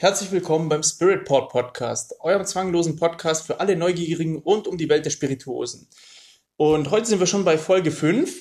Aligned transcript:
Herzlich 0.00 0.32
willkommen 0.32 0.70
beim 0.70 0.82
Spirit 0.82 1.26
Port 1.26 1.52
Podcast, 1.52 2.14
eurem 2.20 2.46
zwanglosen 2.46 2.96
Podcast 2.96 3.46
für 3.46 3.60
alle 3.60 3.76
Neugierigen 3.76 4.38
rund 4.38 4.66
um 4.66 4.78
die 4.78 4.88
Welt 4.88 5.04
der 5.04 5.10
Spirituosen. 5.10 5.88
Und 6.56 6.90
heute 6.90 7.04
sind 7.04 7.20
wir 7.20 7.26
schon 7.26 7.44
bei 7.44 7.58
Folge 7.58 7.90
5 7.90 8.40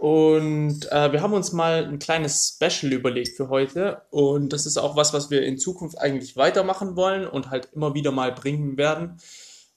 und 0.00 0.90
äh, 0.90 1.12
wir 1.12 1.22
haben 1.22 1.32
uns 1.32 1.52
mal 1.52 1.84
ein 1.84 2.00
kleines 2.00 2.58
Special 2.58 2.92
überlegt 2.92 3.36
für 3.36 3.50
heute 3.50 4.02
und 4.10 4.52
das 4.52 4.66
ist 4.66 4.78
auch 4.78 4.96
was, 4.96 5.12
was 5.12 5.30
wir 5.30 5.42
in 5.44 5.58
Zukunft 5.58 5.96
eigentlich 5.96 6.36
weitermachen 6.36 6.96
wollen 6.96 7.28
und 7.28 7.50
halt 7.50 7.68
immer 7.72 7.94
wieder 7.94 8.10
mal 8.10 8.32
bringen 8.32 8.76
werden. 8.76 9.20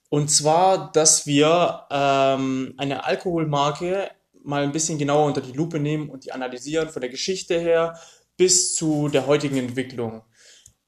Und 0.10 0.32
zwar, 0.32 0.92
dass 0.94 1.28
wir 1.28 1.86
ähm, 1.92 2.74
eine 2.78 3.04
Alkoholmarke 3.04 4.10
mal 4.42 4.64
ein 4.64 4.72
bisschen 4.72 4.98
genauer 4.98 5.28
unter 5.28 5.42
die 5.42 5.52
Lupe 5.52 5.80
nehmen 5.80 6.10
und 6.10 6.26
die 6.26 6.32
analysieren 6.32 6.90
von 6.90 7.02
der 7.02 7.12
Geschichte 7.12 7.60
her 7.60 8.00
bis 8.36 8.74
zu 8.74 9.10
der 9.10 9.28
heutigen 9.28 9.58
Entwicklung. 9.58 10.24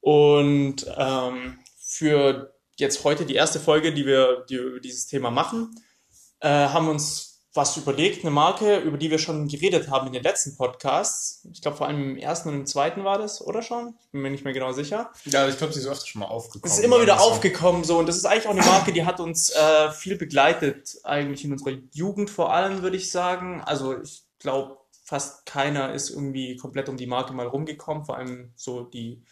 Und 0.02 0.86
ähm, 0.97 1.59
für 1.80 2.53
jetzt 2.76 3.03
heute 3.03 3.26
die 3.26 3.35
erste 3.35 3.59
Folge, 3.59 3.94
die 3.94 4.05
wir 4.05 4.45
die 4.49 4.55
über 4.55 4.80
dieses 4.80 5.07
Thema 5.07 5.31
machen, 5.31 5.76
äh, 6.39 6.49
haben 6.49 6.85
wir 6.85 6.91
uns 6.91 7.31
was 7.53 7.76
überlegt, 7.76 8.23
eine 8.23 8.31
Marke, 8.31 8.77
über 8.77 8.98
die 8.98 9.12
wir 9.12 9.20
schon 9.20 9.48
geredet 9.48 9.90
haben 9.90 10.07
in 10.07 10.13
den 10.13 10.23
letzten 10.23 10.55
Podcasts. 10.55 11.45
Ich 11.52 11.62
glaube, 11.62 11.77
vor 11.77 11.88
allem 11.88 12.12
im 12.12 12.17
ersten 12.17 12.48
und 12.49 12.55
im 12.55 12.66
zweiten 12.66 13.03
war 13.03 13.17
das, 13.17 13.45
oder 13.45 13.62
schon? 13.62 13.95
Ich 14.05 14.12
bin 14.12 14.21
mir 14.21 14.31
nicht 14.31 14.45
mehr 14.45 14.53
genau 14.53 14.71
sicher. 14.71 15.12
Ja, 15.26 15.48
ich 15.48 15.57
glaube, 15.57 15.73
sie 15.73 15.79
ist 15.79 15.88
öfter 15.88 16.07
schon 16.07 16.21
mal 16.21 16.27
aufgekommen. 16.27 16.71
Es 16.71 16.79
ist 16.79 16.85
immer 16.85 17.02
wieder 17.02 17.20
aufgekommen, 17.20 17.84
so. 17.84 17.98
Und 17.98 18.07
das 18.07 18.15
ist 18.15 18.26
eigentlich 18.26 18.48
auch 18.48 18.52
eine 18.52 18.65
Marke, 18.65 18.93
die 18.93 19.05
hat 19.05 19.20
uns 19.20 19.49
äh, 19.49 19.91
viel 19.91 20.18
begleitet, 20.18 20.98
eigentlich 21.04 21.43
in 21.43 21.52
unserer 21.52 21.77
Jugend 21.91 22.29
vor 22.29 22.54
allem, 22.54 22.84
würde 22.84 22.95
ich 22.95 23.12
sagen. 23.12 23.62
Also, 23.65 24.02
ich 24.02 24.23
glaube, 24.40 24.77
fast 25.04 25.45
keiner 25.45 25.93
ist 25.93 26.09
irgendwie 26.09 26.55
komplett 26.55 26.88
um 26.88 26.95
die 26.95 27.07
Marke 27.07 27.34
mal 27.34 27.48
rumgekommen, 27.48 28.05
vor 28.05 28.15
allem 28.15 28.54
so 28.55 28.84
die 28.84 29.23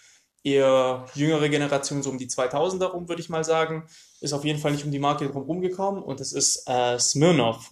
eher 0.54 1.06
jüngere 1.14 1.50
Generation, 1.50 2.04
so 2.04 2.10
um 2.10 2.18
die 2.18 2.28
2000er 2.28 2.86
rum, 2.86 3.08
würde 3.08 3.22
ich 3.22 3.30
mal 3.30 3.44
sagen, 3.44 3.88
ist 4.22 4.34
auf 4.34 4.46
jeden 4.46 4.60
Fall 4.60 4.72
nicht 4.72 4.86
um 4.86 4.92
die 4.92 5.00
Marke 5.00 5.28
drum 5.28 5.44
rumgekommen 5.44 6.02
und 6.04 6.20
das 6.20 6.32
ist 6.32 6.68
äh, 6.68 7.00
Smirnoff. 7.00 7.72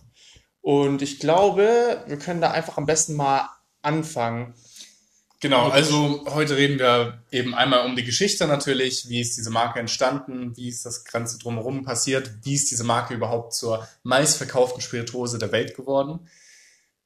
Und 0.61 1.01
ich 1.01 1.19
glaube, 1.19 2.03
wir 2.07 2.17
können 2.17 2.41
da 2.41 2.51
einfach 2.51 2.77
am 2.77 2.85
besten 2.85 3.15
mal 3.15 3.49
anfangen. 3.81 4.53
Genau, 5.39 5.69
also 5.69 6.25
heute 6.33 6.57
reden 6.57 6.79
wir 6.79 7.23
eben 7.31 7.53
einmal 7.53 7.85
um 7.85 7.95
die 7.95 8.03
Geschichte 8.03 8.47
natürlich, 8.47 9.07
wie 9.07 9.21
ist 9.21 9.37
diese 9.37 9.51
Marke 9.51 9.79
entstanden, 9.79 10.57
wie 10.57 10.67
ist 10.67 10.83
das 10.83 11.05
Ganze 11.05 11.37
drumherum 11.37 11.83
passiert, 11.83 12.31
wie 12.41 12.55
ist 12.55 12.71
diese 12.71 12.83
Marke 12.83 13.13
überhaupt 13.13 13.53
zur 13.53 13.87
meistverkauften 14.01 14.81
Spirituose 14.81 15.37
der 15.37 15.51
Welt 15.51 15.75
geworden. 15.75 16.27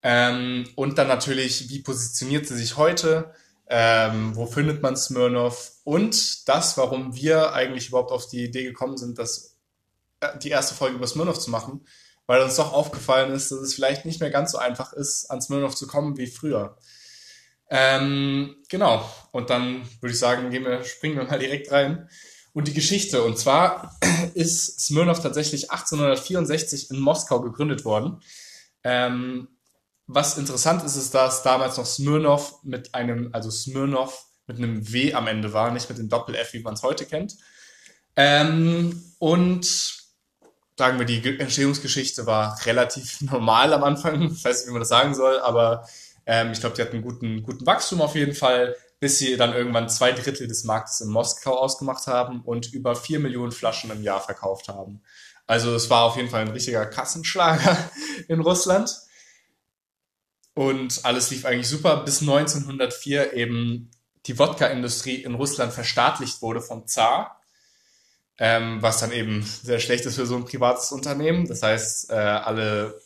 Ähm, 0.01 0.67
und 0.75 0.97
dann 0.97 1.09
natürlich, 1.09 1.69
wie 1.69 1.79
positioniert 1.79 2.47
sie 2.47 2.55
sich 2.55 2.77
heute, 2.77 3.33
ähm, 3.73 4.35
wo 4.35 4.47
findet 4.47 4.81
man 4.81 4.97
Smirnoff 4.97 5.71
und 5.85 6.49
das, 6.49 6.75
warum 6.75 7.15
wir 7.15 7.53
eigentlich 7.53 7.87
überhaupt 7.87 8.11
auf 8.11 8.27
die 8.27 8.43
Idee 8.43 8.63
gekommen 8.63 8.97
sind, 8.97 9.17
das, 9.17 9.57
äh, 10.19 10.37
die 10.39 10.49
erste 10.49 10.75
Folge 10.75 10.97
über 10.97 11.07
Smirnoff 11.07 11.39
zu 11.39 11.49
machen, 11.49 11.87
weil 12.27 12.41
uns 12.41 12.57
doch 12.57 12.73
aufgefallen 12.73 13.31
ist, 13.31 13.49
dass 13.49 13.59
es 13.59 13.73
vielleicht 13.73 14.05
nicht 14.05 14.19
mehr 14.19 14.29
ganz 14.29 14.51
so 14.51 14.57
einfach 14.57 14.91
ist, 14.91 15.31
an 15.31 15.41
Smirnoff 15.41 15.73
zu 15.73 15.87
kommen 15.87 16.17
wie 16.17 16.27
früher. 16.27 16.77
Ähm, 17.69 18.57
genau, 18.67 19.09
und 19.31 19.49
dann 19.49 19.87
würde 20.01 20.11
ich 20.11 20.19
sagen, 20.19 20.49
gehen 20.49 20.65
wir, 20.65 20.83
springen 20.83 21.15
wir 21.15 21.23
mal 21.23 21.39
direkt 21.39 21.71
rein. 21.71 22.09
Und 22.51 22.67
die 22.67 22.73
Geschichte, 22.73 23.23
und 23.23 23.37
zwar 23.37 23.97
ist 24.33 24.81
Smirnoff 24.81 25.21
tatsächlich 25.21 25.71
1864 25.71 26.91
in 26.91 26.99
Moskau 26.99 27.39
gegründet 27.39 27.85
worden. 27.85 28.21
Ähm, 28.83 29.47
was 30.07 30.37
interessant 30.37 30.83
ist, 30.83 30.95
ist, 30.95 31.13
dass 31.13 31.43
damals 31.43 31.77
noch 31.77 31.85
Smirnov 31.85 32.63
mit 32.63 32.93
einem, 32.93 33.29
also 33.33 33.49
Smirnov 33.49 34.25
mit 34.47 34.57
einem 34.57 34.91
W 34.91 35.13
am 35.13 35.27
Ende 35.27 35.53
war, 35.53 35.71
nicht 35.71 35.89
mit 35.89 35.97
dem 35.97 36.09
Doppel-F, 36.09 36.53
wie 36.53 36.61
man 36.61 36.73
es 36.73 36.83
heute 36.83 37.05
kennt. 37.05 37.37
Ähm, 38.15 39.01
und 39.19 40.01
sagen 40.77 40.99
wir, 40.99 41.05
die 41.05 41.39
Entstehungsgeschichte 41.39 42.25
war 42.25 42.59
relativ 42.65 43.21
normal 43.31 43.73
am 43.73 43.83
Anfang. 43.83 44.31
Ich 44.31 44.43
weiß 44.43 44.59
nicht, 44.59 44.67
wie 44.67 44.73
man 44.73 44.81
das 44.81 44.89
sagen 44.89 45.13
soll, 45.13 45.39
aber 45.39 45.87
ähm, 46.25 46.51
ich 46.51 46.59
glaube, 46.59 46.75
die 46.75 46.81
hatten 46.81 46.95
einen 46.95 47.03
guten, 47.03 47.43
guten 47.43 47.65
Wachstum 47.65 48.01
auf 48.01 48.15
jeden 48.15 48.33
Fall, 48.33 48.75
bis 48.99 49.17
sie 49.17 49.37
dann 49.37 49.53
irgendwann 49.53 49.89
zwei 49.89 50.11
Drittel 50.11 50.47
des 50.47 50.63
Marktes 50.63 51.01
in 51.01 51.09
Moskau 51.09 51.57
ausgemacht 51.57 52.07
haben 52.07 52.41
und 52.41 52.73
über 52.73 52.95
vier 52.95 53.19
Millionen 53.19 53.51
Flaschen 53.51 53.91
im 53.91 54.03
Jahr 54.03 54.21
verkauft 54.21 54.67
haben. 54.67 55.01
Also 55.47 55.73
es 55.75 55.89
war 55.89 56.03
auf 56.03 56.17
jeden 56.17 56.29
Fall 56.29 56.41
ein 56.41 56.51
richtiger 56.51 56.85
Kassenschlager 56.85 57.77
in 58.27 58.41
Russland. 58.41 58.95
Und 60.53 61.05
alles 61.05 61.31
lief 61.31 61.45
eigentlich 61.45 61.69
super, 61.69 62.03
bis 62.03 62.21
1904 62.21 63.33
eben 63.33 63.89
die 64.25 64.37
Wodka-Industrie 64.37 65.15
in 65.15 65.35
Russland 65.35 65.73
verstaatlicht 65.73 66.41
wurde 66.41 66.61
vom 66.61 66.87
Zar, 66.87 67.41
ähm, 68.37 68.81
was 68.81 68.99
dann 68.99 69.11
eben 69.11 69.43
sehr 69.43 69.79
schlecht 69.79 70.05
ist 70.05 70.15
für 70.15 70.25
so 70.25 70.35
ein 70.35 70.45
privates 70.45 70.91
Unternehmen. 70.91 71.47
Das 71.47 71.63
heißt, 71.63 72.09
äh, 72.11 72.15
alle, 72.15 72.99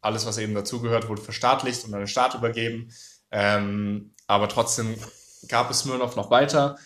alles, 0.00 0.26
was 0.26 0.38
eben 0.38 0.54
dazugehört, 0.54 1.08
wurde 1.08 1.22
verstaatlicht 1.22 1.84
und 1.84 1.94
an 1.94 2.00
den 2.00 2.08
Staat 2.08 2.34
übergeben. 2.34 2.92
Ähm, 3.30 4.14
aber 4.26 4.48
trotzdem 4.48 4.96
gab 5.48 5.70
es 5.70 5.80
Smirnoff 5.80 6.16
noch 6.16 6.30
weiter, 6.30 6.76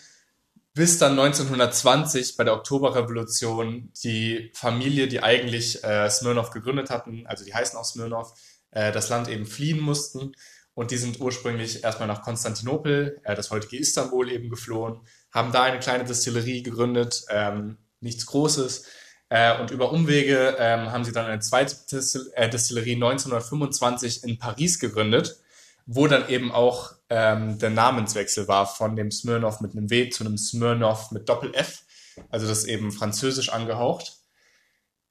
bis 0.73 0.99
dann 0.99 1.19
1920 1.19 2.37
bei 2.37 2.43
der 2.43 2.53
Oktoberrevolution 2.53 3.91
die 4.03 4.51
Familie, 4.53 5.07
die 5.07 5.23
eigentlich 5.23 5.83
äh, 5.83 6.09
Smirnoff 6.09 6.51
gegründet 6.51 6.89
hatten, 6.89 7.25
also 7.25 7.43
die 7.43 7.53
heißen 7.53 7.77
auch 7.77 7.85
Smirnoff, 7.85 8.33
äh, 8.77 8.91
das 8.91 9.09
Land 9.09 9.27
eben 9.27 9.45
fliehen 9.45 9.79
mussten. 9.79 10.33
Und 10.75 10.91
die 10.91 10.97
sind 10.97 11.19
ursprünglich 11.19 11.83
erstmal 11.83 12.07
nach 12.07 12.21
Konstantinopel, 12.21 13.19
äh, 13.23 13.35
das 13.35 13.49
heutige 13.49 13.77
Istanbul, 13.77 14.31
eben 14.31 14.49
geflohen, 14.49 15.01
haben 15.31 15.51
da 15.51 15.63
eine 15.63 15.79
kleine 15.79 16.03
Distillerie 16.03 16.61
gegründet, 16.61 17.25
ähm, 17.29 17.77
nichts 17.99 18.27
Großes. 18.27 18.85
Äh, 19.29 19.59
und 19.59 19.71
über 19.71 19.91
Umwege 19.91 20.55
ähm, 20.59 20.91
haben 20.91 21.03
sie 21.03 21.11
dann 21.11 21.25
eine 21.25 21.39
zweite 21.41 21.75
Distil 21.91 22.31
äh, 22.35 22.47
Distillerie 22.49 22.93
1925 22.93 24.23
in 24.23 24.37
Paris 24.37 24.79
gegründet, 24.79 25.39
wo 25.87 26.05
dann 26.07 26.29
eben 26.29 26.51
auch 26.51 26.93
ähm, 27.09 27.57
der 27.57 27.71
Namenswechsel 27.71 28.47
war 28.47 28.67
von 28.67 28.95
dem 28.95 29.09
Smirnoff 29.09 29.59
mit 29.59 29.71
einem 29.71 29.89
W 29.89 30.09
zu 30.09 30.23
einem 30.23 30.37
Smirnoff 30.37 31.11
mit 31.11 31.27
Doppel-F. 31.27 31.83
Also 32.29 32.47
das 32.47 32.65
eben 32.65 32.91
französisch 32.91 33.49
angehaucht. 33.49 34.17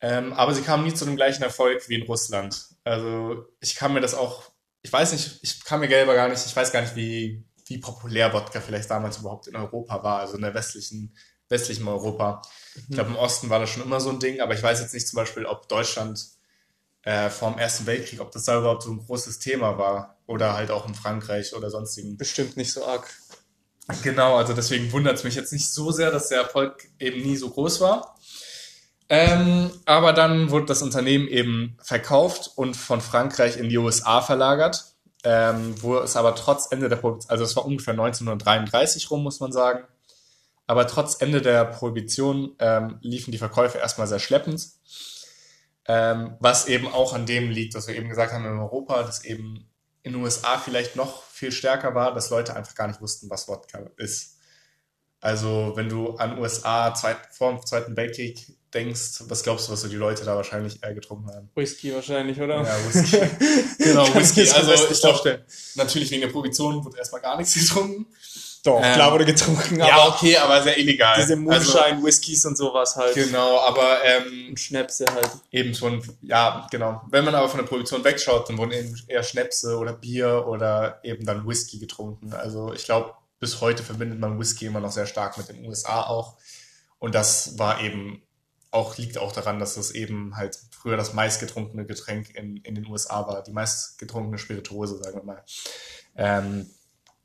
Ähm, 0.01 0.33
aber 0.33 0.55
sie 0.55 0.63
kamen 0.63 0.85
nie 0.85 0.95
zu 0.95 1.05
dem 1.05 1.17
gleichen 1.17 1.43
Erfolg 1.43 1.89
wie 1.89 1.95
in 1.95 2.07
Russland. 2.07 2.67
Also 2.85 3.47
ich 3.61 3.75
kann 3.75 3.95
mir 3.95 4.01
das 4.01 4.15
auch, 4.15 4.43
ich 4.83 4.93
weiß 4.93 5.13
nicht, 5.13 5.39
ich 5.43 5.65
kann 5.65 5.81
mir 5.81 5.89
selber 5.89 6.15
gar 6.15 6.29
nicht, 6.29 6.45
ich 6.45 6.55
weiß 6.55 6.73
gar 6.73 6.83
nicht, 6.83 6.97
wie, 6.97 7.45
wie 7.67 7.79
populär 7.79 8.33
Wodka 8.33 8.61
vielleicht 8.61 8.91
damals 8.91 9.19
überhaupt 9.19 9.47
in 9.47 9.57
Europa 9.57 10.03
war, 10.03 10.21
also 10.21 10.37
in 10.37 10.43
der 10.43 10.55
westlichen, 10.55 11.17
westlichen 11.49 11.89
Europa. 11.89 12.43
Mhm. 12.75 12.83
Ich 12.89 12.95
glaube, 12.95 13.11
im 13.11 13.17
Osten 13.17 13.51
war 13.51 13.59
das 13.59 13.71
schon 13.71 13.83
immer 13.83 14.01
so 14.01 14.11
ein 14.11 14.21
Ding, 14.21 14.41
aber 14.41 14.55
ich 14.55 14.63
weiß 14.63 14.81
jetzt 14.81 14.95
nicht 14.95 15.09
zum 15.09 15.17
Beispiel, 15.17 15.47
ob 15.47 15.69
Deutschland 15.69 16.21
äh, 17.03 17.31
vor 17.31 17.53
dem 17.53 17.59
Ersten 17.59 17.87
Weltkrieg, 17.87 18.21
ob 18.21 18.33
das 18.33 18.45
da 18.45 18.59
überhaupt 18.59 18.83
so 18.83 18.91
ein 18.91 18.99
großes 18.99 19.39
Thema 19.39 19.79
war 19.79 20.19
oder 20.27 20.55
halt 20.55 20.71
auch 20.71 20.87
in 20.87 20.95
Frankreich 20.95 21.55
oder 21.55 21.71
sonstigen. 21.71 22.17
Bestimmt 22.17 22.57
nicht 22.57 22.73
so 22.73 22.85
arg. 22.85 23.09
Genau, 24.03 24.37
also 24.37 24.53
deswegen 24.53 24.91
wundert 24.91 25.17
es 25.17 25.25
mich 25.25 25.37
jetzt 25.37 25.53
nicht 25.53 25.69
so 25.69 25.93
sehr, 25.93 26.11
dass 26.11 26.29
der 26.29 26.41
Erfolg 26.43 26.89
eben 26.99 27.23
nie 27.23 27.37
so 27.37 27.49
groß 27.51 27.81
war. 27.81 28.16
Ähm, 29.09 29.71
aber 29.85 30.13
dann 30.13 30.51
wurde 30.51 30.67
das 30.67 30.83
Unternehmen 30.83 31.29
eben 31.29 31.77
verkauft 31.81 32.51
und 32.57 32.77
von 32.77 33.01
Frankreich 33.01 33.57
in 33.57 33.69
die 33.69 33.79
USA 33.79 34.21
verlagert, 34.21 34.85
ähm, 35.23 35.75
wo 35.81 35.99
es 35.99 36.17
aber 36.17 36.35
trotz 36.35 36.73
Ende 36.73 36.89
der 36.89 36.97
Prohibition, 36.97 37.31
also 37.31 37.45
es 37.45 37.55
war 37.55 37.65
ungefähr 37.65 37.93
1933 37.93 39.11
rum, 39.11 39.23
muss 39.23 39.41
man 39.41 39.53
sagen, 39.53 39.85
aber 40.67 40.87
trotz 40.89 41.21
Ende 41.21 41.41
der 41.41 41.65
Prohibition 41.65 42.57
ähm, 42.59 42.99
liefen 43.01 43.31
die 43.31 43.39
Verkäufe 43.39 43.79
erstmal 43.79 44.09
sehr 44.09 44.19
schleppend, 44.19 44.67
ähm, 45.87 46.37
was 46.41 46.67
eben 46.67 46.89
auch 46.89 47.13
an 47.13 47.27
dem 47.27 47.51
liegt, 47.51 47.75
was 47.75 47.87
wir 47.87 47.95
eben 47.95 48.09
gesagt 48.09 48.33
haben 48.33 48.45
in 48.45 48.59
Europa, 48.59 49.05
dass 49.05 49.25
eben 49.25 49.69
in 50.03 50.13
den 50.13 50.23
USA 50.23 50.59
vielleicht 50.59 50.97
noch 50.97 51.23
viel 51.25 51.53
stärker 51.53 51.95
war, 51.95 52.13
dass 52.13 52.31
Leute 52.31 52.57
einfach 52.57 52.75
gar 52.75 52.89
nicht 52.89 53.01
wussten, 53.01 53.31
was 53.31 53.47
Wodka 53.47 53.81
ist. 53.97 54.36
Also 55.27 55.73
wenn 55.75 55.89
du 55.89 56.11
an 56.19 56.39
USA 56.39 56.95
zweit, 56.95 57.17
vor 57.33 57.51
dem 57.51 57.67
Zweiten 57.67 57.97
Weltkrieg 57.97 58.47
denkst, 58.73 59.25
was 59.27 59.43
glaubst 59.43 59.67
du, 59.67 59.73
was 59.73 59.81
so 59.81 59.89
die 59.89 59.97
Leute 59.97 60.25
da 60.25 60.37
wahrscheinlich 60.37 60.81
eher 60.85 60.95
getrunken 60.95 61.29
haben? 61.35 61.51
Whisky 61.57 61.93
wahrscheinlich, 61.93 62.41
oder? 62.41 62.63
Ja, 62.63 62.77
Whisky. 62.87 63.19
genau, 63.83 64.07
Whisky. 64.15 64.49
Also 64.49 64.73
ich 64.89 65.01
glaube, 65.01 65.45
natürlich 65.75 66.13
wegen 66.13 66.21
der 66.21 66.29
Prohibition 66.29 66.85
wurde 66.85 66.99
erstmal 66.99 67.23
gar 67.23 67.37
nichts 67.37 67.55
getrunken. 67.55 68.07
Doch, 68.63 68.81
ähm, 68.81 68.95
klar 68.95 69.13
wurde 69.13 69.25
getrunken. 69.25 69.81
ja, 69.81 70.07
okay, 70.07 70.37
aber 70.37 70.63
sehr 70.63 70.79
illegal. 70.79 71.17
Diese 71.21 71.35
Moonshine, 71.35 71.83
also, 71.83 72.05
Whiskys 72.05 72.47
und 72.47 72.57
sowas 72.57 72.95
halt. 72.95 73.15
Genau, 73.17 73.59
aber 73.59 74.05
ähm, 74.05 74.51
und 74.51 74.61
Schnäpse 74.61 75.07
halt. 75.13 75.31
Eben 75.51 75.75
schon, 75.75 76.05
ja, 76.23 76.69
genau. 76.71 77.03
Wenn 77.11 77.25
man 77.25 77.35
aber 77.35 77.49
von 77.49 77.59
der 77.59 77.67
Prohibition 77.67 78.05
wegschaut, 78.05 78.49
dann 78.49 78.59
wurden 78.59 78.71
eben 78.71 78.97
eher 79.09 79.25
Schnäpse 79.25 79.77
oder 79.77 79.93
Bier 79.93 80.47
oder 80.47 81.01
eben 81.03 81.27
dann 81.27 81.49
Whisky 81.49 81.81
getrunken. 81.81 82.33
Also 82.33 82.73
ich 82.73 82.85
glaube, 82.85 83.13
bis 83.39 83.61
heute 83.61 83.83
verbindet 83.83 84.19
man 84.19 84.39
Whisky 84.39 84.67
immer 84.67 84.81
noch 84.81 84.93
sehr 84.93 85.07
stark 85.07 85.37
mit 85.39 85.49
den 85.49 85.65
USA 85.65 86.03
auch. 86.03 86.39
Und 86.99 87.15
das 87.15 87.59
war 87.59 87.81
eben 87.81 88.23
auch, 88.71 88.97
liegt 88.97 89.19
auch 89.19 89.33
daran, 89.33 89.59
dass 89.59 89.77
es 89.77 89.91
eben 89.91 90.37
halt 90.37 90.59
früher 90.71 90.97
das 90.97 91.13
meistgetrunkene 91.15 91.87
Getränk 91.87 92.35
in, 92.35 92.57
in 92.59 92.75
den 92.75 92.87
USA 92.87 93.27
war, 93.27 93.43
die 93.43 93.53
meistgetrunkene 93.53 94.39
Spirituose, 94.39 94.99
sagen 94.99 95.19
wir 95.19 95.25
mal. 95.25 95.45
Ähm, 96.17 96.71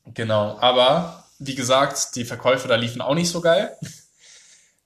genau, 0.06 0.58
aber 0.60 1.25
wie 1.40 1.56
gesagt, 1.56 2.16
die 2.16 2.25
Verkäufe 2.25 2.68
da 2.68 2.75
liefen 2.75 3.02
auch 3.02 3.16
nicht 3.16 3.30
so 3.30 3.42
geil. 3.42 3.75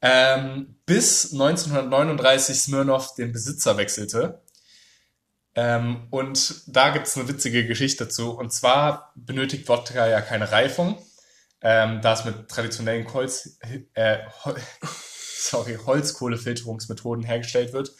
Ähm, 0.01 0.75
bis 0.85 1.31
1939 1.31 2.59
Smirnoff 2.59 3.15
den 3.15 3.31
Besitzer 3.31 3.77
wechselte. 3.77 4.41
Ähm, 5.55 6.07
und 6.11 6.63
da 6.67 6.89
gibt 6.89 7.07
es 7.07 7.17
eine 7.17 7.27
witzige 7.27 7.65
Geschichte 7.65 8.05
dazu. 8.05 8.31
Und 8.31 8.51
zwar 8.51 9.11
benötigt 9.15 9.67
Wodka 9.67 10.07
ja 10.07 10.21
keine 10.21 10.51
Reifung, 10.51 10.97
ähm, 11.61 12.01
da 12.01 12.13
es 12.13 12.25
mit 12.25 12.49
traditionellen 12.49 13.11
Holz, 13.13 13.57
äh, 13.93 14.19
Hol 14.43 14.55
sorry, 15.37 15.77
Holzkohlefilterungsmethoden 15.85 17.23
hergestellt 17.23 17.73
wird. 17.73 17.91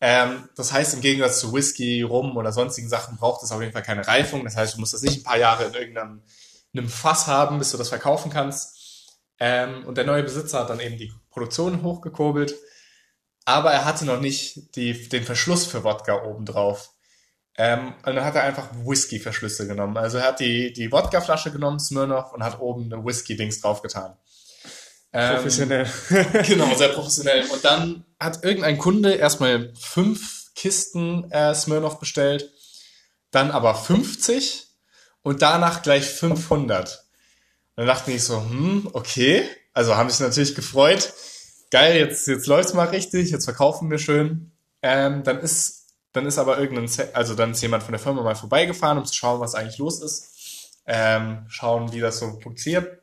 Ähm, 0.00 0.48
das 0.56 0.72
heißt, 0.72 0.94
im 0.94 1.00
Gegensatz 1.00 1.40
zu 1.40 1.52
Whisky, 1.52 2.02
Rum 2.02 2.36
oder 2.36 2.52
sonstigen 2.52 2.88
Sachen 2.88 3.16
braucht 3.16 3.42
es 3.42 3.52
auf 3.52 3.60
jeden 3.60 3.72
Fall 3.72 3.82
keine 3.82 4.06
Reifung. 4.06 4.44
Das 4.44 4.56
heißt, 4.56 4.74
du 4.74 4.80
musst 4.80 4.94
das 4.94 5.02
nicht 5.02 5.20
ein 5.20 5.24
paar 5.24 5.38
Jahre 5.38 5.64
in 5.64 5.74
irgendeinem 5.74 6.22
einem 6.72 6.88
Fass 6.88 7.26
haben, 7.26 7.58
bis 7.58 7.72
du 7.72 7.78
das 7.78 7.88
verkaufen 7.88 8.30
kannst. 8.30 9.18
Ähm, 9.38 9.84
und 9.86 9.96
der 9.96 10.04
neue 10.04 10.22
Besitzer 10.22 10.60
hat 10.60 10.70
dann 10.70 10.80
eben 10.80 10.98
die 10.98 11.12
Produktion 11.30 11.82
hochgekurbelt. 11.82 12.54
Aber 13.44 13.72
er 13.72 13.84
hatte 13.84 14.04
noch 14.04 14.20
nicht 14.20 14.76
die, 14.76 15.08
den 15.08 15.24
Verschluss 15.24 15.66
für 15.66 15.82
Wodka 15.82 16.22
oben 16.24 16.44
drauf. 16.44 16.90
Ähm, 17.62 17.92
und 18.06 18.16
dann 18.16 18.24
hat 18.24 18.36
er 18.36 18.44
einfach 18.44 18.70
Whisky-Verschlüsse 18.86 19.66
genommen. 19.66 19.98
Also 19.98 20.16
er 20.16 20.28
hat 20.28 20.40
die, 20.40 20.72
die 20.72 20.90
Wodka-Flasche 20.90 21.52
genommen, 21.52 21.78
Smirnoff, 21.78 22.32
und 22.32 22.42
hat 22.42 22.58
oben 22.58 22.90
eine 22.90 23.04
Whisky-Dings 23.04 23.60
draufgetan. 23.60 24.16
Ähm, 25.12 25.34
professionell. 25.34 25.86
genau, 26.46 26.74
sehr 26.74 26.88
professionell. 26.88 27.44
Und 27.50 27.62
dann 27.62 28.06
hat 28.18 28.44
irgendein 28.44 28.78
Kunde 28.78 29.12
erstmal 29.12 29.74
fünf 29.78 30.52
Kisten 30.54 31.30
äh, 31.32 31.54
Smirnoff 31.54 32.00
bestellt, 32.00 32.50
dann 33.30 33.50
aber 33.50 33.74
50 33.74 34.66
und 35.20 35.42
danach 35.42 35.82
gleich 35.82 36.06
500. 36.08 37.04
Und 37.76 37.76
dann 37.76 37.86
dachte 37.86 38.10
ich 38.10 38.24
so, 38.24 38.40
hm, 38.40 38.88
okay. 38.94 39.46
Also 39.74 39.98
haben 39.98 40.08
sich 40.08 40.20
natürlich 40.20 40.54
gefreut. 40.54 41.12
Geil, 41.70 41.98
jetzt, 41.98 42.26
jetzt 42.26 42.46
läuft's 42.46 42.72
mal 42.72 42.88
richtig, 42.88 43.30
jetzt 43.30 43.44
verkaufen 43.44 43.90
wir 43.90 43.98
schön. 43.98 44.50
Ähm, 44.80 45.24
dann 45.24 45.40
ist, 45.40 45.79
dann 46.12 46.26
ist 46.26 46.38
aber 46.38 46.58
irgendein, 46.58 46.88
also 47.14 47.34
dann 47.34 47.52
ist 47.52 47.62
jemand 47.62 47.82
von 47.82 47.92
der 47.92 48.00
Firma 48.00 48.22
mal 48.22 48.34
vorbeigefahren, 48.34 48.98
um 48.98 49.04
zu 49.04 49.14
schauen, 49.14 49.40
was 49.40 49.54
eigentlich 49.54 49.78
los 49.78 50.02
ist. 50.02 50.80
Ähm, 50.86 51.44
schauen, 51.48 51.92
wie 51.92 52.00
das 52.00 52.18
so 52.18 52.40
funktioniert. 52.40 53.00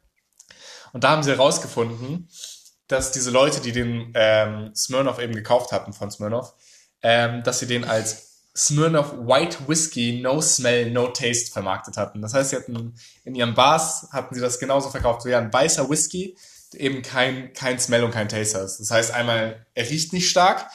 Und 0.93 1.03
da 1.03 1.11
haben 1.11 1.23
sie 1.23 1.31
herausgefunden, 1.31 2.27
dass 2.87 3.11
diese 3.11 3.31
Leute, 3.31 3.61
die 3.61 3.71
den 3.71 4.11
ähm, 4.15 4.73
Smirnoff 4.75 5.19
eben 5.19 5.33
gekauft 5.33 5.71
hatten 5.71 5.93
von 5.93 6.09
Smirnoff, 6.09 6.53
ähm, 7.01 7.43
dass 7.43 7.59
sie 7.59 7.67
den 7.67 7.83
als 7.83 8.27
Smirnoff 8.55 9.13
White 9.13 9.67
Whiskey 9.67 10.19
No 10.21 10.41
Smell, 10.41 10.89
No 10.89 11.07
Taste 11.09 11.51
vermarktet 11.51 11.95
hatten. 11.95 12.21
Das 12.21 12.33
heißt, 12.33 12.49
sie 12.49 12.55
hatten 12.55 12.95
in 13.23 13.35
ihren 13.35 13.53
Bars 13.53 14.07
hatten 14.11 14.33
sie 14.33 14.41
das 14.41 14.59
genauso 14.59 14.89
verkauft. 14.89 15.21
So 15.21 15.29
ja, 15.29 15.37
ein 15.37 15.53
weißer 15.53 15.89
Whisky, 15.89 16.35
eben 16.73 17.03
kein, 17.03 17.53
kein 17.53 17.79
Smell 17.79 18.03
und 18.03 18.11
kein 18.11 18.29
Taste 18.29 18.59
hast. 18.59 18.79
Das 18.79 18.89
heißt 18.89 19.11
einmal, 19.11 19.65
er 19.75 19.89
riecht 19.89 20.11
nicht 20.11 20.29
stark. 20.29 20.67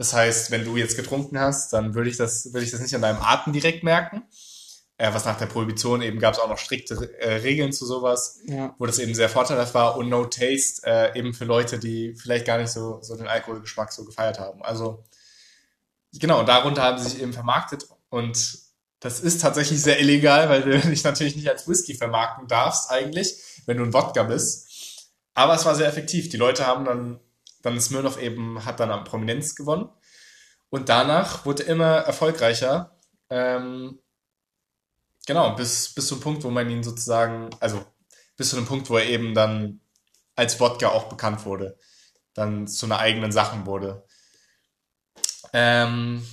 Das 0.00 0.14
heißt, 0.14 0.50
wenn 0.50 0.64
du 0.64 0.76
jetzt 0.76 0.96
getrunken 0.96 1.38
hast, 1.38 1.72
dann 1.72 1.94
würde 1.94 2.08
ich 2.08 2.16
das, 2.16 2.52
würde 2.54 2.64
ich 2.64 2.70
das 2.70 2.80
nicht 2.80 2.94
an 2.94 3.02
deinem 3.02 3.20
Atem 3.20 3.52
direkt 3.52 3.84
merken. 3.84 4.22
Äh, 4.96 5.12
was 5.12 5.24
nach 5.26 5.38
der 5.38 5.46
Prohibition 5.46 6.00
eben 6.00 6.18
gab 6.18 6.34
es 6.34 6.40
auch 6.40 6.48
noch 6.48 6.58
strikte 6.58 6.94
äh, 7.20 7.34
Regeln 7.34 7.72
zu 7.72 7.84
sowas, 7.84 8.40
ja. 8.46 8.74
wo 8.78 8.86
das 8.86 8.98
eben 8.98 9.14
sehr 9.14 9.28
vorteilhaft 9.28 9.74
war 9.74 9.96
und 9.96 10.08
No 10.08 10.24
Taste 10.24 10.86
äh, 10.86 11.18
eben 11.18 11.34
für 11.34 11.44
Leute, 11.44 11.78
die 11.78 12.14
vielleicht 12.14 12.46
gar 12.46 12.58
nicht 12.58 12.70
so, 12.70 12.98
so 13.02 13.16
den 13.16 13.28
Alkoholgeschmack 13.28 13.92
so 13.92 14.04
gefeiert 14.04 14.38
haben. 14.38 14.62
Also 14.62 15.04
Genau, 16.12 16.42
darunter 16.42 16.82
haben 16.82 16.98
sie 16.98 17.08
sich 17.08 17.22
eben 17.22 17.32
vermarktet 17.32 17.86
und 18.08 18.58
das 18.98 19.20
ist 19.20 19.40
tatsächlich 19.40 19.80
sehr 19.80 20.00
illegal, 20.00 20.48
weil 20.48 20.62
du 20.62 20.78
dich 20.88 21.04
natürlich 21.04 21.36
nicht 21.36 21.48
als 21.48 21.68
Whisky 21.68 21.94
vermarkten 21.94 22.48
darfst 22.48 22.90
eigentlich, 22.90 23.36
wenn 23.66 23.76
du 23.76 23.84
ein 23.84 23.94
Wodka 23.94 24.24
bist. 24.24 24.68
Aber 25.34 25.54
es 25.54 25.64
war 25.64 25.74
sehr 25.74 25.86
effektiv. 25.86 26.28
Die 26.28 26.36
Leute 26.36 26.66
haben 26.66 26.84
dann, 26.84 27.20
dann 27.62 27.80
Smirnoff 27.80 28.20
eben, 28.20 28.64
hat 28.64 28.80
dann 28.80 28.90
an 28.90 29.04
Prominenz 29.04 29.54
gewonnen. 29.54 29.88
Und 30.70 30.88
danach 30.88 31.44
wurde 31.44 31.64
immer 31.64 31.98
erfolgreicher. 31.98 32.96
Ähm, 33.28 33.98
genau, 35.26 35.54
bis, 35.54 35.92
bis 35.94 36.06
zum 36.06 36.20
Punkt, 36.20 36.44
wo 36.44 36.50
man 36.50 36.70
ihn 36.70 36.82
sozusagen, 36.82 37.50
also 37.60 37.84
bis 38.36 38.50
zu 38.50 38.56
dem 38.56 38.66
Punkt, 38.66 38.88
wo 38.88 38.96
er 38.96 39.06
eben 39.06 39.34
dann 39.34 39.80
als 40.36 40.58
Wodka 40.60 40.88
auch 40.88 41.08
bekannt 41.08 41.44
wurde. 41.44 41.76
Dann 42.34 42.66
zu 42.66 42.86
einer 42.86 42.98
eigenen 42.98 43.32
Sache 43.32 43.66
wurde. 43.66 44.04
Ähm, 45.52 46.24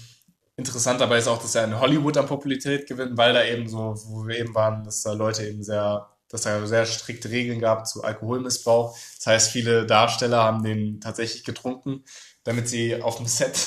interessant 0.55 1.01
dabei 1.01 1.17
ist 1.17 1.27
auch, 1.27 1.41
dass 1.41 1.55
er 1.55 1.65
in 1.65 1.79
Hollywood 1.79 2.17
an 2.17 2.27
Popularität 2.27 2.87
gewinnt, 2.87 3.17
weil 3.17 3.33
da 3.33 3.43
eben 3.43 3.67
so, 3.67 3.95
wo 4.07 4.27
wir 4.27 4.37
eben 4.37 4.53
waren, 4.55 4.83
dass 4.83 5.01
da 5.01 5.13
Leute 5.13 5.45
eben 5.47 5.63
sehr, 5.63 6.07
dass 6.29 6.41
da 6.41 6.65
sehr 6.65 6.85
strikte 6.85 7.29
Regeln 7.29 7.59
gab 7.59 7.87
zu 7.87 8.03
Alkoholmissbrauch. 8.03 8.97
Das 9.17 9.27
heißt, 9.27 9.51
viele 9.51 9.85
Darsteller 9.85 10.43
haben 10.43 10.63
den 10.63 10.99
tatsächlich 11.01 11.43
getrunken, 11.43 12.03
damit 12.43 12.67
sie 12.67 13.01
auf 13.01 13.17
dem 13.17 13.27
Set 13.27 13.57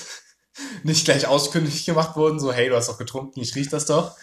nicht 0.83 1.05
gleich 1.05 1.27
auskündig 1.27 1.85
gemacht 1.85 2.17
wurden, 2.17 2.39
so, 2.39 2.53
hey, 2.53 2.69
du 2.69 2.77
hast 2.77 2.89
doch 2.89 2.99
getrunken, 2.99 3.41
ich 3.41 3.55
riech 3.55 3.69
das 3.69 3.87
doch. 3.87 4.17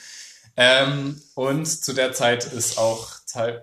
Ähm, 0.56 1.22
und 1.36 1.66
zu 1.66 1.94
der 1.94 2.14
Zeit 2.14 2.46
ist 2.46 2.78
auch, 2.78 3.12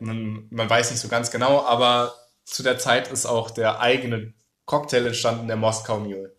man, 0.01 0.47
man 0.51 0.71
weiß 0.71 0.91
nicht 0.91 1.01
so 1.01 1.09
ganz 1.09 1.31
genau, 1.31 1.65
aber 1.65 2.15
zu 2.45 2.63
der 2.63 2.79
Zeit 2.79 3.11
ist 3.11 3.27
auch 3.27 3.51
der 3.51 3.81
eigene 3.81 4.35
Cocktail 4.65 5.07
entstanden, 5.07 5.49
der 5.49 5.57
Moskau 5.57 5.99
Mule. 5.99 6.37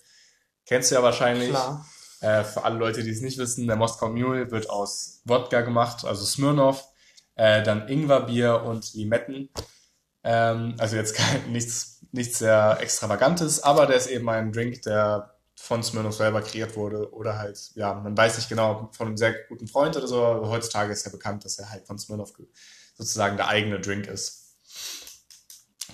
Kennst 0.66 0.92
du 0.92 0.96
ja 0.96 1.04
wahrscheinlich. 1.04 1.50
Klar. 1.50 1.86
Äh, 2.22 2.44
für 2.44 2.64
alle 2.64 2.80
Leute, 2.80 3.04
die 3.04 3.12
es 3.12 3.22
nicht 3.22 3.38
wissen, 3.38 3.68
der 3.68 3.76
Moskau 3.76 4.10
Mule 4.10 4.50
wird 4.50 4.70
aus 4.70 5.22
Wodka 5.26 5.62
gemacht, 5.62 6.06
also 6.06 6.26
Smirnoff, 6.26 6.88
äh, 7.36 7.64
dann 7.64 7.88
Ingwerbier 7.88 8.64
und 8.64 8.94
Limetten. 8.94 9.50
Ähm, 10.24 10.76
also 10.78 10.96
jetzt 10.96 11.16
kein, 11.16 11.52
nichts, 11.52 12.02
nichts 12.12 12.40
sehr 12.40 12.78
Extravagantes, 12.82 13.64
aber 13.64 13.86
der 13.86 13.98
ist 13.98 14.08
eben 14.08 14.30
ein 14.30 14.52
Drink, 14.52 14.82
der 14.84 15.36
von 15.56 15.84
Smirnoff 15.84 16.16
selber 16.16 16.42
kreiert 16.42 16.76
wurde 16.76 17.14
oder 17.14 17.38
halt, 17.38 17.58
ja, 17.76 17.94
man 17.94 18.16
weiß 18.16 18.38
nicht 18.38 18.50
genau, 18.50 18.90
von 18.92 19.08
einem 19.08 19.18
sehr 19.18 19.34
guten 19.48 19.68
Freund 19.68 19.96
oder 19.96 20.08
so, 20.08 20.24
aber 20.24 20.50
heutzutage 20.50 20.92
ist 20.92 21.06
ja 21.06 21.12
bekannt, 21.12 21.46
dass 21.46 21.60
er 21.60 21.70
halt 21.70 21.88
von 21.88 21.98
Smirnoff 21.98 22.34
sozusagen 22.98 23.38
der 23.38 23.48
eigene 23.48 23.80
Drink 23.80 24.08
ist. 24.08 24.58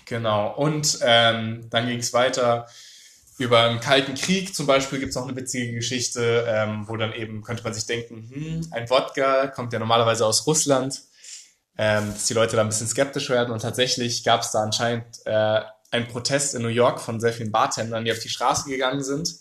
Genau, 0.06 0.56
und 0.56 1.00
ähm, 1.02 1.70
dann 1.70 1.88
ging 1.88 2.00
es 2.00 2.12
weiter 2.12 2.68
über 3.38 3.68
den 3.70 3.80
Kalten 3.80 4.14
Krieg 4.14 4.54
zum 4.54 4.68
Beispiel 4.68 5.00
gibt 5.00 5.12
es 5.12 5.18
auch 5.18 5.28
eine 5.28 5.36
witzige 5.36 5.74
Geschichte, 5.74 6.46
ähm, 6.48 6.88
wo 6.88 6.96
dann 6.96 7.14
eben 7.14 7.42
könnte 7.42 7.64
man 7.64 7.74
sich 7.74 7.86
denken, 7.86 8.30
hm, 8.32 8.68
ein 8.72 8.90
Wodka 8.90 9.48
kommt 9.48 9.74
ja 9.74 9.80
normalerweise 9.80 10.26
aus 10.26 10.46
Russland, 10.46 11.02
ähm, 11.82 12.14
dass 12.14 12.28
die 12.28 12.36
Leute 12.36 12.56
da 12.56 12.62
ein 12.62 12.68
bisschen 12.68 12.88
skeptisch 12.88 13.32
werden 13.32 13.52
und 13.52 13.64
tatsächlich 13.64 14.24
gab 14.24 14.42
es 14.42 14.52
da 14.52 14.62
anscheinend 14.62 15.26
äh, 15.26 15.62
einen 15.90 16.08
Protest 16.08 16.54
in 16.54 16.62
New 16.62 16.68
York 16.68 17.02
von 17.02 17.20
sehr 17.20 17.34
vielen 17.34 17.52
Bartendern, 17.52 18.06
die 18.06 18.12
auf 18.12 18.20
die 18.20 18.30
Straße 18.30 18.70
gegangen 18.70 19.04
sind, 19.04 19.34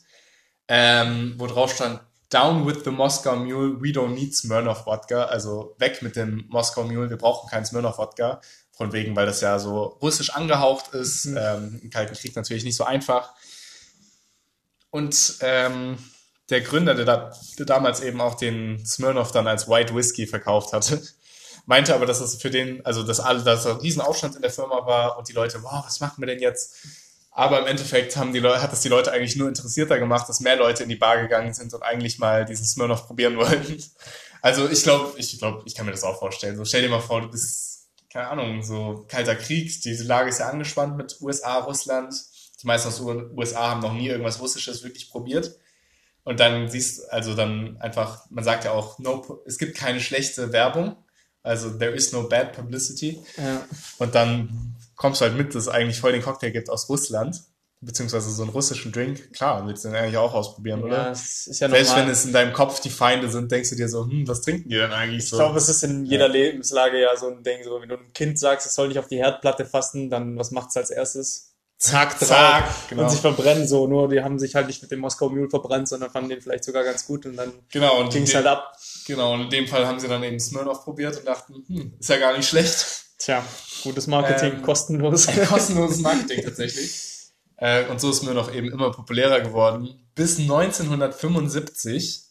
ähm, 0.66 1.34
wo 1.36 1.46
drauf 1.46 1.74
stand, 1.74 2.00
Down 2.30 2.66
with 2.66 2.78
the 2.84 2.90
Moscow 2.90 3.36
Mule, 3.36 3.82
we 3.82 3.88
don't 3.88 4.14
need 4.14 4.34
Smirnoff 4.34 4.86
Wodka, 4.86 5.24
also 5.24 5.74
weg 5.76 6.00
mit 6.00 6.16
dem 6.16 6.46
Moskau 6.48 6.84
Mule, 6.84 7.10
wir 7.10 7.18
brauchen 7.18 7.50
keinen 7.50 7.66
Smirnoff 7.66 7.98
Wodka, 7.98 8.40
von 8.72 8.94
wegen, 8.94 9.14
weil 9.14 9.26
das 9.26 9.42
ja 9.42 9.58
so 9.58 9.98
russisch 10.00 10.30
angehaucht 10.30 10.94
ist, 10.94 11.26
mhm. 11.26 11.36
ähm, 11.38 11.80
im 11.82 11.90
Kalten 11.90 12.14
Krieg 12.14 12.34
natürlich 12.36 12.64
nicht 12.64 12.76
so 12.76 12.84
einfach. 12.84 13.34
Und 14.88 15.36
ähm, 15.42 15.98
der 16.48 16.62
Gründer, 16.62 16.94
der, 16.94 17.04
da, 17.04 17.32
der 17.58 17.66
damals 17.66 18.00
eben 18.00 18.22
auch 18.22 18.34
den 18.34 18.82
Smirnoff 18.86 19.30
dann 19.30 19.46
als 19.46 19.68
White 19.68 19.94
Whiskey 19.94 20.26
verkauft 20.26 20.72
hatte, 20.72 21.02
meinte 21.66 21.94
aber, 21.94 22.06
dass 22.06 22.20
es 22.20 22.36
für 22.36 22.50
den, 22.50 22.84
also 22.84 23.02
dass 23.02 23.20
alle, 23.20 23.42
dass 23.42 23.66
ein 23.66 23.76
Riesenaufstand 23.76 24.36
in 24.36 24.42
der 24.42 24.50
Firma 24.50 24.86
war 24.86 25.18
und 25.18 25.28
die 25.28 25.32
Leute, 25.32 25.62
wow, 25.62 25.84
was 25.84 26.00
machen 26.00 26.20
wir 26.20 26.26
denn 26.26 26.40
jetzt? 26.40 26.76
Aber 27.30 27.60
im 27.60 27.66
Endeffekt 27.66 28.16
haben 28.16 28.32
die 28.32 28.40
Leute, 28.40 28.62
hat 28.62 28.72
es 28.72 28.80
die 28.80 28.88
Leute 28.88 29.12
eigentlich 29.12 29.36
nur 29.36 29.48
interessierter 29.48 29.98
gemacht, 29.98 30.28
dass 30.28 30.40
mehr 30.40 30.56
Leute 30.56 30.82
in 30.82 30.88
die 30.88 30.96
Bar 30.96 31.20
gegangen 31.20 31.54
sind 31.54 31.72
und 31.72 31.82
eigentlich 31.82 32.18
mal 32.18 32.44
diesen 32.44 32.66
Smirnoff 32.66 33.06
probieren 33.06 33.36
wollten. 33.36 33.82
Also 34.42 34.70
ich 34.70 34.82
glaube, 34.84 35.12
ich 35.18 35.38
glaube, 35.38 35.64
ich 35.66 35.74
kann 35.74 35.84
mir 35.84 35.92
das 35.92 36.02
auch 36.02 36.18
vorstellen. 36.18 36.56
So 36.56 36.64
stell 36.64 36.80
dir 36.80 36.88
mal 36.88 37.00
vor, 37.00 37.20
du 37.20 37.28
bist, 37.28 37.90
keine 38.10 38.28
Ahnung, 38.28 38.62
so 38.62 39.04
kalter 39.06 39.36
Krieg, 39.36 39.82
diese 39.82 40.04
Lage 40.04 40.30
ist 40.30 40.38
ja 40.38 40.48
angespannt 40.48 40.96
mit 40.96 41.20
USA, 41.20 41.58
Russland 41.58 42.14
die 42.62 42.66
meisten 42.66 42.88
aus 42.88 42.98
den 42.98 43.36
USA 43.36 43.70
haben 43.70 43.80
noch 43.80 43.94
nie 43.94 44.08
irgendwas 44.08 44.40
Russisches 44.40 44.82
wirklich 44.82 45.10
probiert. 45.10 45.58
Und 46.24 46.40
dann 46.40 46.68
siehst 46.68 47.10
also 47.10 47.34
dann 47.34 47.78
einfach, 47.78 48.26
man 48.30 48.44
sagt 48.44 48.64
ja 48.64 48.72
auch, 48.72 48.98
no, 48.98 49.42
es 49.46 49.58
gibt 49.58 49.76
keine 49.76 50.00
schlechte 50.00 50.52
Werbung. 50.52 50.96
Also 51.42 51.70
there 51.70 51.92
is 51.92 52.12
no 52.12 52.28
bad 52.28 52.52
publicity. 52.52 53.18
Ja. 53.36 53.64
Und 53.98 54.14
dann 54.14 54.76
kommst 54.96 55.20
du 55.20 55.24
halt 55.24 55.36
mit, 55.36 55.54
dass 55.54 55.62
es 55.62 55.68
eigentlich 55.68 56.00
voll 56.00 56.12
den 56.12 56.22
Cocktail 56.22 56.50
gibt 56.50 56.68
aus 56.68 56.88
Russland, 56.90 57.42
beziehungsweise 57.80 58.30
so 58.30 58.42
einen 58.42 58.50
russischen 58.50 58.92
Drink. 58.92 59.32
Klar, 59.32 59.66
willst 59.66 59.84
du 59.84 59.88
den 59.88 59.96
eigentlich 59.96 60.18
auch 60.18 60.34
ausprobieren, 60.34 60.80
ja, 60.80 60.86
oder? 60.86 61.04
Das 61.04 61.46
ist 61.46 61.60
ja 61.60 61.68
normal. 61.68 61.84
Selbst 61.84 61.96
wenn 61.96 62.10
es 62.10 62.24
in 62.26 62.32
deinem 62.34 62.52
Kopf 62.52 62.80
die 62.80 62.90
Feinde 62.90 63.30
sind, 63.30 63.50
denkst 63.50 63.70
du 63.70 63.76
dir 63.76 63.88
so, 63.88 64.04
hm, 64.04 64.28
was 64.28 64.42
trinken 64.42 64.68
die 64.68 64.76
denn 64.76 64.92
eigentlich 64.92 65.26
so? 65.28 65.36
Ich 65.36 65.40
glaube, 65.40 65.56
es 65.56 65.70
ist 65.70 65.82
in 65.82 66.04
jeder 66.04 66.26
ja. 66.26 66.32
Lebenslage 66.32 67.00
ja 67.00 67.16
so 67.16 67.28
ein 67.28 67.42
Ding, 67.42 67.64
so 67.64 67.80
wenn 67.80 67.88
du 67.88 67.96
einem 67.96 68.12
Kind 68.12 68.38
sagst, 68.38 68.66
es 68.66 68.74
soll 68.74 68.88
nicht 68.88 68.98
auf 68.98 69.08
die 69.08 69.16
Herdplatte 69.16 69.64
fassen, 69.64 70.10
dann 70.10 70.36
was 70.36 70.50
macht's 70.50 70.76
als 70.76 70.90
erstes? 70.90 71.50
zack, 71.80 72.18
zack, 72.18 72.64
genau. 72.90 73.04
und 73.04 73.10
sich 73.10 73.20
verbrennen 73.20 73.66
so. 73.66 73.86
Nur 73.86 74.08
die 74.08 74.22
haben 74.22 74.38
sich 74.38 74.54
halt 74.54 74.66
nicht 74.66 74.82
mit 74.82 74.90
dem 74.90 75.00
Moskau 75.00 75.30
Mule 75.30 75.48
verbrannt, 75.48 75.88
sondern 75.88 76.10
fanden 76.10 76.28
den 76.28 76.40
vielleicht 76.40 76.64
sogar 76.64 76.84
ganz 76.84 77.06
gut 77.06 77.24
und 77.26 77.36
dann 77.36 77.52
genau, 77.72 78.00
und 78.00 78.12
ging 78.12 78.24
es 78.24 78.34
halt 78.34 78.46
ab. 78.46 78.76
Genau, 79.10 79.34
und 79.34 79.40
in 79.40 79.50
dem 79.50 79.66
Fall 79.66 79.88
haben 79.88 79.98
sie 79.98 80.06
dann 80.06 80.22
eben 80.22 80.38
Smirnoff 80.38 80.84
probiert 80.84 81.16
und 81.16 81.26
dachten, 81.26 81.64
hm, 81.66 81.96
ist 81.98 82.08
ja 82.08 82.16
gar 82.18 82.36
nicht 82.36 82.48
schlecht. 82.48 82.86
Tja, 83.18 83.44
gutes 83.82 84.06
Marketing, 84.06 84.52
Ähm, 84.52 84.62
kostenlos. 84.62 85.26
Kostenloses 85.48 85.98
Marketing 85.98 86.44
tatsächlich. 86.44 87.32
Äh, 87.56 87.86
und 87.88 88.00
so 88.00 88.08
ist 88.08 88.22
mir 88.22 88.34
noch 88.34 88.54
eben 88.54 88.70
immer 88.70 88.92
populärer 88.92 89.40
geworden. 89.40 90.08
Bis 90.14 90.38
1975 90.38 92.22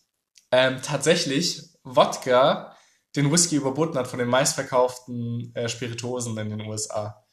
ähm, 0.53 0.77
tatsächlich 0.81 1.63
Wodka 1.83 2.77
den 3.17 3.29
Whisky 3.29 3.57
überboten 3.57 3.97
hat 3.97 4.07
von 4.07 4.19
den 4.19 4.29
meistverkauften 4.29 5.53
äh, 5.55 5.67
Spirituosen 5.67 6.37
in 6.37 6.49
den 6.49 6.61
USA. 6.61 7.25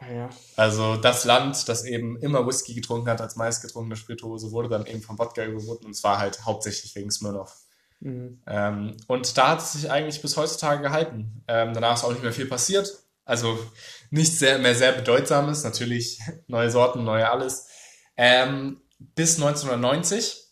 ja. 0.00 0.30
Also 0.56 0.96
das 0.96 1.26
Land, 1.26 1.68
das 1.68 1.84
eben 1.84 2.16
immer 2.22 2.46
Whisky 2.46 2.72
getrunken 2.72 3.10
hat 3.10 3.20
als 3.20 3.36
meistgetrunkene 3.36 3.96
Spirituose, 3.96 4.50
wurde 4.50 4.70
dann 4.70 4.86
eben 4.86 5.02
vom 5.02 5.18
Wodka 5.18 5.44
überboten 5.44 5.84
und 5.84 5.94
zwar 5.94 6.18
halt 6.18 6.46
hauptsächlich 6.46 6.94
wegen 6.96 7.10
Smirnoff. 7.10 7.63
Mhm. 8.00 8.42
Ähm, 8.46 8.96
und 9.06 9.36
da 9.36 9.48
hat 9.50 9.60
es 9.60 9.72
sich 9.72 9.90
eigentlich 9.90 10.20
bis 10.22 10.36
heutzutage 10.36 10.82
gehalten. 10.82 11.42
Ähm, 11.48 11.72
danach 11.74 11.96
ist 11.96 12.04
auch 12.04 12.10
nicht 12.10 12.22
mehr 12.22 12.32
viel 12.32 12.46
passiert. 12.46 12.88
Also 13.24 13.58
nichts 14.10 14.38
sehr, 14.38 14.58
mehr 14.58 14.74
sehr 14.74 14.92
Bedeutsames. 14.92 15.64
Natürlich 15.64 16.20
neue 16.46 16.70
Sorten, 16.70 17.04
neue 17.04 17.30
alles. 17.30 17.68
Ähm, 18.16 18.80
bis 18.98 19.36
1990, 19.36 20.44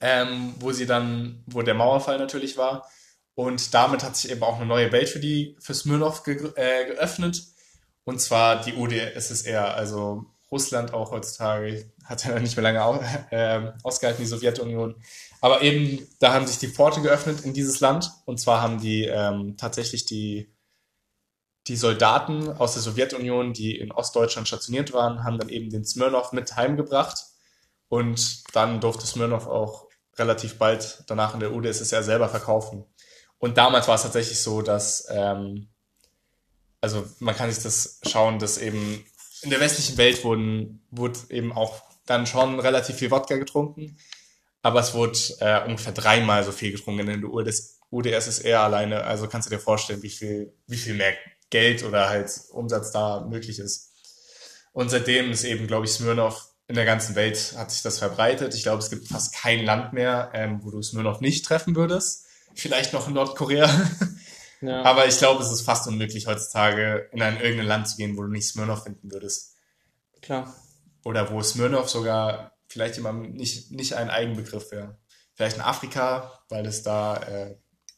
ähm, 0.00 0.54
wo 0.58 0.72
sie 0.72 0.86
dann, 0.86 1.42
wo 1.46 1.62
der 1.62 1.74
Mauerfall 1.74 2.18
natürlich 2.18 2.56
war. 2.56 2.88
Und 3.34 3.72
damit 3.72 4.02
hat 4.02 4.16
sich 4.16 4.30
eben 4.30 4.42
auch 4.42 4.56
eine 4.56 4.66
neue 4.66 4.92
Welt 4.92 5.08
für 5.08 5.20
die, 5.20 5.56
für 5.60 5.74
Smirnoff 5.74 6.24
ge 6.24 6.52
äh, 6.56 6.86
geöffnet. 6.86 7.42
Und 8.04 8.20
zwar 8.20 8.60
die 8.60 8.74
UdSSR, 8.74 9.74
also 9.74 10.26
Russland 10.50 10.92
auch 10.92 11.12
heutzutage, 11.12 11.90
hat 12.10 12.24
ja 12.24 12.38
nicht 12.40 12.56
mehr 12.56 12.64
lange 12.64 12.84
au 12.84 13.00
äh, 13.30 13.72
ausgehalten, 13.84 14.22
die 14.22 14.28
Sowjetunion. 14.28 15.00
Aber 15.40 15.62
eben, 15.62 16.06
da 16.18 16.34
haben 16.34 16.46
sich 16.46 16.58
die 16.58 16.68
Pforte 16.68 17.00
geöffnet 17.00 17.42
in 17.44 17.54
dieses 17.54 17.80
Land. 17.80 18.10
Und 18.26 18.40
zwar 18.40 18.60
haben 18.60 18.80
die 18.80 19.04
ähm, 19.04 19.56
tatsächlich 19.56 20.04
die, 20.04 20.52
die 21.68 21.76
Soldaten 21.76 22.50
aus 22.50 22.74
der 22.74 22.82
Sowjetunion, 22.82 23.52
die 23.52 23.78
in 23.78 23.92
Ostdeutschland 23.92 24.48
stationiert 24.48 24.92
waren, 24.92 25.22
haben 25.24 25.38
dann 25.38 25.48
eben 25.48 25.70
den 25.70 25.84
Smirnoff 25.84 26.32
mit 26.32 26.56
heimgebracht. 26.56 27.26
Und 27.88 28.42
dann 28.54 28.80
durfte 28.80 29.06
Smirnoff 29.06 29.46
auch 29.46 29.86
relativ 30.16 30.58
bald 30.58 31.04
danach 31.06 31.34
in 31.34 31.40
der 31.40 31.54
UdSSR 31.54 32.02
selber 32.02 32.28
verkaufen. 32.28 32.84
Und 33.38 33.56
damals 33.56 33.88
war 33.88 33.94
es 33.94 34.02
tatsächlich 34.02 34.40
so, 34.40 34.62
dass, 34.62 35.06
ähm, 35.10 35.68
also 36.80 37.06
man 37.20 37.36
kann 37.36 37.50
sich 37.50 37.62
das 37.62 38.00
schauen, 38.06 38.38
dass 38.38 38.58
eben 38.58 39.04
in 39.42 39.50
der 39.50 39.60
westlichen 39.60 39.96
Welt 39.96 40.24
wurden, 40.24 40.86
wurde 40.90 41.18
eben 41.30 41.52
auch 41.52 41.89
dann 42.06 42.26
schon 42.26 42.58
relativ 42.60 42.96
viel 42.96 43.10
Wodka 43.10 43.36
getrunken. 43.36 43.96
Aber 44.62 44.80
es 44.80 44.94
wurde 44.94 45.18
äh, 45.40 45.64
ungefähr 45.66 45.92
dreimal 45.92 46.44
so 46.44 46.52
viel 46.52 46.72
getrunken 46.72 47.08
in 47.08 47.20
der 47.20 47.30
UdS 47.30 47.78
UdSSR 47.90 48.60
alleine. 48.60 49.04
Also 49.04 49.26
kannst 49.26 49.50
du 49.50 49.54
dir 49.54 49.60
vorstellen, 49.60 50.02
wie 50.02 50.10
viel, 50.10 50.52
wie 50.66 50.76
viel 50.76 50.94
mehr 50.94 51.14
Geld 51.50 51.82
oder 51.82 52.08
halt 52.08 52.30
Umsatz 52.52 52.92
da 52.92 53.26
möglich 53.28 53.58
ist. 53.58 53.90
Und 54.72 54.90
seitdem 54.90 55.32
ist 55.32 55.44
eben, 55.44 55.66
glaube 55.66 55.86
ich, 55.86 55.92
Smirnoff 55.92 56.48
in 56.68 56.76
der 56.76 56.84
ganzen 56.84 57.16
Welt 57.16 57.54
hat 57.56 57.72
sich 57.72 57.82
das 57.82 57.98
verbreitet. 57.98 58.54
Ich 58.54 58.62
glaube, 58.62 58.78
es 58.78 58.90
gibt 58.90 59.08
fast 59.08 59.34
kein 59.34 59.64
Land 59.64 59.92
mehr, 59.92 60.30
ähm, 60.34 60.60
wo 60.62 60.70
du 60.70 60.80
Smirnoff 60.80 61.20
nicht 61.20 61.44
treffen 61.44 61.74
würdest. 61.74 62.26
Vielleicht 62.54 62.92
noch 62.92 63.08
in 63.08 63.14
Nordkorea. 63.14 63.68
Ja. 64.62 64.82
Aber 64.82 65.06
ich 65.06 65.16
glaube, 65.16 65.42
es 65.42 65.50
ist 65.50 65.62
fast 65.62 65.88
unmöglich 65.88 66.26
heutzutage 66.26 67.08
in 67.12 67.22
ein 67.22 67.40
irgendein 67.40 67.66
Land 67.66 67.88
zu 67.88 67.96
gehen, 67.96 68.14
wo 68.18 68.20
du 68.20 68.28
nicht 68.28 68.46
Smirnoff 68.46 68.82
finden 68.82 69.10
würdest. 69.10 69.56
Klar. 70.20 70.54
Oder 71.04 71.30
wo 71.30 71.42
Smirnoff 71.42 71.88
sogar 71.88 72.52
vielleicht 72.68 72.96
jemandem 72.96 73.32
nicht, 73.32 73.70
nicht 73.72 73.94
ein 73.94 74.10
Eigenbegriff 74.10 74.70
wäre. 74.70 74.96
Vielleicht 75.34 75.56
in 75.56 75.62
Afrika, 75.62 76.40
weil 76.48 76.66
es 76.66 76.82
da, 76.82 77.16
äh, 77.16 77.56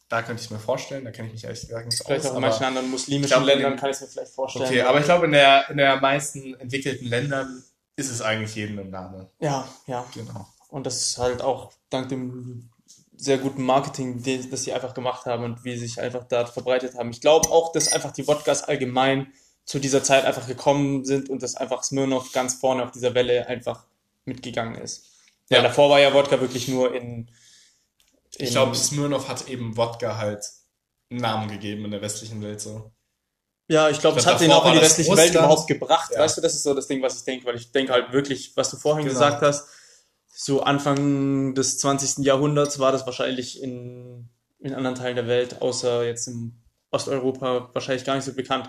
da 0.09 0.23
könnte 0.23 0.43
ich 0.43 0.51
mir 0.51 0.59
vorstellen, 0.59 1.05
da 1.05 1.11
kenne 1.11 1.29
ich 1.29 1.35
mich 1.35 1.45
ehrlich 1.45 1.61
gesagt 1.63 1.87
nicht 1.87 1.99
so 1.99 2.05
Vielleicht 2.05 2.25
aus. 2.27 2.31
auch 2.33 2.37
in 2.37 2.43
manchen 2.43 2.65
anderen 2.65 2.91
muslimischen 2.91 3.37
glaub, 3.37 3.47
Ländern 3.47 3.77
kann 3.77 3.91
ich 3.91 3.97
es 3.97 4.03
mir 4.03 4.09
vielleicht 4.09 4.33
vorstellen. 4.33 4.67
okay, 4.67 4.83
aber 4.83 4.99
ich 5.01 5.05
glaube, 5.05 5.27
in 5.27 5.33
der, 5.33 5.69
in 5.71 5.77
der 5.77 5.97
meisten 6.01 6.55
entwickelten 6.55 7.09
Ländern 7.09 7.63
ist 7.97 8.11
es 8.11 8.23
eigentlich 8.23 8.55
jedem 8.55 8.79
ein 8.79 8.91
Name. 8.91 9.29
ja, 9.41 9.69
ja. 9.87 10.07
Genau. 10.15 10.47
Und 10.69 10.87
das 10.87 11.03
ist 11.03 11.19
halt 11.19 11.43
auch 11.43 11.73
dank 11.91 12.09
dem 12.09 12.71
sehr 13.15 13.39
guten 13.39 13.63
Marketing, 13.63 14.23
das 14.51 14.65
sie 14.65 14.73
einfach 14.73 14.95
gemacht 14.95 15.27
haben 15.27 15.45
und 15.45 15.65
wie 15.65 15.77
sie 15.77 15.87
sich 15.87 16.01
einfach 16.01 16.25
da 16.25 16.47
verbreitet 16.47 16.97
haben. 16.97 17.11
Ich 17.11 17.21
glaube 17.21 17.51
auch, 17.51 17.73
dass 17.73 17.93
einfach 17.93 18.11
die 18.11 18.27
Wodkas 18.27 18.65
allgemein 18.65 19.33
zu 19.65 19.79
dieser 19.79 20.03
Zeit 20.03 20.25
einfach 20.25 20.47
gekommen 20.47 21.05
sind 21.05 21.29
und 21.31 21.43
dass 21.43 21.55
einfach 21.55 21.83
Smirnoff 21.85 22.33
ganz 22.33 22.55
vorne 22.55 22.83
auf 22.85 22.91
dieser 22.91 23.15
Welle 23.15 23.47
einfach 23.47 23.85
mitgegangen 24.25 24.75
ist. 24.81 25.07
Weil 25.49 25.59
Ja. 25.59 25.63
davor 25.65 25.91
war 25.91 26.01
ja 26.01 26.13
Wodka 26.15 26.41
wirklich 26.41 26.69
nur 26.69 26.95
in, 26.95 27.29
in 28.39 28.47
Ich 28.47 28.51
glaube, 28.51 28.75
Smirnoff 28.75 29.29
hat 29.29 29.49
eben 29.49 29.77
Wodka 29.77 30.17
halt 30.19 30.45
einen 31.11 31.21
Namen 31.21 31.49
gegeben 31.49 31.85
in 31.85 31.91
der 31.91 32.03
westlichen 32.03 32.43
Welt 32.43 32.61
so. 32.61 32.91
Ja, 33.69 33.89
ich 33.89 34.01
glaube, 34.01 34.19
es 34.19 34.27
hat 34.27 34.41
den 34.41 34.51
auch 34.53 34.67
in 34.67 34.73
die 34.75 34.81
westliche 34.81 35.11
Russland. 35.11 35.35
Welt 35.35 35.43
überhaupt 35.45 35.67
gebracht. 35.69 36.11
Ja. 36.13 36.21
Weißt 36.21 36.37
du, 36.37 36.41
das 36.41 36.55
ist 36.55 36.65
so 36.65 36.75
das 36.75 36.89
Ding, 36.89 37.01
was 37.03 37.19
ich 37.19 37.25
denke, 37.25 37.47
weil 37.47 37.57
ich 37.57 37.71
denke 37.73 37.93
halt 37.93 38.13
wirklich, 38.13 38.57
was 38.57 38.71
du 38.71 38.77
vorhin 38.77 39.05
Genau. 39.07 39.15
gesagt 39.19 39.43
hast, 39.43 39.69
so 40.35 40.63
Anfang 40.63 41.55
des 41.55 41.79
20. 41.79 42.25
Jahrhunderts 42.25 42.79
war 42.79 42.91
das 42.93 43.07
wahrscheinlich 43.07 43.63
in, 43.63 44.29
in 44.59 44.75
anderen 44.75 44.97
Teilen 44.97 45.17
der 45.17 45.29
Welt, 45.29 45.63
außer 45.63 46.05
jetzt 46.05 46.27
im 46.27 46.61
Osteuropa, 46.91 47.71
wahrscheinlich 47.73 48.05
gar 48.05 48.17
nicht 48.17 48.25
so 48.25 48.33
bekannt. 48.35 48.69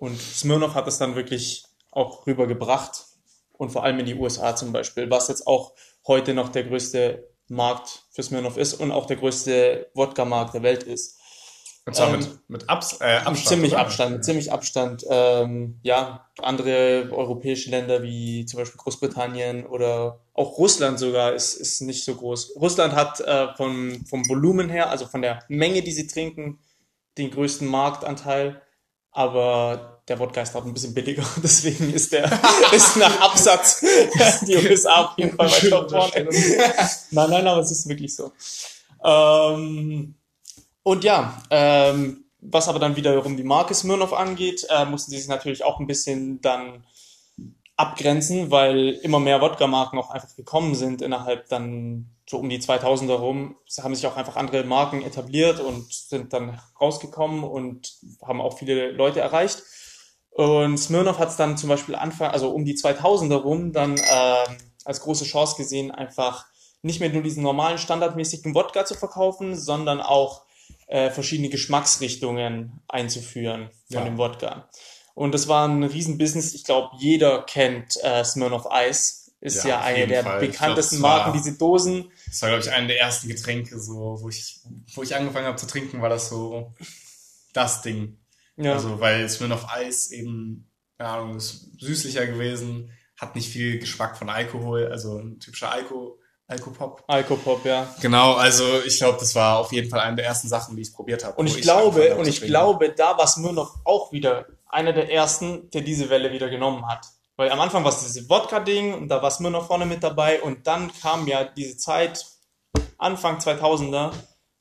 Und 0.00 0.18
Smirnoff 0.18 0.74
hat 0.74 0.88
es 0.88 0.98
dann 0.98 1.14
wirklich 1.14 1.64
auch 1.92 2.26
rübergebracht 2.26 3.04
und 3.52 3.70
vor 3.70 3.84
allem 3.84 3.98
in 3.98 4.06
die 4.06 4.14
USA 4.14 4.56
zum 4.56 4.72
Beispiel, 4.72 5.10
was 5.10 5.28
jetzt 5.28 5.46
auch 5.46 5.74
heute 6.06 6.32
noch 6.32 6.48
der 6.48 6.64
größte 6.64 7.28
Markt 7.48 8.04
für 8.10 8.22
Smirnoff 8.22 8.56
ist 8.56 8.74
und 8.74 8.92
auch 8.92 9.04
der 9.04 9.16
größte 9.16 9.90
Wodka-Markt 9.94 10.54
der 10.54 10.62
Welt 10.62 10.84
ist. 10.84 11.18
Und 11.84 11.94
zwar 11.94 12.14
Ähm, 12.14 12.20
mit, 12.20 12.48
mit 12.48 12.70
Abs 12.70 12.98
äh, 13.00 13.04
Abstand. 13.04 13.46
ziemlich 13.46 13.72
oder? 13.72 13.80
Abstand, 13.82 14.12
mit 14.12 14.24
ziemlich 14.24 14.52
Abstand. 14.52 15.04
Ähm, 15.10 15.80
ja, 15.82 16.26
andere 16.38 17.10
europäische 17.10 17.68
Länder 17.68 18.02
wie 18.02 18.46
zum 18.46 18.60
Beispiel 18.60 18.78
Großbritannien 18.78 19.66
oder 19.66 20.20
auch 20.32 20.56
Russland 20.56 20.98
sogar 20.98 21.34
ist, 21.34 21.54
ist 21.54 21.82
nicht 21.82 22.04
so 22.04 22.14
groß. 22.14 22.54
Russland 22.56 22.94
hat 22.94 23.20
äh, 23.20 23.54
vom, 23.54 24.06
vom 24.06 24.26
Volumen 24.28 24.70
her, 24.70 24.88
also 24.88 25.06
von 25.06 25.20
der 25.20 25.40
Menge, 25.48 25.82
die 25.82 25.92
sie 25.92 26.06
trinken, 26.06 26.58
den 27.18 27.30
größten 27.30 27.68
Marktanteil. 27.68 28.62
Aber 29.12 30.02
der 30.08 30.18
Wodka 30.18 30.42
ist 30.42 30.54
dort 30.54 30.66
ein 30.66 30.72
bisschen 30.72 30.94
billiger, 30.94 31.24
deswegen 31.42 31.92
ist 31.92 32.12
der 32.12 32.24
ist 32.72 32.96
nach 32.96 33.20
Absatz 33.20 33.80
die 34.46 34.56
USA 34.56 35.04
auf 35.04 35.18
jeden 35.18 35.36
Fall 35.36 35.50
weiter 35.50 35.88
vorne. 35.88 36.28
Nein, 37.10 37.30
nein, 37.30 37.46
aber 37.46 37.60
es 37.60 37.70
ist 37.70 37.88
wirklich 37.88 38.14
so. 38.14 38.32
Ähm, 39.04 40.14
und 40.82 41.04
ja, 41.04 41.42
ähm, 41.50 42.24
was 42.40 42.68
aber 42.68 42.78
dann 42.78 42.96
wiederum 42.96 43.36
die 43.36 43.44
Marke 43.44 43.74
Smirnoff 43.74 44.12
angeht, 44.12 44.66
äh, 44.70 44.84
mussten 44.84 45.10
sie 45.10 45.18
sich 45.18 45.28
natürlich 45.28 45.62
auch 45.62 45.78
ein 45.78 45.86
bisschen 45.86 46.40
dann 46.40 46.84
abgrenzen, 47.80 48.50
weil 48.50 48.90
immer 49.02 49.18
mehr 49.18 49.40
Wodka-Marken 49.40 49.98
auch 49.98 50.10
einfach 50.10 50.34
gekommen 50.36 50.74
sind 50.74 51.02
innerhalb 51.02 51.48
dann 51.48 52.10
so 52.28 52.38
um 52.38 52.48
die 52.48 52.60
2000er 52.60 53.14
rum. 53.14 53.56
Es 53.66 53.82
haben 53.82 53.94
sich 53.94 54.06
auch 54.06 54.16
einfach 54.16 54.36
andere 54.36 54.62
Marken 54.64 55.02
etabliert 55.02 55.58
und 55.60 55.92
sind 55.92 56.32
dann 56.32 56.60
rausgekommen 56.80 57.42
und 57.42 57.92
haben 58.22 58.40
auch 58.40 58.58
viele 58.58 58.90
Leute 58.92 59.20
erreicht. 59.20 59.62
Und 60.30 60.78
Smirnoff 60.78 61.18
hat 61.18 61.30
es 61.30 61.36
dann 61.36 61.56
zum 61.56 61.68
Beispiel 61.68 61.96
Anfang, 61.96 62.30
also 62.30 62.50
um 62.50 62.64
die 62.64 62.76
2000er 62.76 63.36
rum, 63.36 63.72
dann 63.72 63.92
ähm, 63.98 64.56
als 64.84 65.00
große 65.00 65.24
Chance 65.24 65.56
gesehen, 65.56 65.90
einfach 65.90 66.46
nicht 66.82 67.00
mehr 67.00 67.10
nur 67.10 67.22
diesen 67.22 67.42
normalen 67.42 67.78
standardmäßigen 67.78 68.54
Wodka 68.54 68.84
zu 68.84 68.94
verkaufen, 68.94 69.56
sondern 69.56 70.00
auch 70.00 70.42
äh, 70.86 71.10
verschiedene 71.10 71.48
Geschmacksrichtungen 71.48 72.80
einzuführen 72.88 73.70
von 73.90 73.98
Ja. 73.98 74.04
dem 74.04 74.18
Wodka. 74.18 74.68
Und 75.20 75.32
das 75.32 75.48
war 75.48 75.68
ein 75.68 75.82
Riesenbusiness. 75.82 76.54
Ich 76.54 76.64
glaube, 76.64 76.96
jeder 76.98 77.42
kennt 77.42 78.02
äh, 78.02 78.24
Smirnoff 78.24 78.66
Ice. 78.72 79.30
Ist 79.42 79.64
Ja, 79.64 79.68
ja, 79.68 79.80
eine 79.82 80.06
der 80.06 80.22
Fall. 80.22 80.42
Ich 80.42 80.52
bekanntesten 80.52 81.00
glaub, 81.00 81.10
Marken, 81.10 81.32
diese 81.34 81.58
Dosen. 81.58 82.10
Das 82.26 82.40
war, 82.40 82.48
glaube 82.48 82.64
ich, 82.64 82.70
eine 82.70 82.86
der 82.86 83.00
ersten 83.00 83.28
Getränke, 83.28 83.78
so, 83.78 84.16
wo 84.22 84.30
ich, 84.30 84.60
wo 84.94 85.02
ich 85.02 85.14
angefangen 85.14 85.44
habe 85.44 85.58
zu 85.58 85.66
trinken, 85.66 86.00
war 86.00 86.08
das 86.08 86.30
so 86.30 86.72
das 87.52 87.82
Ding. 87.82 88.18
Ja, 88.56 88.72
Also, 88.72 88.98
weil 88.98 89.28
Smirnoff 89.28 89.66
Eis 89.70 90.10
eben, 90.10 90.70
keine 90.96 91.10
Ahnung, 91.10 91.36
ist 91.36 91.78
süßlicher 91.78 92.26
gewesen, 92.26 92.90
hat 93.18 93.34
nicht 93.34 93.50
viel 93.50 93.78
Geschmack 93.78 94.16
von 94.16 94.30
Alkohol, 94.30 94.86
also 94.86 95.18
ein 95.18 95.38
typischer 95.38 95.70
Alko, 95.70 96.18
Alkopop. 96.46 97.04
Alkopop, 97.06 97.66
ja. 97.66 97.94
Genau, 98.00 98.32
also 98.32 98.64
ich 98.86 98.96
glaube, 98.96 99.18
das 99.20 99.34
war 99.34 99.58
auf 99.58 99.70
jeden 99.70 99.90
Fall 99.90 100.00
eine 100.00 100.16
der 100.16 100.24
ersten 100.24 100.48
Sachen, 100.48 100.76
die 100.76 100.82
ich 100.82 100.94
probiert 100.94 101.24
habe. 101.24 101.36
Und 101.36 101.46
ich 101.46 101.56
angefangen 101.56 101.92
glaube, 101.92 102.16
und 102.16 102.26
ich 102.26 102.40
glaube, 102.40 102.94
da 102.96 103.18
war 103.18 103.26
Smirnoff 103.26 103.74
auch 103.84 104.12
wieder 104.12 104.46
einer 104.72 104.92
der 104.92 105.10
ersten, 105.10 105.70
der 105.70 105.82
diese 105.82 106.10
Welle 106.10 106.32
wieder 106.32 106.48
genommen 106.48 106.86
hat. 106.86 107.06
Weil 107.36 107.50
am 107.50 107.60
Anfang 107.60 107.84
war 107.84 107.92
es 107.92 108.00
dieses 108.00 108.28
Wodka-Ding 108.28 108.94
und 108.94 109.08
da 109.08 109.22
war 109.22 109.30
Smirnoff 109.30 109.66
vorne 109.66 109.86
mit 109.86 110.02
dabei 110.02 110.42
und 110.42 110.66
dann 110.66 110.92
kam 111.00 111.26
ja 111.26 111.44
diese 111.44 111.76
Zeit, 111.76 112.26
Anfang 112.98 113.38
2000er, 113.38 114.12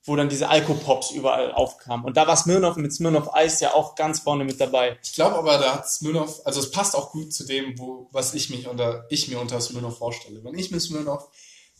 wo 0.05 0.15
dann 0.15 0.29
diese 0.29 0.47
Alkopops 0.47 1.11
überall 1.11 1.51
aufkamen. 1.51 2.05
Und 2.05 2.15
da 2.15 2.25
war 2.25 2.37
Smirnoff 2.37 2.77
mit 2.77 2.93
Smirnoff 2.93 3.33
Eis 3.33 3.59
ja 3.59 3.73
auch 3.73 3.95
ganz 3.95 4.21
vorne 4.21 4.45
mit 4.45 4.59
dabei. 4.59 4.97
Ich 5.03 5.13
glaube 5.13 5.35
aber, 5.35 5.57
da 5.57 5.75
hat 5.75 5.89
Smirnoff, 5.89 6.41
also 6.45 6.61
es 6.61 6.71
passt 6.71 6.95
auch 6.95 7.11
gut 7.11 7.33
zu 7.33 7.45
dem, 7.45 7.77
wo, 7.77 8.07
was 8.11 8.33
ich 8.33 8.49
mich 8.49 8.67
unter, 8.67 9.05
ich 9.09 9.27
mir 9.27 9.39
unter 9.39 9.59
Smirnoff 9.59 9.97
vorstelle. 9.97 10.43
Wenn 10.43 10.57
ich 10.57 10.71
mir 10.71 10.79
Smirnoff 10.79 11.27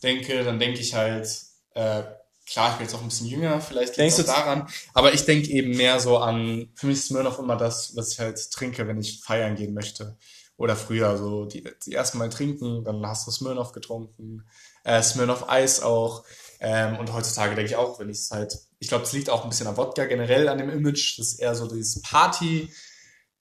denke, 0.04 0.44
dann 0.44 0.60
denke 0.60 0.80
ich 0.82 0.94
halt, 0.96 1.30
äh, 1.76 2.04
klar, 2.52 2.72
ich 2.72 2.78
bin 2.78 2.86
jetzt 2.88 2.96
auch 2.96 3.02
ein 3.02 3.08
bisschen 3.08 3.28
jünger, 3.28 3.62
vielleicht 3.62 3.98
Denkst 3.98 4.18
liegt 4.18 4.28
du- 4.28 4.32
es 4.32 4.38
daran. 4.38 4.68
Aber 4.94 5.14
ich 5.14 5.26
denke 5.26 5.50
eben 5.50 5.72
mehr 5.78 6.00
so 6.00 6.18
an, 6.18 6.70
für 6.76 6.88
mich 6.88 6.98
ist 7.00 7.08
Smirnoff 7.08 7.40
immer 7.40 7.56
das, 7.58 7.96
was 7.96 8.12
ich 8.14 8.20
halt 8.20 8.52
trinke, 8.52 8.88
wenn 8.88 9.00
ich 9.00 9.22
feiern 9.24 9.56
gehen 9.56 9.74
möchte. 9.74 10.18
Oder 10.58 10.76
früher, 10.76 11.18
so 11.18 11.46
die, 11.46 11.64
die 11.86 11.94
ersten 11.94 12.18
Mal 12.18 12.30
trinken, 12.30 12.84
dann 12.84 13.06
hast 13.06 13.26
du 13.26 13.32
Smirnoff 13.32 13.72
getrunken, 13.72 14.44
äh, 14.84 15.02
Smirnoff 15.02 15.48
Eis 15.50 15.82
auch. 15.82 16.26
Ähm, 16.60 16.98
und 17.00 17.14
heutzutage 17.14 17.56
denke 17.56 17.72
ich 17.72 17.78
auch, 17.78 17.98
wenn 18.00 18.10
ich 18.10 18.18
es 18.18 18.32
halt, 18.32 18.60
ich 18.80 18.90
glaube, 18.90 19.06
es 19.06 19.14
liegt 19.14 19.30
auch 19.30 19.44
ein 19.44 19.50
bisschen 19.50 19.68
an 19.68 19.78
Wodka 19.78 20.04
generell, 20.06 20.50
an 20.50 20.58
dem 20.58 20.70
Image, 20.70 21.18
dass 21.18 21.34
eher 21.36 21.56
so 21.56 21.68
dieses 21.68 22.02
Party, 22.02 22.70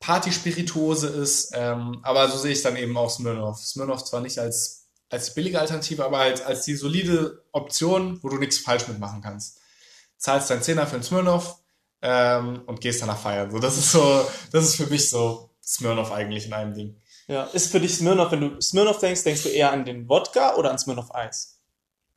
Party-Spirituose 0.00 1.08
ist. 1.08 1.50
Ähm, 1.54 1.98
aber 2.02 2.28
so 2.28 2.38
sehe 2.38 2.52
ich 2.52 2.62
dann 2.62 2.76
eben 2.76 2.96
auch 2.96 3.10
Smirnoff. 3.10 3.58
Smirnoff 3.64 4.04
zwar 4.04 4.20
nicht 4.20 4.38
als, 4.38 4.77
als 5.10 5.34
billige 5.34 5.60
Alternative, 5.60 6.04
aber 6.04 6.18
halt 6.18 6.44
als 6.44 6.64
die 6.64 6.74
solide 6.76 7.42
Option, 7.52 8.18
wo 8.22 8.28
du 8.28 8.36
nichts 8.36 8.58
falsch 8.58 8.88
mitmachen 8.88 9.22
kannst. 9.22 9.58
Zahlst 10.18 10.50
deinen 10.50 10.62
Zehner 10.62 10.86
für 10.86 10.94
einen 10.96 11.04
Smirnoff 11.04 11.56
ähm, 12.02 12.62
und 12.66 12.80
gehst 12.80 13.00
danach 13.02 13.18
feiern. 13.18 13.50
So, 13.50 13.58
das 13.58 13.78
ist 13.78 13.92
so, 13.92 14.28
das 14.52 14.64
ist 14.64 14.76
für 14.76 14.86
mich 14.86 15.08
so 15.08 15.50
Smirnoff 15.64 16.12
eigentlich 16.12 16.46
in 16.46 16.52
einem 16.52 16.74
Ding. 16.74 16.96
Ja, 17.26 17.44
ist 17.44 17.70
für 17.70 17.80
dich 17.80 17.94
Smirnoff, 17.94 18.32
wenn 18.32 18.40
du 18.40 18.60
Smirnoff 18.60 18.98
denkst, 18.98 19.22
denkst 19.24 19.42
du 19.42 19.48
eher 19.50 19.70
an 19.72 19.84
den 19.84 20.08
Wodka 20.08 20.56
oder 20.56 20.70
an 20.70 20.78
Smirnoff 20.78 21.14
Eis? 21.14 21.60